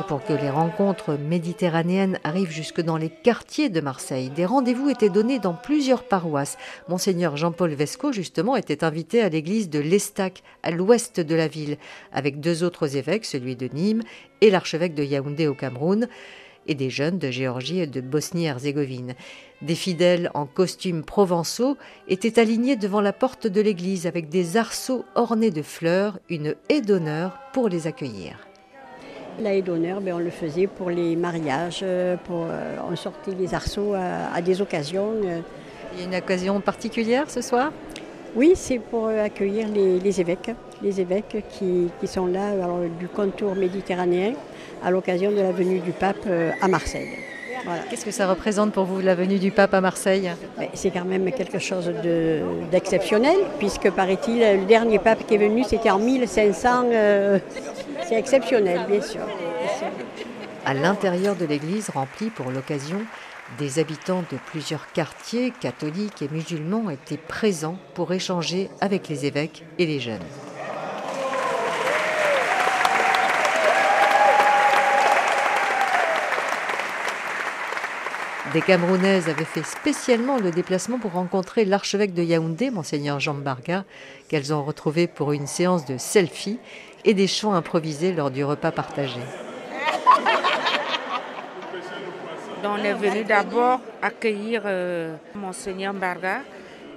Pour 0.06 0.24
que 0.24 0.32
les 0.32 0.50
rencontres 0.50 1.14
méditerranéennes 1.18 2.18
arrivent 2.22 2.50
jusque 2.50 2.80
dans 2.80 2.96
les 2.96 3.10
quartiers 3.10 3.68
de 3.68 3.80
Marseille. 3.80 4.30
Des 4.30 4.46
rendez-vous 4.46 4.88
étaient 4.88 5.10
donnés 5.10 5.38
dans 5.38 5.54
plusieurs 5.54 6.04
paroisses. 6.04 6.56
Monseigneur 6.88 7.36
Jean-Paul 7.36 7.74
Vesco, 7.74 8.12
justement, 8.12 8.56
était 8.56 8.84
invité 8.84 9.22
à 9.22 9.28
l'église 9.28 9.68
de 9.68 9.78
l'Estac, 9.78 10.42
à 10.62 10.70
l'ouest 10.70 11.20
de 11.20 11.34
la 11.34 11.48
ville, 11.48 11.78
avec 12.12 12.40
deux 12.40 12.62
autres 12.62 12.96
évêques, 12.96 13.24
celui 13.24 13.56
de 13.56 13.68
Nîmes 13.72 14.02
et 14.40 14.50
l'archevêque 14.50 14.94
de 14.94 15.02
Yaoundé 15.02 15.48
au 15.48 15.54
Cameroun, 15.54 16.08
et 16.68 16.74
des 16.74 16.90
jeunes 16.90 17.18
de 17.18 17.30
Géorgie 17.30 17.80
et 17.80 17.86
de 17.86 18.00
Bosnie-Herzégovine. 18.00 19.14
Des 19.62 19.74
fidèles 19.74 20.30
en 20.34 20.46
costumes 20.46 21.04
provençaux 21.04 21.76
étaient 22.08 22.38
alignés 22.38 22.76
devant 22.76 23.00
la 23.00 23.12
porte 23.12 23.46
de 23.46 23.60
l'église 23.60 24.06
avec 24.06 24.28
des 24.28 24.56
arceaux 24.56 25.04
ornés 25.14 25.50
de 25.50 25.62
fleurs, 25.62 26.18
une 26.28 26.54
haie 26.68 26.82
d'honneur 26.82 27.38
pour 27.52 27.68
les 27.68 27.86
accueillir. 27.86 28.46
La 29.38 29.54
haie 29.54 29.60
d'honneur, 29.60 30.00
ben, 30.00 30.14
on 30.14 30.18
le 30.18 30.30
faisait 30.30 30.66
pour 30.66 30.88
les 30.88 31.14
mariages, 31.14 31.80
euh, 31.82 32.16
pour, 32.24 32.46
euh, 32.48 32.76
on 32.90 32.96
sortait 32.96 33.32
les 33.38 33.52
arceaux 33.52 33.92
à, 33.94 34.40
des 34.40 34.62
occasions. 34.62 35.10
Euh. 35.24 35.40
Il 35.92 36.00
y 36.00 36.02
a 36.02 36.06
une 36.06 36.14
occasion 36.14 36.60
particulière 36.60 37.28
ce 37.28 37.42
soir? 37.42 37.70
Oui, 38.34 38.52
c'est 38.54 38.78
pour 38.78 39.08
accueillir 39.08 39.68
les, 39.68 40.20
évêques, 40.20 40.50
les 40.82 41.00
évêques 41.00 41.44
qui, 41.50 41.90
sont 42.06 42.26
là 42.26 42.52
du 42.98 43.08
contour 43.08 43.54
méditerranéen 43.54 44.34
à 44.84 44.90
l'occasion 44.90 45.30
de 45.30 45.40
la 45.40 45.52
venue 45.52 45.80
du 45.80 45.92
pape 45.92 46.26
à 46.60 46.68
Marseille. 46.68 47.08
Qu'est-ce 47.88 48.04
que 48.04 48.10
ça 48.10 48.28
représente 48.28 48.72
pour 48.72 48.84
vous 48.84 49.00
la 49.00 49.14
venue 49.14 49.38
du 49.38 49.52
pape 49.52 49.72
à 49.72 49.80
Marseille? 49.80 50.30
Ben, 50.58 50.68
C'est 50.74 50.90
quand 50.90 51.06
même 51.06 51.30
quelque 51.32 51.58
chose 51.58 51.90
d'exceptionnel, 52.70 53.36
puisque 53.58 53.90
paraît-il, 53.90 54.38
le 54.38 54.66
dernier 54.66 54.98
pape 54.98 55.26
qui 55.26 55.36
est 55.36 55.38
venu, 55.38 55.64
c'était 55.64 55.90
en 55.90 55.98
1500. 55.98 56.90
C'est 58.08 58.18
exceptionnel, 58.18 58.86
bien 58.88 59.02
sûr. 59.02 59.22
À 60.64 60.74
l'intérieur 60.74 61.34
de 61.34 61.44
l'église 61.44 61.90
remplie 61.90 62.30
pour 62.30 62.50
l'occasion, 62.50 63.00
des 63.58 63.78
habitants 63.78 64.24
de 64.30 64.38
plusieurs 64.46 64.92
quartiers 64.92 65.52
catholiques 65.60 66.22
et 66.22 66.28
musulmans 66.28 66.90
étaient 66.90 67.16
présents 67.16 67.78
pour 67.94 68.12
échanger 68.12 68.70
avec 68.80 69.08
les 69.08 69.26
évêques 69.26 69.64
et 69.78 69.86
les 69.86 70.00
jeunes. 70.00 70.20
Des 78.52 78.62
Camerounaises 78.62 79.28
avaient 79.28 79.44
fait 79.44 79.64
spécialement 79.64 80.38
le 80.38 80.52
déplacement 80.52 80.98
pour 80.98 81.12
rencontrer 81.12 81.64
l'archevêque 81.64 82.14
de 82.14 82.22
Yaoundé, 82.22 82.70
monseigneur 82.70 83.18
Jean 83.18 83.34
Barga, 83.34 83.84
qu'elles 84.28 84.54
ont 84.54 84.62
retrouvé 84.62 85.08
pour 85.08 85.32
une 85.32 85.48
séance 85.48 85.84
de 85.84 85.98
selfie 85.98 86.58
et 87.04 87.12
des 87.12 87.26
chants 87.26 87.54
improvisés 87.54 88.12
lors 88.12 88.30
du 88.30 88.44
repas 88.44 88.70
partagé. 88.70 89.20
on 92.64 92.78
est 92.78 92.94
venu 92.94 93.24
d'abord 93.24 93.80
accueillir 94.02 94.62
euh, 94.64 95.14
monseigneur 95.34 95.94
Barga 95.94 96.40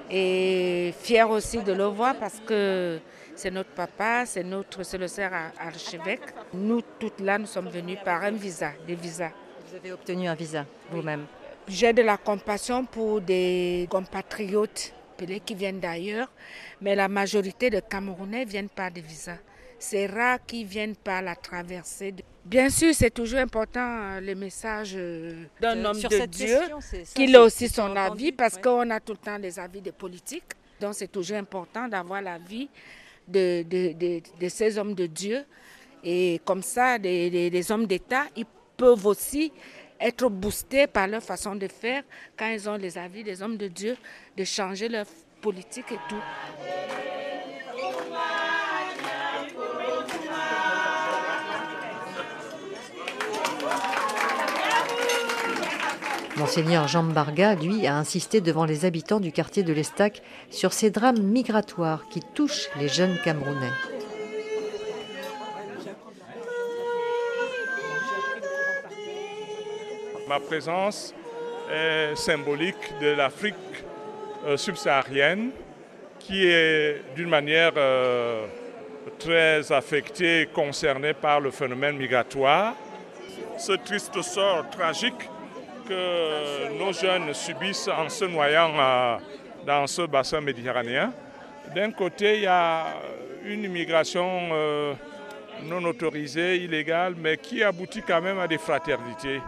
et 0.09 0.93
fier 0.99 1.29
aussi 1.29 1.59
de 1.59 1.73
le 1.73 1.85
voir 1.85 2.15
parce 2.15 2.41
que 2.45 2.99
c'est 3.35 3.51
notre 3.51 3.69
papa, 3.69 4.25
c'est 4.25 4.43
notre, 4.43 4.83
c'est 4.83 4.97
le 4.97 5.07
archevêque. 5.59 6.21
Nous 6.53 6.81
toutes 6.99 7.19
là, 7.19 7.37
nous 7.37 7.45
sommes 7.45 7.69
venus 7.69 7.97
par 8.03 8.23
un 8.23 8.31
visa, 8.31 8.71
des 8.87 8.95
visas. 8.95 9.31
Vous 9.69 9.75
avez 9.75 9.91
obtenu 9.91 10.27
un 10.27 10.35
visa 10.35 10.65
vous-même 10.91 11.25
J'ai 11.69 11.93
de 11.93 12.01
la 12.01 12.17
compassion 12.17 12.83
pour 12.83 13.21
des 13.21 13.87
compatriotes 13.91 14.91
qui 15.45 15.53
viennent 15.53 15.79
d'ailleurs, 15.79 16.31
mais 16.81 16.95
la 16.95 17.07
majorité 17.07 17.69
de 17.69 17.79
Camerounais 17.79 18.43
viennent 18.43 18.69
par 18.69 18.89
des 18.89 19.01
visas. 19.01 19.37
C'est 19.77 20.07
rare 20.07 20.39
qu'ils 20.47 20.65
viennent 20.65 20.95
par 20.95 21.21
la 21.21 21.35
traversée. 21.35 22.15
Bien 22.43 22.69
sûr, 22.69 22.93
c'est 22.95 23.11
toujours 23.13 23.39
important 23.39 23.79
euh, 24.01 24.19
le 24.19 24.33
message 24.33 24.93
euh, 24.95 25.43
d'un 25.61 25.85
homme 25.85 25.99
de 26.01 26.25
Dieu, 26.25 26.57
qu'il 27.13 27.35
a 27.35 27.43
aussi 27.43 27.69
son 27.69 27.95
avis, 27.95 28.31
parce 28.31 28.57
qu'on 28.57 28.89
a 28.89 28.99
tout 28.99 29.13
le 29.13 29.17
temps 29.19 29.37
les 29.37 29.59
avis 29.59 29.79
des 29.81 29.91
politiques. 29.91 30.43
Donc 30.81 30.95
c'est 30.95 31.11
toujours 31.11 31.37
important 31.37 31.87
d'avoir 31.87 32.21
l'avis 32.21 32.67
de, 33.27 33.61
de, 33.63 34.49
ces 34.49 34.77
hommes 34.79 34.95
de 34.95 35.05
Dieu. 35.05 35.45
Et 36.03 36.41
comme 36.43 36.63
ça, 36.63 36.97
les 36.97 37.71
hommes 37.71 37.85
d'État, 37.85 38.23
ils 38.35 38.45
peuvent 38.75 39.05
aussi 39.05 39.51
être 39.99 40.29
boostés 40.29 40.87
par 40.87 41.07
leur 41.07 41.21
façon 41.21 41.55
de 41.55 41.67
faire 41.67 42.03
quand 42.37 42.47
ils 42.47 42.69
ont 42.69 42.77
les 42.77 42.97
avis 42.97 43.23
des 43.23 43.41
hommes 43.41 43.57
de 43.57 43.67
Dieu, 43.67 43.97
de 44.37 44.43
changer 44.43 44.89
leur 44.89 45.05
politique 45.41 45.91
et 45.91 45.99
tout. 46.07 46.21
Monseigneur 56.37 56.87
Jean 56.87 57.03
Barga, 57.03 57.55
lui, 57.55 57.85
a 57.85 57.97
insisté 57.97 58.39
devant 58.39 58.63
les 58.63 58.85
habitants 58.85 59.19
du 59.19 59.33
quartier 59.33 59.61
de 59.63 59.73
l'Estac 59.73 60.21
sur 60.49 60.71
ces 60.71 60.89
drames 60.89 61.21
migratoires 61.21 62.07
qui 62.09 62.21
touchent 62.33 62.69
les 62.79 62.87
jeunes 62.87 63.17
Camerounais. 63.25 63.98
Ma 70.29 70.39
présence 70.39 71.15
est 71.73 72.15
symbolique 72.15 72.99
de 73.01 73.07
l'Afrique 73.07 73.55
euh, 74.45 74.57
subsaharienne 74.57 75.49
qui 76.19 76.45
est 76.45 77.01
d'une 77.15 77.29
manière 77.29 77.71
euh, 77.75 78.45
très 79.17 79.71
affectée, 79.71 80.47
concernée 80.53 81.15
par 81.15 81.39
le 81.39 81.49
phénomène 81.49 81.97
migratoire. 81.97 82.75
Ce 83.57 83.71
triste 83.71 84.21
sort 84.21 84.69
tragique 84.69 85.27
que 85.87 86.77
nos 86.77 86.93
jeunes 86.93 87.33
subissent 87.33 87.87
en 87.87 88.07
se 88.07 88.25
noyant 88.25 88.71
euh, 88.77 89.17
dans 89.65 89.87
ce 89.87 90.03
bassin 90.03 90.41
méditerranéen. 90.41 91.11
D'un 91.73 91.89
côté, 91.89 92.35
il 92.35 92.41
y 92.41 92.45
a 92.45 92.85
une 93.45 93.63
immigration 93.63 94.49
non 95.63 95.83
autorisée, 95.85 96.57
illégale, 96.57 97.15
mais 97.17 97.37
qui 97.37 97.63
aboutit 97.63 98.03
quand 98.03 98.21
même 98.21 98.37
à 98.37 98.47
des 98.47 98.59
fraternités 98.59 99.41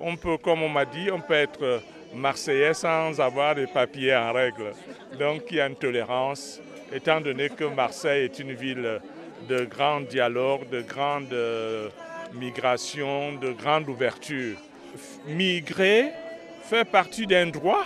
on 0.00 0.16
peut, 0.16 0.36
comme 0.38 0.62
on 0.62 0.68
m'a 0.68 0.84
dit, 0.84 1.10
on 1.10 1.20
peut 1.20 1.34
être 1.34 1.82
marseillais 2.14 2.74
sans 2.74 3.20
avoir 3.20 3.54
des 3.54 3.66
papiers 3.66 4.14
en 4.14 4.32
règle. 4.32 4.72
Donc 5.18 5.42
il 5.50 5.56
y 5.56 5.60
a 5.60 5.66
une 5.66 5.76
tolérance, 5.76 6.60
étant 6.92 7.20
donné 7.20 7.48
que 7.48 7.64
Marseille 7.64 8.24
est 8.24 8.38
une 8.38 8.52
ville 8.52 9.00
de 9.48 9.64
grand 9.64 10.00
dialogue, 10.00 10.68
de 10.70 10.80
grande 10.80 11.32
euh, 11.32 11.88
migration, 12.34 13.32
de 13.34 13.52
grande 13.52 13.88
ouverture. 13.88 14.56
Migrer 15.26 16.10
fait 16.62 16.84
partie 16.84 17.26
d'un 17.26 17.46
droit 17.46 17.84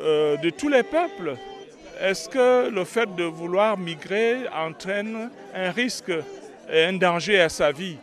euh, 0.00 0.36
de 0.38 0.50
tous 0.50 0.68
les 0.68 0.82
peuples. 0.82 1.36
Est-ce 2.00 2.28
que 2.28 2.68
le 2.70 2.84
fait 2.84 3.14
de 3.14 3.24
vouloir 3.24 3.78
migrer 3.78 4.48
entraîne 4.48 5.30
un 5.54 5.70
risque 5.70 6.12
et 6.72 6.84
un 6.84 6.94
danger 6.94 7.40
à 7.40 7.48
sa 7.48 7.70
vie? 7.70 7.98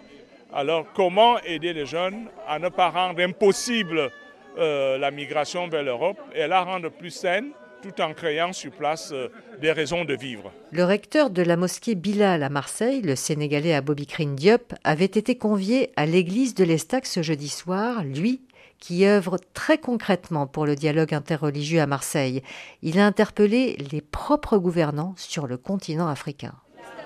Alors 0.53 0.85
comment 0.93 1.39
aider 1.41 1.73
les 1.73 1.85
jeunes 1.85 2.27
à 2.47 2.59
ne 2.59 2.69
pas 2.69 2.89
rendre 2.89 3.21
impossible 3.21 4.11
euh, 4.57 4.97
la 4.97 5.11
migration 5.11 5.67
vers 5.67 5.83
l'Europe 5.83 6.19
et 6.33 6.47
la 6.47 6.61
rendre 6.63 6.89
plus 6.89 7.11
saine 7.11 7.51
tout 7.81 8.01
en 8.01 8.13
créant 8.13 8.51
sur 8.51 8.71
place 8.71 9.11
euh, 9.13 9.29
des 9.61 9.71
raisons 9.71 10.05
de 10.05 10.13
vivre? 10.15 10.51
Le 10.71 10.83
recteur 10.83 11.29
de 11.29 11.41
la 11.41 11.55
mosquée 11.55 11.95
Bilal 11.95 12.43
à 12.43 12.49
Marseille, 12.49 13.01
le 13.01 13.15
Sénégalais 13.15 13.73
Aboubikrin 13.73 14.33
Diop, 14.33 14.73
avait 14.83 15.05
été 15.05 15.37
convié 15.37 15.91
à 15.95 16.05
l'église 16.05 16.55
de 16.55 16.63
l'Estac 16.63 17.05
ce 17.05 17.21
jeudi 17.21 17.47
soir, 17.49 18.03
lui 18.03 18.41
qui 18.79 19.05
œuvre 19.05 19.37
très 19.53 19.77
concrètement 19.77 20.47
pour 20.47 20.65
le 20.65 20.75
dialogue 20.75 21.13
interreligieux 21.13 21.81
à 21.81 21.87
Marseille. 21.87 22.41
Il 22.81 22.97
a 22.97 23.05
interpellé 23.05 23.75
les 23.91 24.01
propres 24.01 24.57
gouvernants 24.57 25.13
sur 25.17 25.47
le 25.47 25.57
continent 25.57 26.07
africain. 26.07 26.53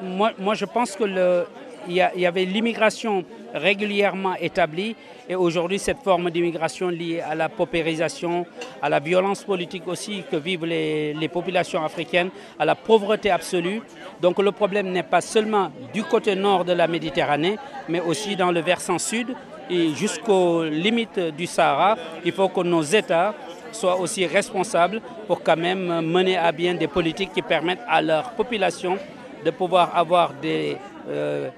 Moi, 0.01 0.33
moi 0.37 0.53
je 0.53 0.65
pense 0.65 0.95
que 0.95 1.03
le, 1.03 1.45
il 1.87 1.95
y, 1.95 2.25
avait 2.25 2.45
l'immigration 2.45 3.23
régulièrement 3.53 4.35
établie 4.35 4.95
et 5.29 5.35
aujourd'hui 5.35 5.79
cette 5.79 5.99
forme 5.99 6.29
d'immigration 6.31 6.89
liée 6.89 7.21
à 7.21 7.35
la 7.35 7.49
paupérisation, 7.49 8.45
à 8.81 8.89
la 8.89 8.99
violence 8.99 9.43
politique 9.43 9.87
aussi 9.87 10.23
que 10.29 10.35
vivent 10.35 10.65
les, 10.65 11.29
populations 11.31 11.83
africaines, 11.83 12.29
à 12.59 12.65
la 12.65 12.75
pauvreté 12.75 13.31
absolue. 13.31 13.81
Donc 14.21 14.39
le 14.39 14.51
problème 14.51 14.91
n'est 14.91 15.03
pas 15.03 15.21
seulement 15.21 15.71
du 15.93 16.03
côté 16.03 16.35
nord 16.35 16.65
de 16.65 16.73
la 16.73 16.87
Méditerranée, 16.87 17.57
mais 17.89 17.99
aussi 18.01 18.35
dans 18.35 18.51
le 18.51 18.61
versant 18.61 18.99
sud 18.99 19.35
et 19.69 19.93
jusqu'aux 19.95 20.63
limites 20.65 21.19
du 21.19 21.47
Sahara. 21.47 21.95
Il 22.25 22.31
faut 22.31 22.49
que 22.49 22.61
nos 22.61 22.83
États 22.83 23.33
soient 23.71 23.99
aussi 23.99 24.25
responsables 24.25 25.01
pour 25.27 25.41
quand 25.41 25.57
même 25.57 26.01
mener 26.01 26.37
à 26.37 26.51
bien 26.51 26.75
des 26.75 26.87
politiques 26.87 27.33
qui 27.33 27.41
permettent 27.41 27.83
à 27.87 28.01
leur 28.01 28.31
population 28.31 28.97
de 29.43 29.51
pouvoir 29.51 29.95
avoir 29.95 30.33
des, 30.33 30.77
euh, 31.09 31.49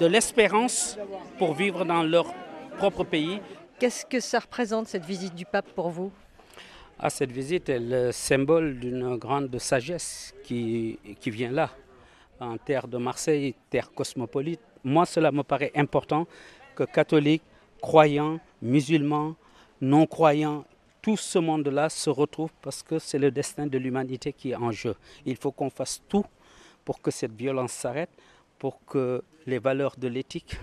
de 0.00 0.06
l'espérance 0.06 0.98
pour 1.38 1.52
vivre 1.52 1.84
dans 1.84 2.02
leur 2.02 2.24
propre 2.78 3.04
pays. 3.04 3.38
Qu'est-ce 3.78 4.06
que 4.06 4.18
ça 4.18 4.38
représente 4.38 4.88
cette 4.88 5.04
visite 5.04 5.34
du 5.34 5.44
pape 5.44 5.68
pour 5.74 5.90
vous? 5.90 6.10
Ah, 6.98 7.10
Cette 7.10 7.30
visite 7.30 7.68
est 7.68 7.78
le 7.78 8.10
symbole 8.10 8.78
d'une 8.78 9.16
grande 9.16 9.56
sagesse 9.58 10.34
qui, 10.42 10.98
qui 11.20 11.30
vient 11.30 11.50
là, 11.50 11.68
en 12.40 12.56
terre 12.56 12.88
de 12.88 12.96
Marseille, 12.96 13.54
terre 13.68 13.92
cosmopolite. 13.92 14.60
Moi, 14.82 15.04
cela 15.04 15.30
me 15.30 15.42
paraît 15.42 15.72
important 15.74 16.26
que 16.74 16.84
catholiques, 16.84 17.42
croyants, 17.82 18.40
musulmans, 18.62 19.34
non-croyants, 19.82 20.64
tout 21.02 21.18
ce 21.18 21.38
monde-là 21.38 21.90
se 21.90 22.08
retrouve 22.08 22.50
parce 22.62 22.82
que 22.82 22.98
c'est 22.98 23.18
le 23.18 23.30
destin 23.30 23.66
de 23.66 23.76
l'humanité 23.76 24.32
qui 24.32 24.52
est 24.52 24.56
en 24.56 24.72
jeu. 24.72 24.94
Il 25.26 25.36
faut 25.36 25.52
qu'on 25.52 25.68
fasse 25.70 26.00
tout 26.08 26.24
pour 26.86 27.02
que 27.02 27.10
cette 27.10 27.32
violence 27.32 27.72
s'arrête, 27.72 28.10
pour 28.60 28.84
que 28.84 29.24
les 29.46 29.58
valeurs 29.58 29.96
de 29.98 30.06
l'éthique 30.06 30.56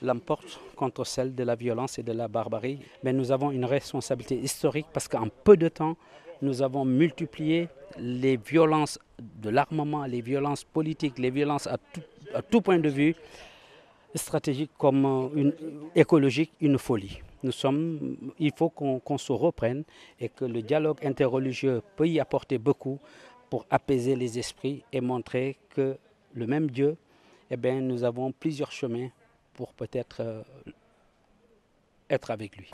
l'emportent 0.00 0.60
contre 0.76 1.04
celles 1.04 1.34
de 1.34 1.42
la 1.42 1.56
violence 1.56 1.98
et 1.98 2.02
de 2.02 2.12
la 2.12 2.28
barbarie. 2.28 2.78
Mais 3.02 3.12
nous 3.12 3.32
avons 3.32 3.50
une 3.50 3.64
responsabilité 3.66 4.36
historique 4.36 4.86
parce 4.92 5.08
qu'en 5.08 5.28
peu 5.28 5.56
de 5.56 5.68
temps, 5.68 5.96
nous 6.40 6.62
avons 6.62 6.84
multiplié 6.84 7.68
les 7.98 8.36
violences 8.36 8.98
de 9.18 9.50
l'armement, 9.50 10.04
les 10.06 10.20
violences 10.20 10.64
politiques, 10.64 11.18
les 11.18 11.30
violences 11.30 11.66
à 11.66 11.76
tout, 12.42 12.60
point 12.60 12.78
de 12.78 12.88
vue 12.88 13.14
stratégique 14.14 14.70
comme 14.78 15.52
écologique, 15.94 16.52
une 16.60 16.78
folie. 16.78 17.20
Nous 17.42 17.52
sommes, 17.52 18.16
il 18.38 18.52
faut 18.56 18.70
qu'on 18.70 19.18
se 19.18 19.32
reprenne 19.32 19.84
et 20.20 20.28
que 20.28 20.44
le 20.44 20.62
dialogue 20.62 21.04
interreligieux 21.04 21.82
peut 21.96 22.08
y 22.08 22.20
apporter 22.20 22.58
beaucoup 22.58 22.98
pour 23.50 23.66
apaiser 23.70 24.14
les 24.16 24.38
esprits 24.38 24.82
et 24.92 25.00
montrer 25.00 25.56
que 25.70 25.96
le 26.32 26.46
même 26.46 26.70
Dieu 26.70 26.96
eh 27.54 27.56
bien, 27.56 27.80
nous 27.80 28.02
avons 28.02 28.32
plusieurs 28.32 28.72
chemins 28.72 29.10
pour 29.52 29.74
peut-être 29.74 30.22
euh, 30.22 30.42
être 32.10 32.32
avec 32.32 32.56
lui. 32.56 32.68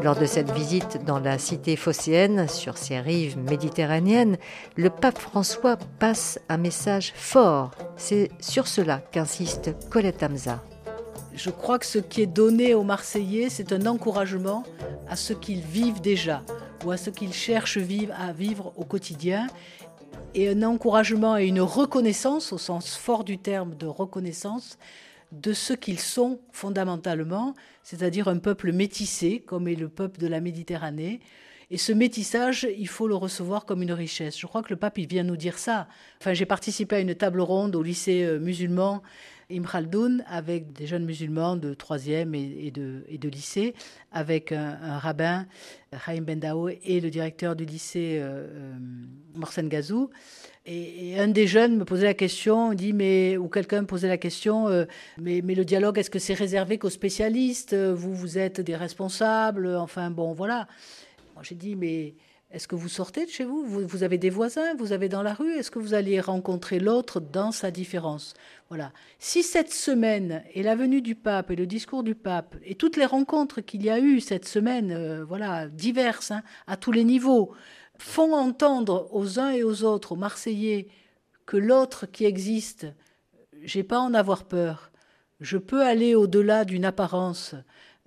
Lors 0.00 0.14
de 0.14 0.26
cette 0.26 0.52
visite 0.52 1.04
dans 1.04 1.18
la 1.18 1.38
cité 1.38 1.74
phocéenne, 1.74 2.46
sur 2.46 2.78
ses 2.78 3.00
rives 3.00 3.36
méditerranéennes, 3.38 4.36
le 4.76 4.90
pape 4.90 5.18
François 5.18 5.76
passe 5.98 6.38
un 6.48 6.58
message 6.58 7.12
fort. 7.16 7.72
C'est 7.96 8.30
sur 8.38 8.68
cela 8.68 8.98
qu'insiste 8.98 9.74
Colette 9.90 10.22
Hamza 10.22 10.62
je 11.34 11.50
crois 11.50 11.78
que 11.78 11.86
ce 11.86 11.98
qui 11.98 12.22
est 12.22 12.26
donné 12.26 12.74
aux 12.74 12.84
Marseillais, 12.84 13.48
c'est 13.50 13.72
un 13.72 13.86
encouragement 13.86 14.64
à 15.08 15.16
ce 15.16 15.32
qu'ils 15.32 15.62
vivent 15.62 16.00
déjà. 16.00 16.42
ou 16.84 16.90
à 16.90 16.96
ce 16.98 17.08
qu'ils 17.08 17.32
cherchent 17.32 17.78
à 18.18 18.32
vivre 18.32 18.74
au 18.76 18.84
quotidien 18.84 19.46
et 20.34 20.50
un 20.50 20.62
encouragement 20.62 21.38
et 21.38 21.46
une 21.46 21.60
reconnaissance, 21.62 22.52
au 22.52 22.58
sens 22.58 22.96
fort 22.96 23.24
du 23.24 23.38
terme 23.38 23.74
de 23.74 23.86
reconnaissance, 23.86 24.78
de 25.32 25.52
ce 25.52 25.72
qu'ils 25.72 25.98
sont 25.98 26.40
fondamentalement, 26.52 27.54
c'est-à-dire 27.82 28.28
un 28.28 28.38
peuple 28.38 28.72
métissé, 28.72 29.40
comme 29.40 29.66
est 29.66 29.74
le 29.74 29.88
peuple 29.88 30.20
de 30.20 30.26
la 30.26 30.40
Méditerranée. 30.40 31.20
Et 31.70 31.78
ce 31.78 31.92
métissage, 31.92 32.68
il 32.76 32.88
faut 32.88 33.08
le 33.08 33.14
recevoir 33.14 33.64
comme 33.64 33.82
une 33.82 33.92
richesse. 33.92 34.38
Je 34.38 34.46
crois 34.46 34.62
que 34.62 34.70
le 34.70 34.76
pape, 34.76 34.98
il 34.98 35.06
vient 35.06 35.22
nous 35.22 35.36
dire 35.36 35.58
ça. 35.58 35.88
Enfin, 36.20 36.34
j'ai 36.34 36.46
participé 36.46 36.96
à 36.96 37.00
une 37.00 37.14
table 37.14 37.40
ronde 37.40 37.74
au 37.74 37.82
lycée 37.82 38.24
euh, 38.24 38.38
musulman 38.38 39.02
Imraldoun 39.50 40.24
avec 40.26 40.72
des 40.72 40.86
jeunes 40.86 41.04
musulmans 41.04 41.56
de 41.56 41.74
troisième 41.74 42.34
et, 42.34 42.70
de, 42.70 43.28
lycée, 43.28 43.74
avec 44.12 44.52
un, 44.52 44.98
rabbin, 44.98 45.46
Haïm 46.06 46.24
Bendao, 46.24 46.68
et 46.68 47.00
le 47.00 47.10
directeur 47.10 47.56
du 47.56 47.64
lycée, 47.64 48.18
euh, 48.20 48.46
euh 48.46 48.74
Morsen 49.34 49.68
Gazou. 49.68 50.10
Et, 50.66 51.18
un 51.18 51.28
des 51.28 51.46
jeunes 51.46 51.76
me 51.76 51.84
posait 51.84 52.06
la 52.06 52.14
question, 52.14 52.72
dit, 52.74 52.92
mais, 52.92 53.36
ou 53.36 53.48
quelqu'un 53.48 53.82
me 53.82 53.86
posait 53.86 54.08
la 54.08 54.18
question, 54.18 54.68
euh, 54.68 54.84
mais, 55.18 55.40
mais, 55.42 55.54
le 55.54 55.64
dialogue, 55.64 55.98
est-ce 55.98 56.10
que 56.10 56.18
c'est 56.18 56.34
réservé 56.34 56.78
qu'aux 56.78 56.90
spécialistes? 56.90 57.74
Vous, 57.74 58.14
vous 58.14 58.38
êtes 58.38 58.60
des 58.60 58.76
responsables, 58.76 59.76
enfin 59.76 60.10
bon, 60.10 60.32
voilà. 60.32 60.66
Moi, 61.34 61.42
j'ai 61.42 61.54
dit, 61.54 61.76
mais 61.76 62.14
est-ce 62.54 62.68
que 62.68 62.76
vous 62.76 62.88
sortez 62.88 63.26
de 63.26 63.30
chez 63.30 63.42
vous, 63.44 63.64
vous 63.64 64.02
avez 64.04 64.16
des 64.16 64.30
voisins? 64.30 64.74
Vous 64.76 64.92
avez 64.92 65.08
dans 65.08 65.24
la 65.24 65.34
rue? 65.34 65.52
Est-ce 65.54 65.72
que 65.72 65.80
vous 65.80 65.92
allez 65.92 66.20
rencontrer 66.20 66.78
l'autre 66.78 67.18
dans 67.18 67.50
sa 67.50 67.72
différence? 67.72 68.34
Voilà. 68.68 68.92
Si 69.18 69.42
cette 69.42 69.72
semaine 69.72 70.42
et 70.52 70.62
la 70.62 70.74
venue 70.74 71.02
du 71.02 71.14
pape 71.14 71.50
et 71.50 71.56
le 71.56 71.66
discours 71.66 72.02
du 72.02 72.14
pape 72.14 72.56
et 72.64 72.74
toutes 72.74 72.96
les 72.96 73.04
rencontres 73.04 73.60
qu'il 73.60 73.84
y 73.84 73.90
a 73.90 73.98
eu 73.98 74.20
cette 74.20 74.48
semaine, 74.48 74.90
euh, 74.90 75.24
voilà, 75.24 75.68
diverses, 75.68 76.30
hein, 76.30 76.42
à 76.66 76.76
tous 76.76 76.90
les 76.90 77.04
niveaux, 77.04 77.52
font 77.98 78.34
entendre 78.34 79.08
aux 79.12 79.38
uns 79.38 79.50
et 79.50 79.62
aux 79.62 79.84
autres, 79.84 80.12
aux 80.12 80.16
Marseillais, 80.16 80.88
que 81.46 81.56
l'autre 81.56 82.06
qui 82.06 82.24
existe, 82.24 82.86
j'ai 83.62 83.82
pas 83.82 83.98
à 83.98 84.00
en 84.00 84.14
avoir 84.14 84.44
peur. 84.44 84.90
Je 85.40 85.58
peux 85.58 85.82
aller 85.82 86.14
au-delà 86.14 86.64
d'une 86.64 86.86
apparence. 86.86 87.54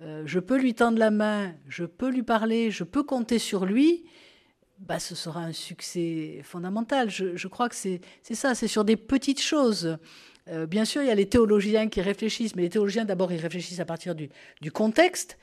Euh, 0.00 0.24
je 0.26 0.40
peux 0.40 0.58
lui 0.58 0.74
tendre 0.74 0.98
la 0.98 1.10
main, 1.10 1.54
je 1.68 1.84
peux 1.84 2.10
lui 2.10 2.24
parler, 2.24 2.70
je 2.70 2.84
peux 2.84 3.04
compter 3.04 3.38
sur 3.38 3.64
lui 3.64 4.04
bah, 4.78 4.98
ce 4.98 5.14
sera 5.14 5.40
un 5.40 5.52
succès 5.52 6.40
fondamental. 6.44 7.10
Je, 7.10 7.48
crois 7.48 7.68
que 7.68 7.74
c'est 7.74 8.00
ça, 8.22 8.54
c'est 8.54 8.68
sur 8.68 8.84
des 8.84 8.96
petites 8.96 9.40
choses. 9.40 9.98
Euh, 10.50 10.66
bien 10.66 10.84
sûr, 10.84 11.02
il 11.02 11.08
y 11.08 11.10
a 11.10 11.14
les 11.14 11.28
théologiens 11.28 11.88
qui 11.88 12.00
réfléchissent, 12.00 12.56
mais 12.56 12.62
les 12.62 12.70
théologiens, 12.70 13.04
d'abord, 13.04 13.32
ils 13.32 13.40
réfléchissent 13.40 13.80
à 13.80 13.84
partir 13.84 14.14
du, 14.14 14.30
contexte. 14.72 15.38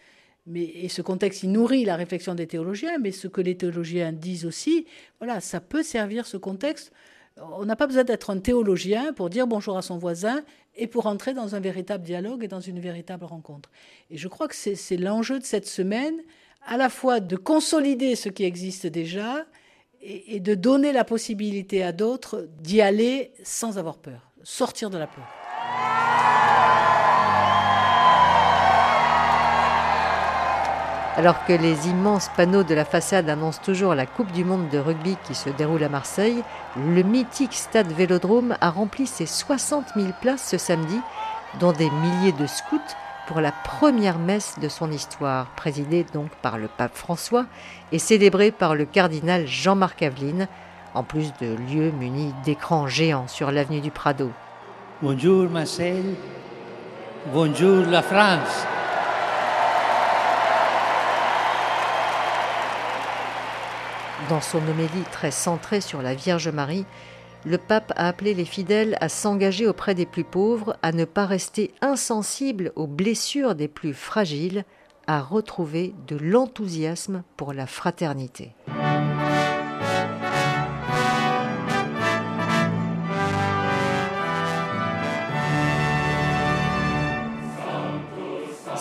Mais, 0.47 0.63
et 0.63 0.89
ce 0.89 1.01
contexte, 1.01 1.43
il 1.43 1.51
nourrit 1.51 1.85
la 1.85 1.95
réflexion 1.95 2.35
des 2.35 2.47
théologiens, 2.47 2.97
mais 2.99 3.11
ce 3.11 3.27
que 3.27 3.41
les 3.41 3.57
théologiens 3.57 4.11
disent 4.11 4.45
aussi, 4.45 4.85
voilà, 5.19 5.41
ça 5.41 5.59
peut 5.59 5.83
servir 5.83 6.25
ce 6.27 6.37
contexte. 6.37 6.91
On 7.37 7.65
n'a 7.65 7.75
pas 7.75 7.87
besoin 7.87 8.03
d'être 8.03 8.29
un 8.29 8.39
théologien 8.39 9.11
pour 9.11 9.29
dire 9.29 9.45
bonjour 9.45 9.77
à 9.77 9.81
son 9.81 9.97
voisin 9.97 10.43
et 10.75 10.87
pour 10.87 11.05
entrer 11.05 11.33
dans 11.33 11.55
un 11.55 11.59
véritable 11.59 12.03
dialogue 12.03 12.43
et 12.43 12.47
dans 12.47 12.61
une 12.61 12.79
véritable 12.79 13.25
rencontre. 13.25 13.69
Et 14.09 14.17
je 14.17 14.27
crois 14.27 14.47
que 14.47 14.55
c'est 14.55 14.97
l'enjeu 14.97 15.39
de 15.39 15.43
cette 15.43 15.67
semaine, 15.67 16.15
à 16.65 16.77
la 16.77 16.89
fois 16.89 17.19
de 17.19 17.35
consolider 17.35 18.15
ce 18.15 18.29
qui 18.29 18.43
existe 18.43 18.87
déjà 18.87 19.45
et, 20.01 20.39
de 20.39 20.55
donner 20.55 20.91
la 20.91 21.03
possibilité 21.03 21.83
à 21.83 21.91
d'autres 21.91 22.47
d'y 22.59 22.81
aller 22.81 23.31
sans 23.43 23.77
avoir 23.77 23.97
peur, 23.97 24.24
sortir 24.45 24.89
de 24.91 24.97
la 24.97 25.07
peur. 25.07 25.25
Alors 31.17 31.45
que 31.45 31.53
les 31.53 31.87
immenses 31.87 32.29
panneaux 32.35 32.63
de 32.63 32.75
la 32.75 32.85
façade 32.85 33.29
annoncent 33.29 33.61
toujours 33.63 33.95
la 33.95 34.05
Coupe 34.05 34.31
du 34.33 34.43
Monde 34.43 34.69
de 34.69 34.77
rugby 34.77 35.17
qui 35.25 35.33
se 35.33 35.49
déroule 35.49 35.83
à 35.83 35.89
Marseille, 35.89 36.43
le 36.77 37.01
mythique 37.03 37.53
stade 37.53 37.91
Vélodrome 37.91 38.55
a 38.61 38.69
rempli 38.69 39.07
ses 39.07 39.25
60 39.25 39.93
000 39.95 40.09
places 40.21 40.47
ce 40.47 40.57
samedi, 40.57 40.99
dont 41.59 41.71
des 41.71 41.89
milliers 41.89 42.33
de 42.33 42.45
scouts 42.45 42.79
pour 43.27 43.41
la 43.41 43.51
première 43.51 44.19
messe 44.19 44.59
de 44.61 44.69
son 44.69 44.91
histoire, 44.91 45.47
présidée 45.55 46.05
donc 46.13 46.29
par 46.41 46.57
le 46.57 46.67
pape 46.67 46.95
François 46.95 47.45
et 47.91 47.99
célébrée 47.99 48.51
par 48.51 48.75
le 48.75 48.85
cardinal 48.85 49.47
Jean-Marc 49.47 50.03
Aveline, 50.03 50.47
en 50.95 51.03
plus 51.03 51.31
de 51.41 51.55
lieux 51.55 51.91
munis 51.91 52.33
d'écrans 52.43 52.87
géants 52.87 53.27
sur 53.27 53.51
l'avenue 53.51 53.81
du 53.81 53.91
Prado. 53.91 54.31
Bonjour 55.01 55.49
Marcel, 55.49 56.03
bonjour 57.33 57.85
la 57.85 58.01
France. 58.01 58.65
Dans 64.29 64.41
son 64.41 64.57
homélie 64.57 65.03
très 65.11 65.31
centrée 65.31 65.81
sur 65.81 66.01
la 66.01 66.15
Vierge 66.15 66.47
Marie, 66.47 66.85
le 67.45 67.59
pape 67.59 67.93
a 67.95 68.07
appelé 68.07 68.33
les 68.33 68.45
fidèles 68.45 68.97
à 69.01 69.09
s'engager 69.09 69.67
auprès 69.67 69.93
des 69.93 70.07
plus 70.07 70.23
pauvres, 70.23 70.77
à 70.81 70.91
ne 70.91 71.05
pas 71.05 71.27
rester 71.27 71.71
insensibles 71.81 72.71
aux 72.75 72.87
blessures 72.87 73.53
des 73.53 73.67
plus 73.67 73.93
fragiles, 73.93 74.63
à 75.05 75.21
retrouver 75.21 75.93
de 76.07 76.15
l'enthousiasme 76.15 77.21
pour 77.37 77.53
la 77.53 77.67
fraternité. 77.67 78.55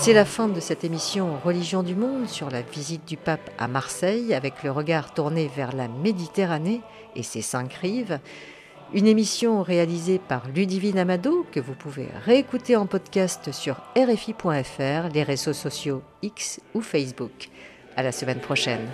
C'est 0.05 0.13
la 0.13 0.27
fin 0.27 0.49
de 0.49 0.61
cette 0.61 0.85
émission 0.85 1.39
Religion 1.43 1.83
du 1.83 1.95
Monde 1.95 2.29
sur 2.29 2.51
la 2.51 2.61
visite 2.61 3.09
du 3.09 3.17
pape 3.17 3.51
à 3.57 3.69
Marseille 3.69 4.35
avec 4.35 4.63
le 4.63 4.71
regard 4.71 5.15
tourné 5.15 5.51
vers 5.57 5.75
la 5.75 5.89
Méditerranée 5.89 6.83
et 7.17 7.23
ses 7.23 7.41
cinq 7.41 7.73
rives. 7.73 8.19
Une 8.93 9.07
émission 9.07 9.63
réalisée 9.63 10.19
par 10.19 10.47
Ludivine 10.55 10.99
Amado 10.99 11.47
que 11.51 11.59
vous 11.59 11.73
pouvez 11.73 12.07
réécouter 12.27 12.77
en 12.77 12.85
podcast 12.85 13.51
sur 13.51 13.77
rfi.fr, 13.97 15.09
les 15.15 15.23
réseaux 15.23 15.55
sociaux 15.55 16.03
X 16.21 16.61
ou 16.75 16.83
Facebook. 16.83 17.49
À 17.97 18.03
la 18.03 18.13
semaine 18.13 18.41
prochaine. 18.41 18.87